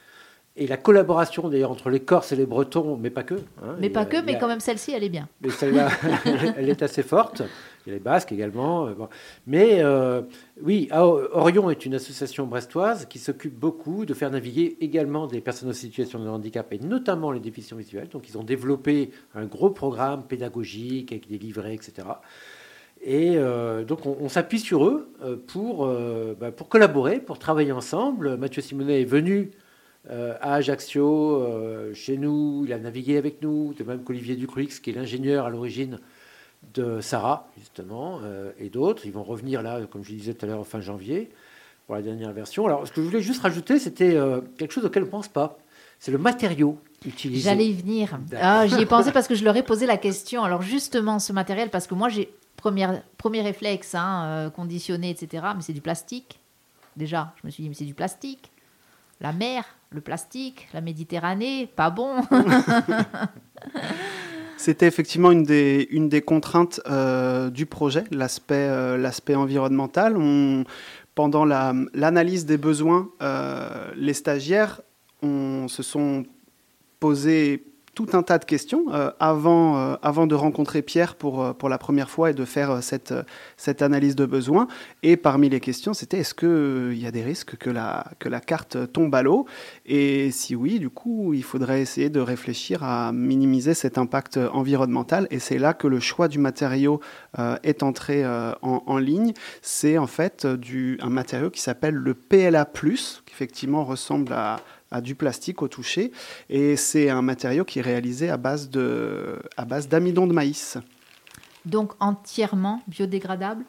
Et 0.58 0.68
la 0.68 0.78
collaboration 0.78 1.50
d'ailleurs 1.50 1.72
entre 1.72 1.90
les 1.90 2.00
Corses 2.00 2.32
et 2.32 2.38
les 2.38 2.46
Bretons, 2.46 2.98
mais 2.98 3.10
pas 3.10 3.24
que. 3.24 3.34
hein, 3.62 3.76
mais 3.80 3.90
pas 3.90 4.02
a- 4.02 4.06
que, 4.06 4.22
mais 4.26 4.36
a- 4.36 4.40
quand 4.40 4.48
même 4.48 4.62
celle-ci, 4.62 4.94
elle 4.94 5.04
est 5.04 5.10
bien. 5.10 5.28
Mais 5.42 5.50
celle-là, 5.50 5.90
elle 6.58 6.70
est 6.70 6.82
assez 6.82 7.04
forte. 7.04 7.42
Il 7.86 7.90
y 7.90 7.92
a 7.92 7.96
les 7.96 8.00
Basques 8.00 8.32
également. 8.32 8.88
euh, 8.88 8.94
bon. 8.94 9.10
Mais 9.48 9.80
euh, 9.84 10.22
oui, 10.62 10.88
Orion 10.94 11.70
est 11.70 11.86
une 11.86 11.94
association 11.96 12.48
brestoise 12.48 13.06
qui 13.06 13.20
s'occupe 13.20 13.54
beaucoup 13.54 14.06
de 14.06 14.14
faire 14.14 14.32
naviguer 14.32 14.78
également 14.80 15.28
des 15.28 15.42
personnes 15.42 15.70
en 15.70 15.74
situation 15.74 16.20
de 16.24 16.30
handicap 16.30 16.72
et 16.72 16.80
notamment 16.80 17.32
les 17.34 17.42
déficients 17.42 17.76
visuels. 17.78 18.08
Donc 18.08 18.30
ils 18.30 18.38
ont 18.38 18.44
développé 18.44 19.12
un 19.36 19.44
gros 19.46 19.70
programme 19.72 20.24
pédagogique 20.24 21.12
avec 21.12 21.28
des 21.28 21.38
livrets, 21.38 21.74
etc. 21.76 22.08
Et 23.04 23.34
euh, 23.36 23.84
donc 23.84 24.06
on, 24.06 24.16
on 24.22 24.30
s'appuie 24.30 24.60
sur 24.60 24.86
eux 24.86 25.12
pour, 25.48 25.86
euh, 25.86 26.34
bah, 26.40 26.52
pour 26.52 26.70
collaborer, 26.70 27.20
pour 27.20 27.38
travailler 27.40 27.74
ensemble. 27.74 28.38
Mathieu 28.38 28.62
Simonet 28.62 29.02
est 29.02 29.06
venu 29.06 29.52
euh, 30.10 30.36
à 30.42 30.56
Ajaccio, 30.56 31.42
euh, 31.42 31.94
chez 31.94 32.18
nous, 32.18 32.64
il 32.66 32.74
a 32.74 32.78
navigué 32.78 33.18
avec 33.18 33.42
nous, 33.42 33.74
de 33.74 33.84
même 33.84 34.04
qu'Olivier 34.04 34.36
Ducruix, 34.36 34.68
qui 34.82 34.92
est 34.92 34.94
l'ingénieur 34.94 35.46
à 35.46 35.50
l'origine 35.50 36.00
de 36.74 37.02
Sarah, 37.02 37.48
justement, 37.58 38.20
euh, 38.24 38.52
et 38.60 38.70
d'autres. 38.70 39.06
Ils 39.06 39.12
vont 39.12 39.24
revenir 39.24 39.64
là, 39.64 39.82
comme 39.90 40.04
je 40.04 40.12
disais 40.12 40.34
tout 40.34 40.46
à 40.46 40.50
l'heure, 40.50 40.66
fin 40.68 40.80
janvier, 40.80 41.30
pour 41.88 41.96
la 41.96 42.02
dernière 42.02 42.32
version. 42.34 42.68
Alors, 42.68 42.88
ce 42.88 42.92
que 42.92 43.02
je 43.02 43.08
voulais 43.08 43.22
juste 43.22 43.42
rajouter, 43.42 43.80
c'était 43.80 44.18
quelque 44.58 44.72
chose 44.72 44.86
auquel 44.86 45.04
on 45.04 45.08
ne 45.08 45.12
pense 45.12 45.28
pas. 45.28 45.58
C'est 46.00 46.12
le 46.12 46.18
matériau 46.18 46.80
utilisé. 47.06 47.44
J'allais 47.44 47.68
y 47.68 47.74
venir. 47.74 48.20
Ah, 48.40 48.68
J'y 48.68 48.82
ai 48.82 48.86
pensé 48.86 49.12
parce 49.12 49.28
que 49.28 49.36
je 49.36 49.44
leur 49.44 49.56
ai 49.56 49.64
posé 49.64 49.86
la 49.86 49.98
question. 49.98 50.44
Alors 50.44 50.62
justement, 50.62 51.20
ce 51.20 51.32
matériel, 51.32 51.70
parce 51.70 51.86
que 51.86 51.94
moi, 51.94 52.10
j'ai 52.10 52.30
première, 52.58 53.04
premier 53.18 53.42
réflexe, 53.42 53.94
hein, 53.94 54.52
conditionné, 54.56 55.12
etc. 55.12 55.46
Mais 55.56 55.62
c'est 55.62 55.74
du 55.74 55.82
plastique. 55.82 56.40
Déjà, 56.98 57.34
je 57.42 57.48
me 57.48 57.52
suis 57.52 57.64
dit, 57.64 57.70
mais 57.70 57.76
c'est 57.76 57.86
du 57.86 57.94
plastique. 57.94 58.52
La 59.22 59.32
mer, 59.32 59.64
le 59.90 60.02
plastique, 60.02 60.68
la 60.74 60.82
Méditerranée, 60.82 61.68
pas 61.76 61.90
bon. 61.90 62.22
C'était 64.58 64.88
effectivement 64.88 65.32
une 65.32 65.44
des, 65.44 65.88
une 65.92 66.10
des 66.10 66.22
contraintes 66.22 66.80
euh, 66.88 67.50
du 67.50 67.66
projet, 67.66 68.06
l'aspect 68.12 68.68
euh, 68.70 68.98
environnemental. 69.36 70.16
On, 70.18 70.64
pendant 71.14 71.46
la- 71.46 71.74
l'analyse 71.94 72.46
des 72.46 72.58
besoins, 72.58 73.10
euh, 73.22 73.92
les 73.96 74.14
stagiaires 74.14 74.82
se 75.68 75.84
sont 75.84 76.26
posés 77.00 77.64
tout 77.96 78.10
un 78.14 78.24
tas 78.24 78.38
de 78.38 78.46
questions 78.46 78.86
euh, 78.94 79.10
avant, 79.20 79.78
euh, 79.78 79.96
avant 80.04 80.28
de 80.28 80.36
rencontrer 80.36 80.82
Pierre 80.82 81.16
pour, 81.16 81.42
euh, 81.42 81.54
pour 81.54 81.70
la 81.70 81.78
première 81.78 82.10
fois 82.10 82.30
et 82.30 82.34
de 82.34 82.44
faire 82.44 82.84
cette, 82.84 83.14
cette 83.58 83.82
analyse 83.82 84.16
de 84.16 84.26
besoins. 84.26 84.68
Et 85.02 85.16
parmi 85.16 85.50
les 85.50 85.62
questions, 85.62 85.94
c'était 85.94 86.20
est-ce 86.20 86.34
qu'il 86.34 87.02
y 87.02 87.08
a 87.08 87.12
des 87.12 87.24
risques 87.24 87.56
que 87.56 87.70
la, 87.70 88.06
que 88.20 88.28
la 88.28 88.42
carte 88.42 88.92
tombe 88.92 89.16
à 89.16 89.24
l'eau? 89.24 89.46
Et 89.86 90.30
si 90.32 90.56
oui, 90.56 90.78
du 90.80 90.90
coup, 90.90 91.34
il 91.34 91.44
faudrait 91.44 91.82
essayer 91.82 92.10
de 92.10 92.20
réfléchir 92.20 92.84
à 92.84 93.14
minimiser 93.14 93.74
cet 93.74 93.98
impact 93.98 94.38
environnemental. 94.38 95.28
Et 95.32 95.40
c'est 95.40 95.58
là 95.58 95.74
que 95.74 95.88
le 95.88 96.02
choix 96.02 96.28
du 96.28 96.38
matériau 96.38 97.00
est 97.64 97.82
entré 97.82 98.26
en, 98.26 98.84
en 98.86 98.98
ligne. 98.98 99.34
C'est 99.62 99.98
en 99.98 100.08
fait 100.08 100.46
du, 100.46 100.98
un 101.02 101.10
matériau 101.10 101.50
qui 101.50 101.62
s'appelle 101.62 101.96
le 101.96 102.14
PLA, 102.14 102.66
qui 102.66 103.34
effectivement 103.34 103.86
ressemble 103.86 104.34
à, 104.34 104.58
à 104.92 105.02
du 105.02 105.16
plastique 105.16 105.62
au 105.62 105.68
toucher. 105.68 106.12
Et 106.50 106.76
c'est 106.76 107.10
un 107.10 107.22
matériau 107.22 107.66
qui 107.66 107.80
est 107.80 107.84
réalisé 107.84 108.30
à 108.30 108.38
base 108.38 108.70
d'amidon 108.70 110.28
de 110.28 110.34
maïs. 110.34 110.78
Donc 111.66 111.94
entièrement 112.00 112.82
biodégradable? 112.88 113.66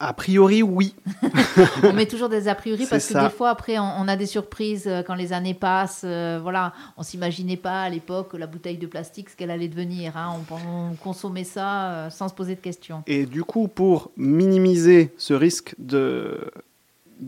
A 0.00 0.12
priori, 0.12 0.60
oui. 0.62 0.96
on 1.84 1.92
met 1.92 2.06
toujours 2.06 2.28
des 2.28 2.48
a 2.48 2.54
priori 2.56 2.84
parce 2.84 3.06
que 3.06 3.14
des 3.14 3.30
fois 3.30 3.50
après 3.50 3.78
on, 3.78 3.84
on 4.00 4.08
a 4.08 4.16
des 4.16 4.26
surprises 4.26 4.88
euh, 4.88 5.02
quand 5.04 5.14
les 5.14 5.32
années 5.32 5.54
passent. 5.54 6.02
euh, 6.04 6.40
voilà, 6.42 6.72
on 6.96 7.04
s'imaginait 7.04 7.56
pas 7.56 7.82
à 7.82 7.88
l'époque 7.88 8.34
la 8.34 8.48
bouteille 8.48 8.76
de 8.76 8.88
plastique 8.88 9.30
ce 9.30 9.36
qu'elle 9.36 9.52
allait 9.52 9.68
devenir. 9.68 10.16
hein. 10.16 10.36
On, 10.50 10.54
on 10.90 10.94
consommait 10.96 11.44
ça 11.44 11.92
euh, 11.92 12.10
sans 12.10 12.28
se 12.28 12.34
poser 12.34 12.56
de 12.56 12.60
questions. 12.60 13.04
Et 13.06 13.24
du 13.24 13.44
coup, 13.44 13.68
pour 13.68 14.10
minimiser 14.16 15.14
ce 15.16 15.32
risque 15.32 15.76
de, 15.78 16.50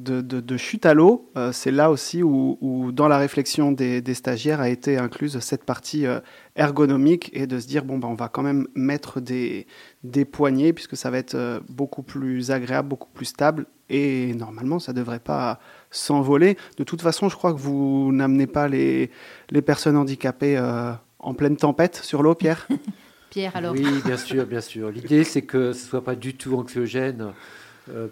de, 0.03 0.21
de- 0.21 0.41
de 0.41 0.57
chute 0.57 0.87
à 0.87 0.95
l'eau, 0.95 1.31
euh, 1.37 1.53
c'est 1.53 1.71
là 1.71 1.91
aussi 1.91 2.23
où, 2.23 2.59
où, 2.61 2.93
dans 2.93 3.09
la 3.09 3.19
réflexion 3.19 3.73
des, 3.73 4.01
des 4.01 4.15
stagiaires, 4.15 4.61
a 4.61 4.69
été 4.69 4.99
incluse 4.99 5.39
cette 5.41 5.65
partie 5.65 6.07
euh, 6.07 6.21
ergonomique 6.57 7.31
et 7.33 7.47
de 7.47 7.59
se 7.59 7.67
dire, 7.67 7.85
bon, 7.85 7.99
bah, 7.99 8.09
on 8.09 8.15
va 8.15 8.29
quand 8.29 8.43
même 8.43 8.67
mettre 8.75 9.21
des, 9.21 9.67
des 10.05 10.25
poignées, 10.25 10.73
puisque 10.73 10.97
ça 10.97 11.11
va 11.11 11.19
être 11.19 11.35
euh, 11.35 11.61
beaucoup 11.69 12.03
plus 12.03 12.51
agréable, 12.51 12.89
beaucoup 12.89 13.09
plus 13.13 13.27
stable, 13.27 13.67
et 13.89 14.35
normalement, 14.35 14.79
ça 14.79 14.93
ne 14.93 14.97
devrait 14.99 15.21
pas 15.21 15.61
s'envoler. 15.91 16.57
De 16.79 16.85
toute 16.85 17.03
façon, 17.03 17.29
je 17.29 17.37
crois 17.37 17.53
que 17.53 17.59
vous 17.59 18.11
n'amenez 18.13 18.47
pas 18.47 18.69
les, 18.69 19.11
les 19.51 19.63
personnes 19.63 19.97
handicapées 19.97 20.57
euh, 20.59 20.93
en 21.19 21.35
pleine 21.35 21.57
tempête 21.57 21.97
sur 21.97 22.23
l'eau, 22.23 22.35
Pierre? 22.35 22.67
Pierre, 23.31 23.57
alors 23.57 23.73
Oui, 23.75 23.85
bien 24.05 24.17
sûr, 24.17 24.47
bien 24.47 24.61
sûr. 24.61 24.91
L'idée, 24.91 25.25
c'est 25.25 25.43
que 25.43 25.73
ce 25.73 25.83
ne 25.83 25.89
soit 25.89 26.05
pas 26.05 26.15
du 26.15 26.35
tout 26.35 26.57
anxiogène 26.57 27.21
euh, 27.21 27.31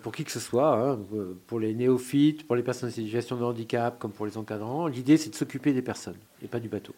pour 0.03 0.13
qui 0.13 0.25
que 0.25 0.31
ce 0.31 0.41
soit, 0.41 0.77
hein, 0.77 0.99
euh, 1.15 1.35
pour 1.47 1.59
les 1.59 1.75
néophytes, 1.75 2.47
pour 2.47 2.57
les 2.57 2.63
personnes 2.63 2.91
en 2.91 2.93
situation 2.93 3.37
de 3.37 3.43
handicap, 3.43 3.99
comme 3.99 4.13
pour 4.13 4.27
les 4.27 4.37
encadrants. 4.37 4.87
L'idée, 4.87 5.17
c'est 5.17 5.31
de 5.31 5.35
s'occuper 5.35 5.73
des 5.73 5.83
personnes 5.83 6.17
et 6.43 6.47
pas 6.47 6.61
du 6.61 6.69
bateau. 6.69 6.95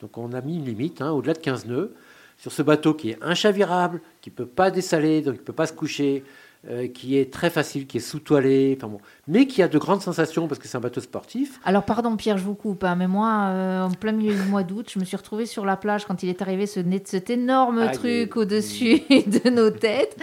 Donc 0.00 0.18
on 0.18 0.32
a 0.32 0.40
mis 0.40 0.56
une 0.56 0.64
limite, 0.64 1.00
hein, 1.00 1.10
au-delà 1.12 1.34
de 1.34 1.38
15 1.38 1.66
nœuds, 1.66 1.94
sur 2.36 2.52
ce 2.52 2.62
bateau 2.62 2.94
qui 2.94 3.10
est 3.10 3.18
inchavirable, 3.22 4.00
qui 4.20 4.30
ne 4.30 4.34
peut 4.34 4.46
pas 4.46 4.70
dessaler, 4.70 5.22
donc 5.22 5.36
il 5.36 5.40
ne 5.40 5.44
peut 5.44 5.52
pas 5.52 5.66
se 5.66 5.72
coucher, 5.72 6.22
euh, 6.68 6.88
qui 6.88 7.16
est 7.16 7.32
très 7.32 7.50
facile, 7.50 7.86
qui 7.86 7.98
est 7.98 8.00
sous-toilé, 8.00 8.76
enfin 8.76 8.88
bon, 8.88 8.98
mais 9.28 9.46
qui 9.46 9.62
a 9.62 9.68
de 9.68 9.78
grandes 9.78 10.02
sensations 10.02 10.48
parce 10.48 10.58
que 10.58 10.66
c'est 10.66 10.76
un 10.76 10.80
bateau 10.80 11.00
sportif. 11.00 11.60
Alors 11.64 11.84
pardon 11.84 12.16
Pierre, 12.16 12.36
je 12.36 12.42
vous 12.42 12.54
coupe, 12.56 12.82
hein, 12.82 12.96
mais 12.96 13.06
moi, 13.06 13.44
euh, 13.50 13.82
en 13.84 13.90
plein 13.92 14.10
milieu 14.10 14.34
du 14.34 14.42
mois 14.48 14.64
d'août, 14.64 14.90
je 14.92 14.98
me 14.98 15.04
suis 15.04 15.16
retrouvée 15.16 15.46
sur 15.46 15.64
la 15.64 15.76
plage 15.76 16.04
quand 16.04 16.22
il 16.24 16.28
est 16.28 16.42
arrivé 16.42 16.66
ce, 16.66 16.80
cet 17.04 17.30
énorme 17.30 17.90
truc 17.92 18.36
au-dessus 18.36 19.00
de 19.08 19.50
nos 19.50 19.70
têtes. 19.70 20.16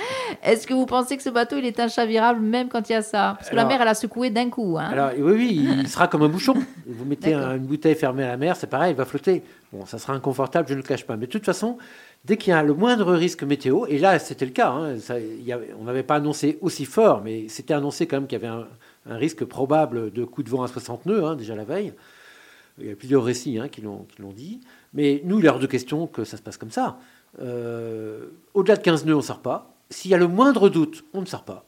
Est-ce 0.44 0.68
que 0.68 0.74
vous 0.74 0.86
pensez 0.86 1.16
que 1.16 1.24
ce 1.24 1.30
bateau, 1.30 1.56
il 1.58 1.66
est 1.66 1.80
inchavirable 1.80 2.42
même 2.42 2.68
quand 2.68 2.90
il 2.90 2.94
y 2.94 2.96
a 2.96 3.02
ça? 3.02 3.36
Parce 3.38 3.50
que 3.50 3.56
la 3.56 3.64
mer, 3.66 3.82
elle 3.82 3.88
a 3.88 3.94
secoué 3.94 4.30
d'un 4.30 4.50
coup. 4.50 4.78
Hein. 4.78 4.90
Alors 4.92 5.12
oui, 5.18 5.34
oui, 5.36 5.70
il 5.80 5.88
sera 5.96 6.08
comme 6.10 6.24
un 6.24 6.30
bouchon. 6.30 6.56
Vous 6.86 7.06
mettez 7.06 7.34
un- 7.34 7.56
une 7.56 7.66
bouteille 7.66 7.96
fermée 7.96 8.24
à 8.24 8.28
la 8.28 8.38
mer, 8.38 8.56
c'est 8.58 8.68
pareil, 8.68 8.92
il 8.92 8.98
va 8.98 9.06
flotter. 9.06 9.42
Bon, 9.72 9.86
ça 9.86 9.98
sera 9.98 10.14
inconfortable, 10.14 10.68
je 10.68 10.74
ne 10.74 10.80
le 10.80 10.84
cache 10.84 11.06
pas. 11.06 11.16
Mais 11.18 11.28
de 11.28 11.32
toute 11.32 11.46
façon, 11.46 11.78
dès 12.26 12.38
qu'il 12.38 12.52
y 12.52 12.54
a 12.54 12.64
le 12.64 12.74
moindre 12.74 13.14
risque 13.14 13.44
météo, 13.44 13.86
et 13.88 13.98
là 13.98 14.20
c'était 14.20 14.46
le 14.46 14.52
cas, 14.52 14.72
hein, 14.72 14.98
on 15.80 15.84
n'avait 15.84 16.04
pas 16.04 16.16
annoncé 16.16 16.58
aussi 16.62 16.86
fort, 16.86 17.22
mais 17.24 17.48
c'était 17.50 17.74
annoncé 17.74 18.08
quand 18.08 18.18
même 18.18 18.28
qu'il 18.28 18.42
y 18.42 18.46
avait 18.46 18.54
un, 18.54 18.68
risque 19.08 19.46
probable 19.46 20.12
de 20.12 20.26
coup 20.26 20.42
de 20.42 20.50
vent 20.50 20.64
à 20.64 20.68
60 20.68 21.06
nœuds 21.06 21.24
hein, 21.26 21.36
déjà 21.36 21.56
la 21.56 21.64
veille. 21.64 21.94
Il 22.80 22.88
y 22.88 22.92
a 22.92 22.96
plusieurs 22.96 23.24
récits 23.24 23.60
hein, 23.60 23.70
qui 23.70 23.82
l'ont 23.82 24.06
dit. 24.36 24.60
Mais 24.94 25.22
nous, 25.24 25.40
il 25.40 25.46
est 25.46 25.50
hors 25.50 25.60
de 25.60 25.68
question 25.68 26.08
que 26.08 26.24
ça 26.24 26.38
se 26.38 26.42
passe 26.42 26.58
comme 26.58 26.72
ça. 26.72 26.98
Euh, 27.42 28.26
Au-delà 28.54 28.78
de 28.78 28.82
15 28.82 29.06
nœuds, 29.06 29.14
on 29.14 29.18
ne 29.18 29.24
sort 29.24 29.42
pas. 29.42 29.76
S'il 29.90 30.12
y 30.12 30.14
a 30.14 30.18
le 30.18 30.28
moindre 30.28 30.70
doute, 30.70 31.06
on 31.14 31.22
ne 31.22 31.26
sort 31.26 31.44
pas. 31.44 31.66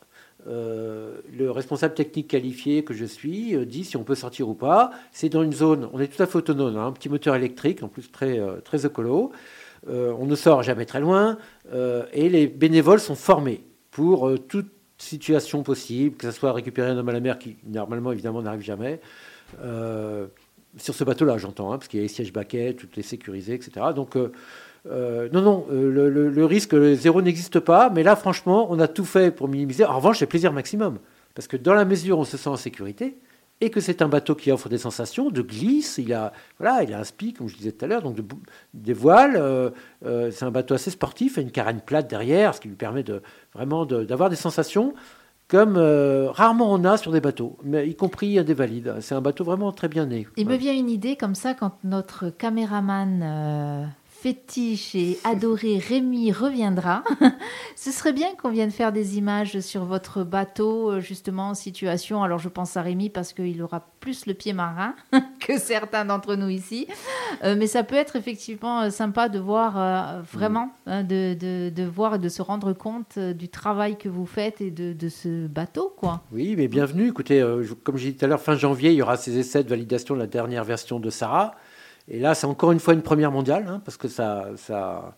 Euh, 0.47 1.19
le 1.31 1.51
responsable 1.51 1.93
technique 1.93 2.29
qualifié 2.29 2.83
que 2.83 2.93
je 2.93 3.03
suis 3.03 3.55
euh, 3.55 3.65
dit 3.65 3.83
si 3.83 3.97
on 3.97 4.03
peut 4.03 4.15
sortir 4.15 4.47
ou 4.49 4.53
pas. 4.53 4.91
C'est 5.11 5.29
dans 5.29 5.43
une 5.43 5.53
zone, 5.53 5.89
on 5.93 5.99
est 5.99 6.07
tout 6.07 6.23
à 6.23 6.25
fait 6.25 6.37
autonome, 6.37 6.77
un 6.77 6.91
petit 6.91 7.09
moteur 7.09 7.35
électrique, 7.35 7.83
en 7.83 7.89
plus 7.89 8.09
très, 8.11 8.39
très 8.63 8.85
écolo. 8.85 9.31
Euh, 9.89 10.13
on 10.19 10.25
ne 10.25 10.35
sort 10.35 10.63
jamais 10.63 10.85
très 10.85 10.99
loin 10.99 11.37
euh, 11.73 12.05
et 12.13 12.29
les 12.29 12.47
bénévoles 12.47 12.99
sont 12.99 13.15
formés 13.15 13.63
pour 13.91 14.27
euh, 14.27 14.37
toute 14.37 14.71
situation 14.97 15.63
possible, 15.63 16.17
que 16.17 16.29
ce 16.29 16.37
soit 16.37 16.51
récupérer 16.51 16.89
un 16.89 16.97
homme 16.97 17.09
à 17.09 17.13
la 17.13 17.19
mer 17.19 17.37
qui 17.37 17.57
normalement 17.65 18.11
évidemment 18.11 18.41
n'arrive 18.41 18.61
jamais. 18.61 18.99
Sur 20.77 20.93
ce 20.93 21.03
bateau-là, 21.03 21.37
j'entends, 21.37 21.71
hein, 21.71 21.77
parce 21.77 21.87
qu'il 21.87 21.99
y 21.99 22.01
a 22.01 22.03
les 22.03 22.09
sièges 22.09 22.33
baquets, 22.33 22.73
tout 22.73 22.87
est 22.97 23.03
sécurisé, 23.03 23.53
etc. 23.53 23.87
Donc, 23.95 24.15
non, 24.15 24.31
non, 25.41 25.65
le 25.69 26.45
risque 26.45 26.75
zéro 26.93 27.21
n'existe 27.21 27.59
pas, 27.59 27.89
mais 27.91 28.03
là, 28.03 28.15
franchement, 28.15 28.67
on 28.71 28.79
a 28.79 28.87
tout 28.87 29.05
fait 29.05 29.31
pour 29.31 29.47
minimiser. 29.47 29.85
En 29.85 29.97
revanche, 29.97 30.19
c'est 30.19 30.25
plaisir 30.25 30.51
maximum, 30.51 30.97
parce 31.35 31.47
que 31.47 31.57
dans 31.57 31.73
la 31.73 31.85
mesure 31.85 32.17
où 32.17 32.21
on 32.21 32.25
se 32.25 32.37
sent 32.37 32.49
en 32.49 32.57
sécurité, 32.57 33.17
et 33.59 33.69
que 33.71 33.79
c'est 33.81 34.01
un 34.03 34.07
bateau 34.07 34.35
qui 34.35 34.51
offre 34.51 34.69
des 34.69 34.77
sensations 34.77 35.29
de 35.31 35.41
glisse, 35.41 35.97
il 35.97 36.13
a, 36.13 36.31
voilà, 36.59 36.83
il 36.83 36.93
a 36.93 36.99
un 36.99 37.03
spi, 37.03 37.33
comme 37.33 37.47
je 37.47 37.57
disais 37.57 37.71
tout 37.71 37.85
à 37.85 37.87
l'heure, 37.87 38.03
donc 38.03 38.15
de 38.15 38.23
des 38.73 38.93
voiles, 38.93 39.35
euh, 39.35 39.71
euh, 40.05 40.29
c'est 40.31 40.45
un 40.45 40.51
bateau 40.51 40.75
assez 40.75 40.91
sportif, 40.91 41.37
et 41.37 41.41
une 41.41 41.49
carène 41.51 41.81
plate 41.81 42.07
derrière, 42.09 42.53
ce 42.53 42.61
qui 42.61 42.67
lui 42.67 42.75
permet 42.75 43.01
de, 43.03 43.21
vraiment 43.53 43.85
de- 43.85 44.03
d'avoir 44.03 44.29
des 44.29 44.35
sensations 44.35 44.93
comme 45.47 45.75
euh, 45.77 46.29
rarement 46.29 46.71
on 46.73 46.83
a 46.83 46.97
sur 46.97 47.11
des 47.13 47.21
bateaux, 47.21 47.57
mais 47.63 47.87
y 47.87 47.95
compris 47.95 48.43
des 48.43 48.53
valides. 48.53 48.95
C'est 48.99 49.15
un 49.15 49.21
bateau 49.21 49.45
vraiment 49.45 49.71
très 49.71 49.87
bien 49.87 50.05
né. 50.05 50.27
Il 50.35 50.45
me 50.45 50.55
vient 50.55 50.73
une 50.73 50.89
idée 50.89 51.15
comme 51.15 51.35
ça 51.35 51.53
quand 51.53 51.71
notre 51.85 52.29
caméraman 52.29 53.87
fétiche 54.21 54.95
et 54.95 55.19
adoré 55.23 55.77
Rémi 55.77 56.31
reviendra. 56.31 57.03
Ce 57.75 57.91
serait 57.91 58.13
bien 58.13 58.27
qu'on 58.41 58.49
vienne 58.49 58.71
faire 58.71 58.91
des 58.91 59.17
images 59.17 59.59
sur 59.59 59.85
votre 59.85 60.23
bateau, 60.23 60.91
euh, 60.91 60.99
justement 60.99 61.49
en 61.49 61.53
situation. 61.53 62.23
Alors 62.23 62.39
je 62.39 62.49
pense 62.49 62.75
à 62.77 62.81
Rémi 62.81 63.09
parce 63.09 63.33
qu'il 63.33 63.61
aura 63.61 63.85
plus 63.99 64.25
le 64.25 64.33
pied 64.33 64.53
marin 64.53 64.95
que 65.39 65.59
certains 65.59 66.03
d'entre 66.05 66.35
nous 66.35 66.49
ici. 66.49 66.87
Euh, 67.43 67.55
mais 67.57 67.67
ça 67.67 67.83
peut 67.83 67.95
être 67.95 68.15
effectivement 68.15 68.81
euh, 68.81 68.89
sympa 68.89 69.29
de 69.29 69.37
voir 69.39 69.77
euh, 69.77 70.21
vraiment, 70.33 70.71
hein, 70.87 71.03
de, 71.03 71.35
de- 71.35 71.69
de 71.69 71.83
voir 71.83 72.15
et 72.15 72.19
de 72.19 72.29
se 72.29 72.41
rendre 72.41 72.73
compte 72.73 73.19
du 73.19 73.49
travail 73.49 73.97
que 73.97 74.09
vous 74.09 74.25
faites 74.25 74.61
et 74.61 74.71
de, 74.71 74.93
de 74.93 75.09
ce 75.09 75.47
bateau, 75.47 75.93
quoi. 75.95 76.21
Oui, 76.31 76.55
mais 76.57 76.67
bienvenue. 76.67 77.07
Écoutez, 77.09 77.41
euh, 77.41 77.63
comme 77.83 77.97
j'ai 77.97 78.11
dit 78.11 78.17
tout 78.17 78.25
à 78.25 78.27
l'heure, 78.27 78.41
fin 78.41 78.55
janvier, 78.55 78.91
il 78.91 78.95
y 78.95 79.01
aura 79.01 79.17
ces 79.17 79.37
essais 79.37 79.63
de 79.63 79.69
validation 79.69 80.15
de 80.15 80.19
la 80.19 80.27
dernière 80.27 80.63
version 80.63 80.99
de 80.99 81.09
Sarah. 81.09 81.53
Et 82.07 82.19
là, 82.19 82.35
c'est 82.35 82.47
encore 82.47 82.71
une 82.71 82.79
fois 82.79 82.93
une 82.93 83.01
première 83.01 83.31
mondiale, 83.31 83.65
hein, 83.67 83.81
parce 83.83 83.97
que 83.97 84.07
ça, 84.07 84.49
ça, 84.55 85.13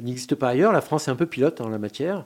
n'existe 0.00 0.34
pas 0.34 0.48
ailleurs. 0.48 0.72
La 0.72 0.80
France 0.80 1.08
est 1.08 1.10
un 1.10 1.16
peu 1.16 1.26
pilote 1.26 1.60
en 1.60 1.68
la 1.68 1.78
matière. 1.78 2.24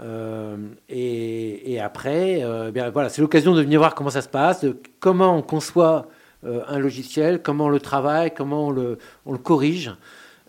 Euh, 0.00 0.56
et, 0.88 1.78
après, 1.80 2.42
euh, 2.42 2.70
voilà, 2.92 3.08
c'est 3.08 3.22
l'occasion 3.22 3.54
de 3.54 3.62
venir 3.62 3.78
voir 3.78 3.94
comment 3.94 4.10
ça 4.10 4.22
se 4.22 4.28
passe, 4.28 4.66
comment 4.98 5.36
on 5.36 5.42
conçoit 5.42 6.08
euh, 6.44 6.62
un 6.66 6.78
logiciel, 6.78 7.40
comment 7.42 7.66
on 7.66 7.68
le 7.68 7.80
travaille, 7.80 8.34
comment 8.34 8.68
on 8.68 8.70
le, 8.70 8.98
corrige. 9.42 9.92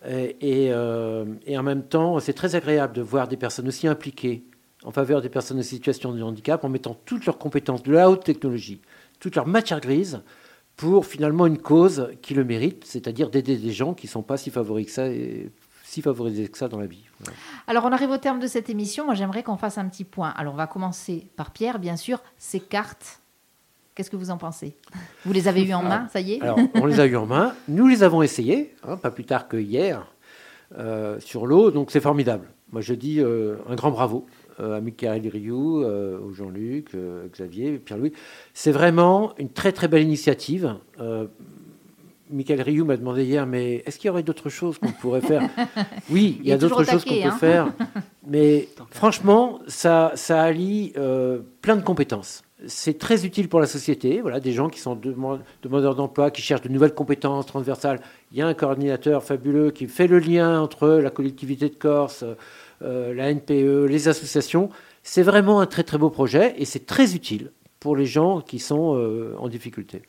Et 0.10 0.72
en 0.74 1.64
même 1.64 1.84
temps, 1.84 2.20
c'est 2.20 2.34
très 2.34 2.56
agréable 2.56 2.94
de 2.94 3.02
voir 3.02 3.28
des 3.28 3.38
personnes 3.38 3.68
aussi 3.68 3.88
impliquées 3.88 4.44
en 4.84 4.92
faveur 4.92 5.22
des 5.22 5.30
personnes 5.30 5.60
en 5.60 5.64
situation 5.64 6.14
de 6.14 6.22
handicap 6.22 6.64
en 6.64 6.70
mettant 6.70 6.96
toutes 7.06 7.26
leurs 7.26 7.38
compétences 7.38 7.84
de 7.84 7.92
la 7.92 8.10
haute 8.10 8.24
technologie, 8.24 8.82
toute 9.20 9.36
leur 9.36 9.48
matière 9.48 9.82
grise 9.82 10.22
pour 10.78 11.08
finalement 11.08 11.48
une 11.48 11.58
cause 11.58 12.10
qui 12.22 12.36
le 12.36 12.46
mérite, 12.46 12.86
c'est-à-dire 12.86 13.30
d'aider 13.30 13.58
des 13.58 13.72
gens 13.72 13.94
qui 13.94 14.06
ne 14.06 14.12
sont 14.12 14.22
pas 14.22 14.38
si 14.38 14.52
favorisés 14.52 14.86
que 14.86 14.92
ça, 14.92 15.08
et, 15.08 15.50
si 15.84 16.02
favorisés 16.02 16.48
que 16.48 16.58
ça 16.58 16.68
dans 16.68 16.80
la 16.80 16.86
vie. 16.86 17.04
Voilà. 17.20 17.36
Alors, 17.66 17.86
on 17.86 17.92
arrive 17.92 18.12
au 18.12 18.18
terme 18.18 18.40
de 18.40 18.48
cette 18.48 18.70
émission. 18.70 19.06
Moi, 19.06 19.16
j'aimerais 19.16 19.42
qu'on 19.42 19.58
fasse 19.58 19.80
un 19.80 19.88
petit 19.88 20.04
point. 20.04 20.30
Alors, 20.38 20.54
on 20.54 20.58
va 20.58 20.68
commencer 20.68 21.28
par 21.36 21.52
Pierre, 21.52 21.80
bien 21.80 21.96
sûr. 21.96 22.22
Ces 22.38 22.60
cartes, 22.60 23.22
qu'est-ce 23.96 24.12
que 24.12 24.16
vous 24.16 24.30
en 24.30 24.38
pensez? 24.38 24.78
Vous 25.26 25.34
les 25.34 25.48
avez 25.48 25.64
eues 25.64 25.74
en 25.74 25.82
main, 25.82 26.08
ça 26.14 26.20
y 26.20 26.34
est? 26.34 26.42
Alors, 26.42 26.60
on 26.76 26.86
les 26.86 27.00
a 27.00 27.08
eu 27.08 27.16
en 27.16 27.26
main, 27.26 27.56
nous 27.68 27.88
les 27.88 28.04
avons 28.04 28.22
essayés, 28.22 28.76
hein, 28.84 28.98
pas 28.98 29.10
plus 29.10 29.26
tard 29.26 29.48
que 29.48 29.58
hier, 29.58 30.06
euh, 30.78 31.20
sur 31.20 31.48
l'eau, 31.48 31.72
donc 31.72 31.90
c'est 31.90 32.02
formidable. 32.02 32.48
Moi, 32.72 32.82
je 32.82 32.94
dis 32.94 33.20
euh, 33.20 33.56
un 33.68 33.76
grand 33.76 33.90
bravo 33.90 34.28
à 34.60 34.82
Michael 34.82 35.28
Rioux, 35.28 35.84
euh, 35.84 36.20
au 36.20 36.34
Jean-Luc, 36.34 36.90
euh, 36.96 37.28
Xavier, 37.32 37.78
Pierre-Louis. 37.78 38.14
C'est 38.54 38.72
vraiment 38.72 39.34
une 39.38 39.50
très 39.50 39.72
très 39.72 39.88
belle 39.88 40.04
initiative. 40.04 40.76
Euh, 41.00 41.28
Michael 42.30 42.62
Rioux 42.62 42.86
m'a 42.86 42.98
demandé 42.98 43.24
hier, 43.24 43.46
mais 43.46 43.84
est-ce 43.86 43.98
qu'il 43.98 44.08
y 44.08 44.12
aurait 44.12 44.24
d'autres 44.24 44.50
choses 44.50 44.78
qu'on 44.78 44.92
pourrait 44.92 45.22
faire 45.22 45.50
Oui, 46.10 46.40
il 46.42 46.50
y 46.50 46.52
a 46.52 46.58
d'autres 46.58 46.82
au 46.82 46.86
choses 46.86 47.06
qu'on 47.06 47.16
peut 47.16 47.28
hein. 47.28 47.32
faire, 47.32 47.74
mais 48.28 48.68
franchement, 48.92 49.60
ça, 49.68 50.12
ça 50.16 50.42
allie 50.42 50.94
euh, 50.98 51.40
plein 51.62 51.76
de 51.76 51.84
compétences. 51.84 52.44
C'est 52.66 52.98
très 52.98 53.24
utile 53.24 53.50
pour 53.50 53.60
la 53.60 53.68
société. 53.68 54.20
Voilà, 54.20 54.40
des 54.40 54.52
gens 54.52 54.68
qui 54.68 54.80
sont 54.80 54.96
deman- 54.96 55.40
demandeurs 55.62 55.94
d'emploi, 55.94 56.32
qui 56.32 56.42
cherchent 56.42 56.64
de 56.64 56.70
nouvelles 56.70 56.96
compétences 56.96 57.46
transversales. 57.46 58.02
Il 58.32 58.38
y 58.38 58.42
a 58.42 58.48
un 58.48 58.56
coordinateur 58.56 59.24
fabuleux 59.24 59.70
qui 59.70 59.86
fait 59.88 60.08
le 60.08 60.18
lien 60.18 60.60
entre 60.60 60.90
la 60.90 61.12
collectivité 61.12 61.70
de 61.70 61.76
Corse, 61.76 62.24
euh, 62.24 62.34
la 62.82 63.34
NPE, 63.34 63.86
les 63.88 64.08
associations. 64.08 64.70
C'est 65.04 65.24
vraiment 65.24 65.62
un 65.62 65.66
très 65.66 65.84
très 65.84 65.98
beau 65.98 66.10
projet 66.10 66.54
et 66.58 66.66
c'est 66.66 66.86
très 66.86 67.16
utile 67.16 67.52
pour 67.80 67.96
les 67.96 68.06
gens 68.06 68.42
qui 68.42 68.60
sont 68.60 68.96
euh, 68.96 69.36
en 69.38 69.48
difficulté. 69.48 70.02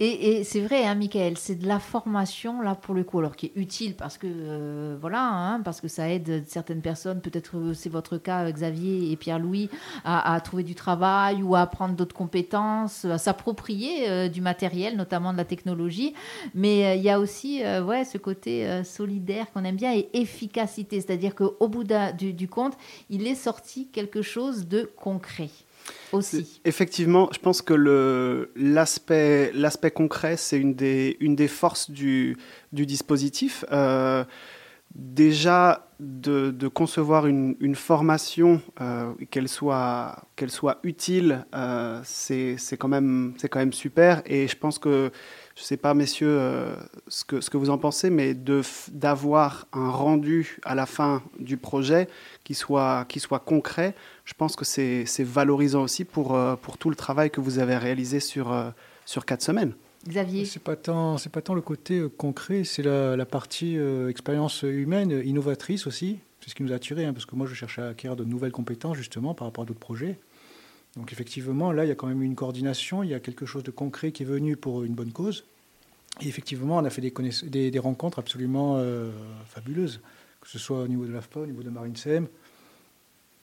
Et, 0.00 0.44
c'est 0.44 0.60
vrai, 0.60 0.84
hein, 0.84 0.94
Michael, 0.94 1.36
c'est 1.36 1.56
de 1.56 1.66
la 1.66 1.78
formation, 1.78 2.60
là, 2.60 2.74
pour 2.74 2.94
le 2.94 3.04
coup, 3.04 3.18
alors 3.18 3.36
qui 3.36 3.46
est 3.46 3.52
utile 3.56 3.94
parce 3.94 4.18
que, 4.18 4.26
euh, 4.28 4.96
voilà, 5.00 5.22
hein, 5.22 5.60
parce 5.60 5.80
que 5.80 5.88
ça 5.88 6.10
aide 6.10 6.44
certaines 6.46 6.82
personnes, 6.82 7.20
peut-être 7.20 7.56
euh, 7.56 7.74
c'est 7.74 7.88
votre 7.88 8.18
cas, 8.18 8.50
Xavier 8.50 9.10
et 9.10 9.16
Pierre-Louis, 9.16 9.70
à, 10.04 10.34
à 10.34 10.40
trouver 10.40 10.62
du 10.62 10.74
travail 10.74 11.42
ou 11.42 11.54
à 11.54 11.60
apprendre 11.62 11.94
d'autres 11.94 12.14
compétences, 12.14 13.04
à 13.04 13.18
s'approprier 13.18 14.08
euh, 14.08 14.28
du 14.28 14.40
matériel, 14.40 14.96
notamment 14.96 15.32
de 15.32 15.38
la 15.38 15.44
technologie. 15.44 16.14
Mais 16.54 16.98
il 16.98 17.02
y 17.02 17.10
a 17.10 17.20
aussi, 17.20 17.62
ouais, 17.62 18.04
ce 18.04 18.18
côté 18.18 18.82
solidaire 18.84 19.50
qu'on 19.52 19.64
aime 19.64 19.76
bien 19.76 19.94
et 19.94 20.08
efficacité, 20.12 21.00
c'est-à-dire 21.00 21.34
qu'au 21.34 21.68
bout 21.68 21.84
du 21.84 22.48
compte, 22.48 22.76
il 23.10 23.26
est 23.26 23.34
sorti 23.34 23.88
quelque 23.88 24.22
chose 24.22 24.66
de 24.68 24.90
concret 24.96 25.50
Effectivement, 26.64 27.28
je 27.32 27.38
pense 27.38 27.62
que 27.62 28.48
l'aspect 28.56 29.90
concret, 29.90 30.36
c'est 30.36 30.58
une 30.58 30.74
des, 30.74 31.48
forces 31.48 31.90
du, 31.90 32.36
dispositif. 32.72 33.64
Euh, 33.72 34.24
déjà, 34.94 35.88
de, 35.98 36.68
concevoir 36.68 37.26
une, 37.26 37.74
formation, 37.74 38.60
euh, 38.80 39.12
qu'elle 39.30 39.48
soit, 39.48 40.16
utile, 40.82 41.44
euh, 41.54 42.00
c'est 42.04 42.56
quand, 42.78 42.88
même- 42.88 43.34
quand 43.50 43.58
même 43.58 43.72
super. 43.72 44.22
Et 44.26 44.48
je 44.48 44.56
pense 44.56 44.78
que, 44.78 45.10
je 45.54 45.62
ne 45.62 45.64
sais 45.64 45.76
pas, 45.76 45.94
messieurs, 45.94 46.38
ce, 47.08 47.24
que, 47.24 47.56
vous 47.56 47.70
en 47.70 47.78
pensez, 47.78 48.10
mais 48.10 48.34
d'avoir 48.92 49.66
un 49.72 49.90
rendu 49.90 50.58
à 50.64 50.74
la 50.74 50.86
fin 50.86 51.22
du 51.38 51.56
projet 51.56 52.08
qui 52.44 52.54
soit 52.54 53.06
concret, 53.44 53.94
je 54.26 54.34
pense 54.34 54.56
que 54.56 54.64
c'est 54.66 55.04
valorisant 55.24 55.82
aussi 55.82 56.04
pour, 56.04 56.34
euh, 56.36 56.56
pour 56.56 56.76
tout 56.76 56.90
le 56.90 56.96
travail 56.96 57.30
que 57.30 57.40
vous 57.40 57.58
avez 57.58 57.76
réalisé 57.78 58.20
sur, 58.20 58.52
euh, 58.52 58.70
sur 59.06 59.24
quatre 59.24 59.40
semaines. 59.42 59.72
Xavier 60.06 60.44
C'est 60.44 60.62
pas 60.62 60.76
tant, 60.76 61.16
c'est 61.16 61.30
pas 61.32 61.40
tant 61.42 61.54
le 61.54 61.62
côté 61.62 61.98
euh, 62.00 62.08
concret, 62.08 62.64
c'est 62.64 62.82
la, 62.82 63.16
la 63.16 63.24
partie 63.26 63.78
euh, 63.78 64.10
expérience 64.10 64.62
humaine, 64.62 65.22
innovatrice 65.24 65.86
aussi. 65.86 66.18
C'est 66.40 66.50
ce 66.50 66.54
qui 66.54 66.62
nous 66.62 66.72
a 66.72 66.76
attirés, 66.76 67.04
hein, 67.06 67.12
parce 67.12 67.26
que 67.26 67.34
moi, 67.34 67.46
je 67.46 67.54
cherchais 67.54 67.82
à 67.82 67.88
acquérir 67.88 68.16
de 68.16 68.24
nouvelles 68.24 68.52
compétences 68.52 68.96
justement 68.96 69.32
par 69.34 69.48
rapport 69.48 69.62
à 69.62 69.66
d'autres 69.66 69.80
projets. 69.80 70.18
Donc 70.96 71.12
effectivement, 71.12 71.72
là, 71.72 71.84
il 71.84 71.88
y 71.88 71.90
a 71.90 71.94
quand 71.94 72.06
même 72.06 72.22
une 72.22 72.34
coordination, 72.34 73.02
il 73.02 73.10
y 73.10 73.14
a 73.14 73.20
quelque 73.20 73.46
chose 73.46 73.62
de 73.62 73.70
concret 73.70 74.12
qui 74.12 74.22
est 74.22 74.26
venu 74.26 74.56
pour 74.56 74.82
une 74.82 74.94
bonne 74.94 75.12
cause. 75.12 75.44
Et 76.20 76.28
effectivement, 76.28 76.78
on 76.78 76.84
a 76.84 76.90
fait 76.90 77.02
des, 77.02 77.10
connaiss- 77.10 77.44
des, 77.48 77.70
des 77.70 77.78
rencontres 77.78 78.18
absolument 78.18 78.76
euh, 78.78 79.10
fabuleuses, 79.46 80.00
que 80.40 80.48
ce 80.48 80.58
soit 80.58 80.80
au 80.82 80.88
niveau 80.88 81.04
de 81.04 81.12
l'AFPA, 81.12 81.40
au 81.40 81.46
niveau 81.46 81.62
de 81.62 81.70
Marine 81.70 81.96
SEM. 81.96 82.26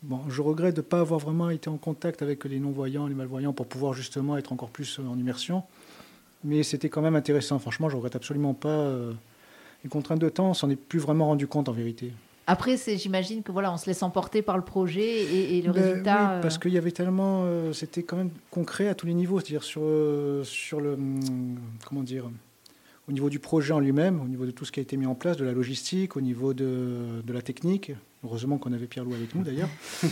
Bon, 0.04 0.20
je 0.30 0.42
regrette 0.42 0.76
de 0.76 0.82
ne 0.82 0.86
pas 0.86 1.00
avoir 1.00 1.20
vraiment 1.20 1.50
été 1.50 1.70
en 1.70 1.78
contact 1.78 2.22
avec 2.22 2.44
les 2.46 2.60
non-voyants, 2.60 3.08
les 3.08 3.16
malvoyants, 3.16 3.54
pour 3.54 3.68
pouvoir 3.68 3.94
justement 3.94 4.38
être 4.38 4.52
encore 4.52 4.70
plus 4.70 5.00
en 5.00 5.18
immersion. 5.18 5.64
Mais 6.44 6.62
c'était 6.64 6.90
quand 6.90 7.02
même 7.02 7.16
intéressant. 7.16 7.58
Franchement, 7.58 7.90
je 7.90 7.96
regrette 7.96 8.16
absolument 8.18 8.54
pas. 8.54 8.68
euh, 8.68 9.14
les 9.84 9.90
contraintes 9.90 10.20
de 10.20 10.30
temps, 10.30 10.50
on 10.50 10.54
s'en 10.54 10.70
est 10.70 10.76
plus 10.76 11.00
vraiment 11.00 11.26
rendu 11.28 11.48
compte 11.48 11.70
en 11.70 11.72
vérité. 11.74 12.12
Après, 12.48 12.76
c'est, 12.76 12.98
j'imagine 12.98 13.42
que 13.44 13.54
voilà, 13.54 13.72
on 13.72 13.78
se 13.78 13.86
laisse 13.86 14.04
emporter 14.04 14.42
par 14.42 14.58
le 14.58 14.64
projet 14.64 15.24
et, 15.24 15.58
et 15.58 15.62
le 15.62 15.72
Ben 15.72 15.82
résultat. 15.82 16.16
oui, 16.16 16.38
euh, 16.38 16.42
parce 16.42 16.58
qu'il 16.58 16.74
y 16.74 16.78
avait 16.78 16.92
tellement, 16.92 17.44
euh, 17.46 17.72
c'était 17.72 18.04
quand 18.04 18.18
même 18.18 18.32
concret 18.52 18.90
à 18.90 18.96
tous 18.96 19.06
les 19.08 19.14
niveaux, 19.14 19.40
c'est-à-dire 19.40 19.64
sur 19.64 19.82
euh, 19.84 20.44
sur 20.44 20.82
le 20.82 20.94
hum, 20.96 21.58
comment 21.88 22.04
dire, 22.04 22.26
au 23.08 23.12
niveau 23.12 23.30
du 23.30 23.40
projet 23.40 23.74
en 23.74 23.80
lui-même, 23.80 24.22
au 24.22 24.28
niveau 24.28 24.46
de 24.46 24.52
tout 24.52 24.66
ce 24.66 24.72
qui 24.72 24.80
a 24.80 24.84
été 24.84 24.96
mis 24.98 25.06
en 25.06 25.16
place, 25.16 25.38
de 25.38 25.46
la 25.46 25.52
logistique, 25.52 26.16
au 26.16 26.22
niveau 26.22 26.54
de, 26.54 27.22
de 27.26 27.34
la 27.34 27.42
technique. 27.42 27.92
Heureusement 28.24 28.58
qu'on 28.58 28.72
avait 28.72 28.88
Pierre 28.88 29.04
Loup 29.04 29.14
avec 29.14 29.36
nous 29.36 29.44
d'ailleurs. 29.44 29.70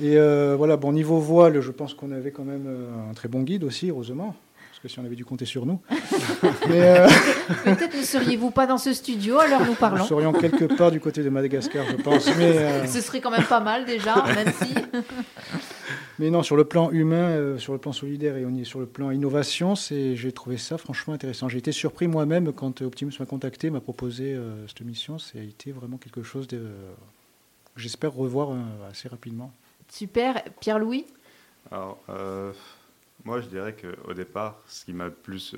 Et 0.00 0.16
euh, 0.16 0.54
voilà, 0.56 0.78
bon 0.78 0.92
niveau 0.92 1.18
voile, 1.18 1.60
je 1.60 1.70
pense 1.70 1.92
qu'on 1.92 2.12
avait 2.12 2.30
quand 2.30 2.44
même 2.44 2.64
euh, 2.66 3.10
un 3.10 3.12
très 3.12 3.28
bon 3.28 3.42
guide 3.42 3.62
aussi, 3.62 3.90
heureusement, 3.90 4.34
parce 4.70 4.80
que 4.80 4.88
si 4.88 4.98
on 4.98 5.04
avait 5.04 5.16
dû 5.16 5.24
compter 5.26 5.44
sur 5.44 5.66
nous. 5.66 5.80
Mais, 6.68 6.98
euh, 6.98 7.08
Peut-être 7.64 7.94
ne 7.94 8.02
seriez-vous 8.02 8.50
pas 8.50 8.66
dans 8.66 8.78
ce 8.78 8.94
studio, 8.94 9.38
alors 9.38 9.60
nous 9.60 9.66
nous 9.66 9.74
parlons. 9.74 10.04
serions 10.06 10.32
quelque 10.32 10.64
part 10.64 10.90
du 10.90 10.98
côté 10.98 11.22
de 11.22 11.28
Madagascar, 11.28 11.84
je 11.90 11.96
pense. 12.02 12.26
Mais, 12.38 12.56
euh, 12.56 12.86
Ce 12.86 13.02
serait 13.02 13.20
quand 13.20 13.30
même 13.30 13.44
pas 13.44 13.60
mal 13.60 13.84
déjà, 13.84 14.14
même 14.34 14.50
si. 14.62 14.74
Mais 16.22 16.30
non, 16.30 16.44
sur 16.44 16.54
le 16.54 16.62
plan 16.64 16.92
humain, 16.92 17.30
euh, 17.30 17.58
sur 17.58 17.72
le 17.72 17.80
plan 17.80 17.90
solidaire 17.92 18.36
et 18.36 18.46
on 18.46 18.50
y 18.54 18.60
est 18.60 18.64
sur 18.64 18.78
le 18.78 18.86
plan 18.86 19.10
innovation, 19.10 19.74
c'est, 19.74 20.14
j'ai 20.14 20.30
trouvé 20.30 20.56
ça 20.56 20.78
franchement 20.78 21.14
intéressant. 21.14 21.48
J'ai 21.48 21.58
été 21.58 21.72
surpris 21.72 22.06
moi-même 22.06 22.52
quand 22.52 22.80
Optimus 22.80 23.12
m'a 23.18 23.26
contacté, 23.26 23.70
m'a 23.70 23.80
proposé 23.80 24.32
euh, 24.32 24.64
cette 24.68 24.82
mission. 24.82 25.18
Ça 25.18 25.40
a 25.40 25.42
été 25.42 25.72
vraiment 25.72 25.96
quelque 25.96 26.22
chose 26.22 26.46
de, 26.46 26.58
que 27.74 27.80
j'espère 27.80 28.12
revoir 28.14 28.52
euh, 28.52 28.54
assez 28.88 29.08
rapidement. 29.08 29.52
Super. 29.88 30.44
Pierre-Louis? 30.60 31.06
Alors, 31.72 32.00
euh, 32.08 32.52
moi, 33.24 33.40
je 33.40 33.48
dirais 33.48 33.74
qu'au 33.74 34.14
départ, 34.14 34.62
ce 34.68 34.84
qui 34.84 34.92
m'a 34.92 35.10
plus 35.10 35.56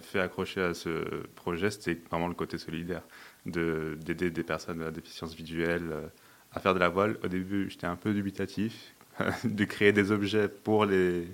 fait 0.00 0.20
accrocher 0.20 0.62
à 0.62 0.72
ce 0.72 1.04
projet, 1.34 1.70
c'était 1.70 2.00
vraiment 2.08 2.28
le 2.28 2.34
côté 2.34 2.56
solidaire, 2.56 3.02
de- 3.44 3.98
d'aider 4.00 4.30
des 4.30 4.44
personnes 4.44 4.82
à 4.82 4.90
déficience 4.90 5.34
visuelle 5.34 5.88
euh, 5.90 6.06
à 6.52 6.60
faire 6.60 6.72
de 6.72 6.78
la 6.78 6.88
voile. 6.88 7.18
Au 7.24 7.26
début, 7.26 7.68
j'étais 7.68 7.88
un 7.88 7.96
peu 7.96 8.14
dubitatif 8.14 8.93
de 9.44 9.64
créer 9.64 9.92
des 9.92 10.10
objets 10.12 10.48
pour 10.48 10.86
les, 10.86 11.26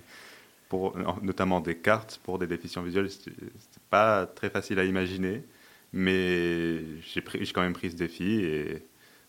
pour 0.68 0.96
notamment 1.22 1.60
des 1.60 1.76
cartes 1.76 2.20
pour 2.22 2.38
des 2.38 2.46
déficients 2.46 2.82
visuels. 2.82 3.10
C'était 3.10 3.32
pas 3.90 4.26
très 4.26 4.50
facile 4.50 4.78
à 4.78 4.84
imaginer, 4.84 5.42
mais 5.92 6.78
j'ai 7.02 7.22
quand 7.52 7.62
même 7.62 7.72
pris 7.72 7.90
ce 7.90 7.96
défi 7.96 8.40
et 8.40 8.82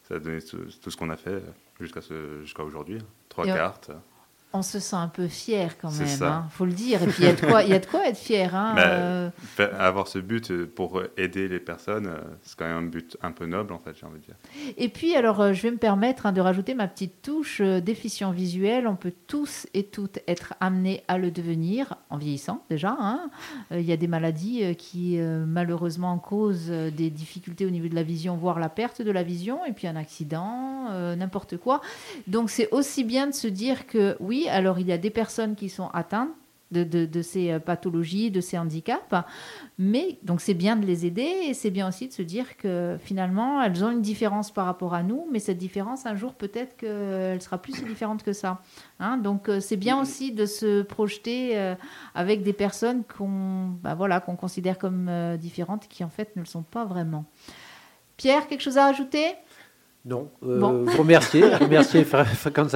ça 0.08 0.16
a 0.16 0.20
donné 0.20 0.41
tout, 0.41 0.60
tout 0.82 0.91
ce 0.91 0.97
qu'on 0.97 1.10
a 1.10 1.18
fait 1.18 1.41
jusqu'à 1.80 2.02
jusqu'à 2.43 2.64
aujourd'hui. 2.64 2.97
hein. 2.99 3.06
Trois 3.30 3.45
Et 3.47 3.54
cartes. 3.54 3.91
On 4.54 4.62
se 4.64 4.80
sent 4.80 4.95
un 4.97 5.08
peu 5.08 5.28
fier 5.28 5.78
quand 5.78 5.91
même, 5.91 6.08
ça. 6.08 6.34
hein, 6.34 6.47
faut 6.49 6.66
le 6.66 6.74
dire. 6.74 7.02
Et 7.04 7.08
puis 7.08 7.24
il 7.24 7.26
y 7.26 7.30
a 7.30 7.34
de 7.34 7.39
quoi, 7.45 7.64
il 7.64 7.70
y 7.70 7.74
a 7.74 7.80
de 7.80 7.86
quoi 7.86 8.08
être 8.08 8.18
fier. 8.18 8.54
Hein, 8.54 8.74
Bah, 8.76 8.82
euh, 8.88 9.30
Avoir 9.80 10.08
ce 10.08 10.20
but 10.20 10.52
euh, 10.52 10.66
pour 10.74 11.02
aider 11.18 11.47
les 11.47 11.60
personnes, 11.60 12.08
euh, 12.08 12.18
c'est 12.43 12.58
quand 12.58 12.66
même 12.66 12.78
un 12.78 12.88
but 12.88 13.18
un 13.22 13.32
peu 13.32 13.45
noble, 13.45 13.72
en 13.74 13.80
fait, 13.80 13.91
j'ai 13.99 14.06
envie 14.06 14.20
de 14.20 14.26
dire. 14.26 14.36
Et 14.78 14.89
puis, 14.89 15.16
alors, 15.16 15.54
je 15.54 15.62
vais 15.62 15.72
me 15.72 15.78
permettre 15.78 16.26
hein, 16.26 16.32
de 16.34 16.41
rajouter 16.41 16.74
ma 16.74 16.88
petite 16.88 17.22
touche 17.22 17.62
déficient 17.62 18.32
visuel. 18.32 18.88
On 18.88 18.95
peut 18.95 19.14
tous 19.28 19.68
et 19.74 19.84
toutes 19.84 20.20
être 20.28 20.54
amenés 20.60 21.04
à 21.08 21.18
le 21.18 21.32
devenir 21.32 21.95
en 22.10 22.18
vieillissant 22.18 22.64
déjà. 22.70 22.97
Il 23.72 23.82
y 23.82 23.91
a 23.93 23.97
des 23.97 24.08
maladies 24.08 24.76
qui, 24.76 25.18
malheureusement, 25.18 26.18
causent 26.18 26.68
des 26.70 27.10
difficultés 27.10 27.66
au 27.66 27.70
niveau 27.70 27.88
de 27.88 27.95
la 27.95 28.04
vision, 28.04 28.36
voire 28.36 28.60
la 28.60 28.70
perte 28.70 29.02
de 29.02 29.12
la 29.12 29.24
vision, 29.24 29.66
et 29.66 29.72
puis 29.74 29.88
un 29.88 29.95
accident, 29.95 30.88
euh, 30.91 31.16
n'importe 31.16 31.58
quoi. 31.58 31.82
Donc, 32.28 32.49
c'est 32.49 32.70
aussi 32.72 33.04
bien 33.04 33.28
de 33.28 33.34
se 33.34 33.47
dire 33.47 33.88
que, 33.88 34.16
oui, 34.20 34.41
alors 34.50 34.80
il 34.80 34.88
y 34.88 34.92
a 34.92 34.98
des 34.98 35.10
personnes 35.12 35.56
qui 35.56 35.70
sont 35.70 35.89
atteintes 35.94 36.30
de, 36.72 36.86
de- 36.86 37.06
de 37.06 37.22
ces 37.22 37.52
euh, 37.52 37.60
pathologies, 37.60 38.32
de 38.32 38.39
ces 38.39 38.58
handicaps. 38.58 39.04
Mais 39.78 40.18
donc 40.24 40.39
c'est 40.39 40.54
bien 40.54 40.78
de 40.78 40.86
les 40.86 41.06
aider 41.06 41.28
et 41.48 41.54
c'est 41.54 41.70
bien 41.70 41.88
aussi 41.89 42.08
de 42.08 42.14
se 42.14 42.22
dire 42.22 42.56
que 42.56 42.96
finalement 43.00 43.62
elles 43.62 43.84
ont 43.84 43.92
une 43.92 44.02
différence 44.02 44.52
par 44.52 44.66
rapport 44.68 44.94
à 44.94 45.04
nous, 45.04 45.28
mais 45.32 45.39
cette 45.39 45.58
différence 45.58 46.06
un 46.06 46.16
jour 46.16 46.34
peut-être 46.34 46.78
qu'elle 46.78 47.42
sera 47.42 47.58
plus 47.58 47.74
si 47.74 47.84
différente 47.84 48.24
que 48.24 48.32
ça. 48.32 48.62
Hein, 49.02 49.18
donc 49.18 49.50
euh, 49.50 49.60
c'est 49.60 49.76
bien 49.76 50.00
aussi 50.00 50.32
de 50.32 50.46
se 50.46 50.82
projeter 50.82 51.58
euh, 51.60 51.76
avec 52.16 52.42
des 52.42 52.54
personnes 52.54 53.04
qu'on 53.18 53.72
bah, 53.84 53.94
voilà, 53.96 54.22
qu'on 54.22 54.38
considère 54.38 54.78
comme 54.78 55.10
différentes 55.38 55.89
qui 55.89 56.06
en 56.06 56.10
fait 56.10 56.34
ne 56.38 56.42
le 56.42 56.48
sont 56.48 56.64
pas 56.64 56.86
vraiment. 56.86 57.26
Pierre, 58.16 58.48
quelque 58.48 58.62
chose 58.62 58.78
à 58.78 58.86
rajouter 58.86 59.26
Non. 60.06 60.30
Euh, 60.44 60.60
Bon. 60.60 60.84
Vous 60.86 60.98
remercier, 61.00 61.44
remercier 61.56 62.06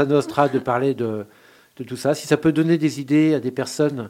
Nostra 0.07 0.49
de 0.49 0.59
parler 0.59 0.93
de, 0.95 1.26
de 1.78 1.84
tout 1.84 1.97
ça. 1.97 2.13
Si 2.13 2.28
ça 2.28 2.38
peut 2.38 2.51
donner 2.51 2.78
des 2.78 2.99
idées 2.99 3.34
à 3.34 3.39
des 3.39 3.51
personnes 3.51 4.09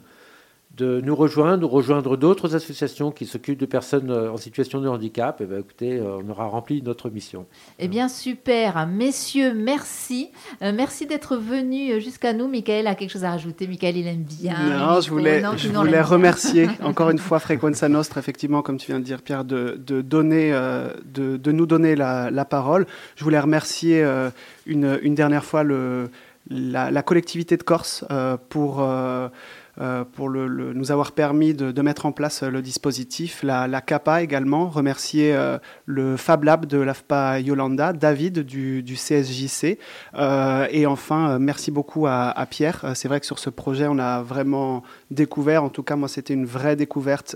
de 0.78 0.99
nous 1.01 1.16
rejoindre, 1.16 1.66
ou 1.66 1.70
rejoindre 1.70 2.18
d'autres 2.18 2.55
associations 2.55 3.11
qui 3.11 3.26
s'occupent 3.26 3.59
de 3.59 3.66
personnes 3.66 4.11
euh, 4.11 4.32
en 4.32 4.38
situation 4.38 4.82
de 4.82 4.89
handicap, 4.89 5.39
eh 5.41 5.45
ben, 5.45 5.59
écoutez, 5.61 5.97
euh, 5.99 6.18
on 6.24 6.30
aura 6.30 6.47
rempli 6.47 6.82
notre 6.82 7.09
mission. 7.09 7.45
Eh 7.80 7.88
bien, 7.88 8.09
super. 8.09 8.86
Messieurs, 8.86 9.53
merci. 9.53 10.32
Euh, 10.61 10.74
merci 10.76 11.05
d'être 11.05 11.38
venus 11.38 12.03
jusqu'à 12.03 12.34
nous. 12.34 12.47
Michael 12.47 12.88
a 12.88 12.95
quelque 12.95 13.11
chose 13.11 13.24
à 13.24 13.32
rajouter. 13.32 13.68
Michael, 13.68 13.97
il 13.97 14.07
aime 14.07 14.24
bien. 14.24 14.55
Non, 14.78 14.99
je 14.99 15.09
voulais, 15.09 15.41
Non, 15.41 15.55
je 15.55 15.70
remercier 16.01 16.68
encore 16.84 17.09
une 17.09 17.20
fois 17.20 17.39
Frequenza 17.39 17.88
Nostra, 17.88 18.20
effectivement, 18.20 18.61
comme 18.61 18.78
tu 18.78 18.88
viens 18.88 18.99
de 18.99 19.05
dire, 19.05 19.22
Pierre, 19.22 19.45
de, 19.45 19.80
de 19.86 20.01
donner, 20.01 20.51
euh, 20.53 20.89
de, 21.05 21.38
de 21.38 21.51
nous 21.53 21.66
donner 21.66 21.95
la, 21.95 22.32
la 22.32 22.43
parole. 22.43 22.86
Je 23.16 23.24
voulais 23.24 23.39
remercier 23.39 24.03
euh, 24.03 24.30
une, 24.66 24.99
une 25.03 25.16
dernière 25.16 25.45
fois 25.45 25.63
le, 25.63 26.09
la, 26.50 27.04
collectivité 27.04 27.58
de 27.58 27.64
Corse 27.64 28.06
euh, 28.12 28.38
pour. 28.50 28.82
euh, 28.82 29.30
euh, 29.82 30.06
pour 30.06 30.30
nous 30.30 30.91
avoir 30.93 31.12
permis 31.12 31.54
de, 31.54 31.82
mettre 31.82 32.06
en 32.06 32.14
place 32.14 32.43
le 32.43 32.62
dispositif, 32.62 33.43
la, 33.43 33.82
CAPA 33.82 34.24
également, 34.24 34.70
remercier 34.70 35.38
le 35.86 36.16
Fab 36.16 36.46
Lab 36.46 36.66
de 36.66 36.78
l'AFPA 36.78 37.41
Yolanda, 37.41 37.91
David 37.91 38.39
du, 38.39 38.96
CSJC, 38.96 39.78
et 40.72 40.86
enfin, 40.86 41.39
merci 41.39 41.72
beaucoup 41.72 42.08
à, 42.08 42.30
à 42.30 42.46
Pierre. 42.46 42.93
C'est 42.96 43.10
vrai 43.10 43.20
que 43.20 43.26
sur 43.26 43.38
ce 43.38 43.50
projet, 43.50 43.88
on 43.89 44.00
a 44.00 44.22
vraiment 44.22 44.82
découvert, 45.12 45.66
en 45.66 45.70
tout 45.70 45.84
cas 45.84 45.98
moi 45.98 46.08
c'était 46.08 46.36
une 46.36 46.46
vraie 46.46 46.78
découverte 46.78 47.36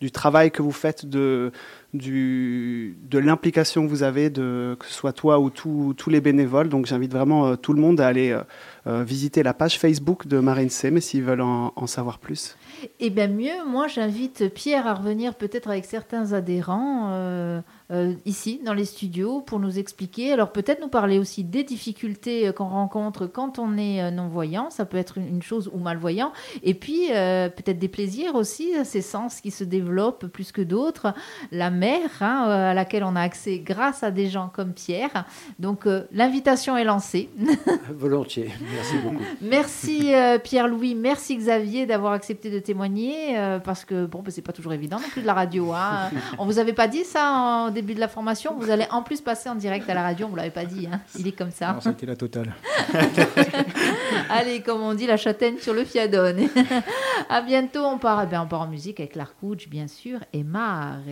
du 0.00 0.10
travail 0.10 0.50
que 0.50 0.62
vous 0.62 0.72
faites, 0.72 1.04
de, 1.04 1.52
de 1.98 3.18
l'implication 3.18 3.84
que 3.84 3.90
vous 3.90 4.02
avez, 4.02 4.30
de, 4.30 4.76
que 4.78 4.86
ce 4.86 4.92
soit 4.92 5.12
toi 5.12 5.38
ou 5.38 5.50
tous 5.50 6.10
les 6.10 6.20
bénévoles. 6.20 6.68
Donc 6.68 6.86
j'invite 6.86 7.12
vraiment 7.12 7.46
euh, 7.46 7.56
tout 7.56 7.72
le 7.72 7.80
monde 7.80 8.00
à 8.00 8.06
aller 8.06 8.30
euh, 8.30 8.42
euh, 8.86 9.04
visiter 9.04 9.42
la 9.42 9.54
page 9.54 9.78
Facebook 9.78 10.26
de 10.26 10.38
Marine 10.38 10.68
mais 10.90 11.00
s'ils 11.00 11.22
veulent 11.22 11.40
en, 11.40 11.72
en 11.74 11.86
savoir 11.86 12.18
plus. 12.18 12.56
Eh 13.00 13.10
bien 13.10 13.28
mieux, 13.28 13.64
moi 13.66 13.86
j'invite 13.88 14.52
Pierre 14.52 14.86
à 14.86 14.94
revenir 14.94 15.34
peut-être 15.34 15.68
avec 15.68 15.84
certains 15.84 16.32
adhérents 16.32 17.62
euh, 17.92 18.14
ici 18.24 18.60
dans 18.64 18.74
les 18.74 18.84
studios 18.84 19.40
pour 19.40 19.60
nous 19.60 19.78
expliquer. 19.78 20.32
Alors 20.32 20.52
peut-être 20.52 20.80
nous 20.80 20.88
parler 20.88 21.18
aussi 21.18 21.44
des 21.44 21.62
difficultés 21.62 22.48
euh, 22.48 22.52
qu'on 22.52 22.68
rencontre 22.68 23.26
quand 23.26 23.58
on 23.58 23.76
est 23.78 24.02
euh, 24.02 24.10
non-voyant, 24.10 24.70
ça 24.70 24.84
peut 24.84 24.96
être 24.96 25.18
une 25.18 25.42
chose 25.42 25.70
ou 25.72 25.78
malvoyant. 25.78 26.32
Et 26.62 26.74
puis 26.74 27.12
euh, 27.12 27.48
peut-être 27.48 27.78
des 27.78 27.88
plaisirs 27.88 28.34
aussi, 28.34 28.72
ces 28.84 29.02
sens 29.02 29.40
qui 29.40 29.50
se 29.50 29.64
développent 29.64 30.26
plus 30.26 30.52
que 30.52 30.62
d'autres. 30.62 31.14
La 31.52 31.70
mer 31.70 32.10
hein, 32.20 32.48
à 32.48 32.74
laquelle 32.74 33.04
on 33.04 33.14
a 33.16 33.20
accès 33.20 33.58
grâce 33.58 34.02
à 34.02 34.10
des 34.10 34.28
gens 34.28 34.50
comme 34.52 34.72
Pierre. 34.72 35.24
Donc 35.58 35.86
euh, 35.86 36.06
l'invitation 36.12 36.76
est 36.76 36.84
lancée. 36.84 37.30
Volontiers. 37.90 38.50
Merci 38.74 38.98
beaucoup. 38.98 39.22
Merci 39.40 40.12
Pierre-Louis, 40.42 40.94
merci 40.94 41.36
Xavier 41.36 41.86
d'avoir 41.86 42.12
accepté 42.12 42.50
de 42.50 42.58
témoigner 42.58 43.36
parce 43.64 43.84
que 43.84 44.06
bon, 44.06 44.22
bah, 44.22 44.30
c'est 44.30 44.42
pas 44.42 44.52
toujours 44.52 44.72
évident 44.72 44.98
non 44.98 45.08
plus 45.08 45.22
de 45.22 45.26
la 45.26 45.34
radio. 45.34 45.72
Hein. 45.72 46.10
On 46.38 46.46
vous 46.46 46.58
avait 46.58 46.72
pas 46.72 46.88
dit 46.88 47.04
ça 47.04 47.66
au 47.68 47.70
début 47.76 47.94
de 47.94 48.00
la 48.00 48.08
formation. 48.08 48.56
Vous 48.58 48.70
allez 48.70 48.86
en 48.90 49.02
plus 49.02 49.20
passer 49.20 49.48
en 49.48 49.54
direct 49.54 49.88
à 49.88 49.94
la 49.94 50.02
radio. 50.02 50.26
On 50.26 50.30
vous 50.30 50.36
l'avait 50.36 50.50
pas 50.50 50.64
dit. 50.64 50.88
Hein. 50.90 51.00
Il 51.18 51.28
est 51.28 51.32
comme 51.32 51.50
ça. 51.50 51.78
Non, 51.84 51.92
été 51.92 52.06
la 52.06 52.16
totale. 52.16 52.54
Allez, 54.30 54.62
comme 54.62 54.82
on 54.82 54.94
dit, 54.94 55.06
la 55.06 55.16
châtaigne 55.16 55.58
sur 55.58 55.74
le 55.74 55.84
fiadone. 55.84 56.48
à 57.28 57.42
bientôt. 57.42 57.84
On 57.84 57.98
part, 57.98 58.22
eh 58.24 58.26
ben, 58.26 58.42
on 58.42 58.48
part 58.48 58.62
en 58.62 58.68
musique 58.68 58.98
avec 58.98 59.14
l'Arcouche, 59.14 59.68
bien 59.68 59.86
sûr, 59.86 60.20
et 60.32 60.42
Mare. 60.42 61.02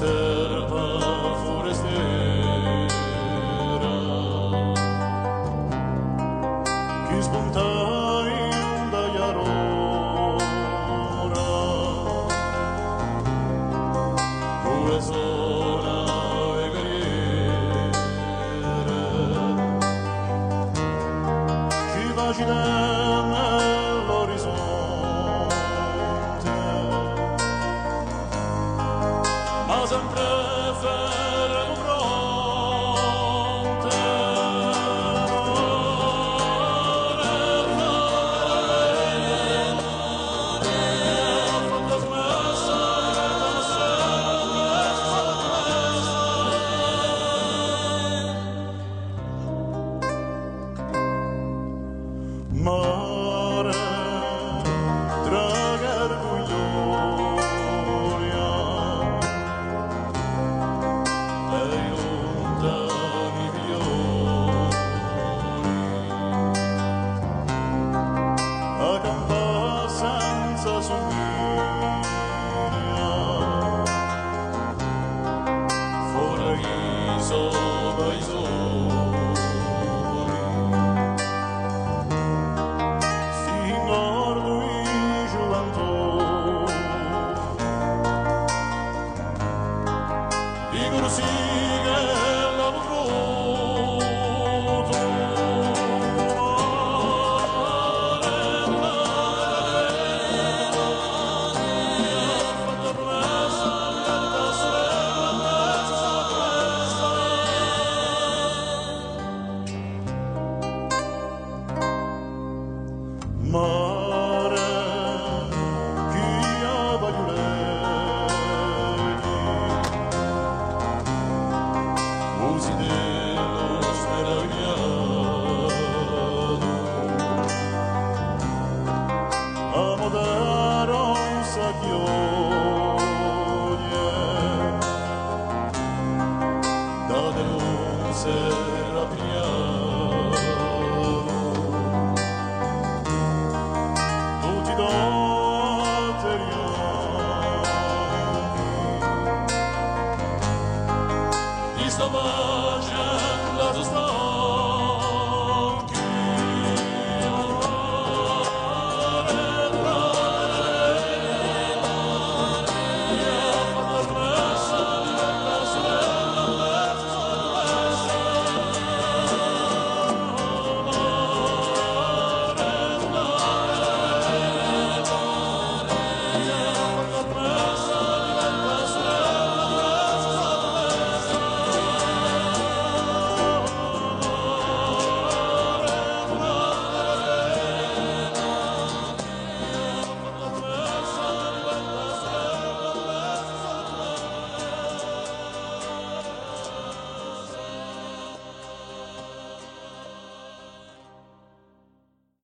master. 0.00 0.65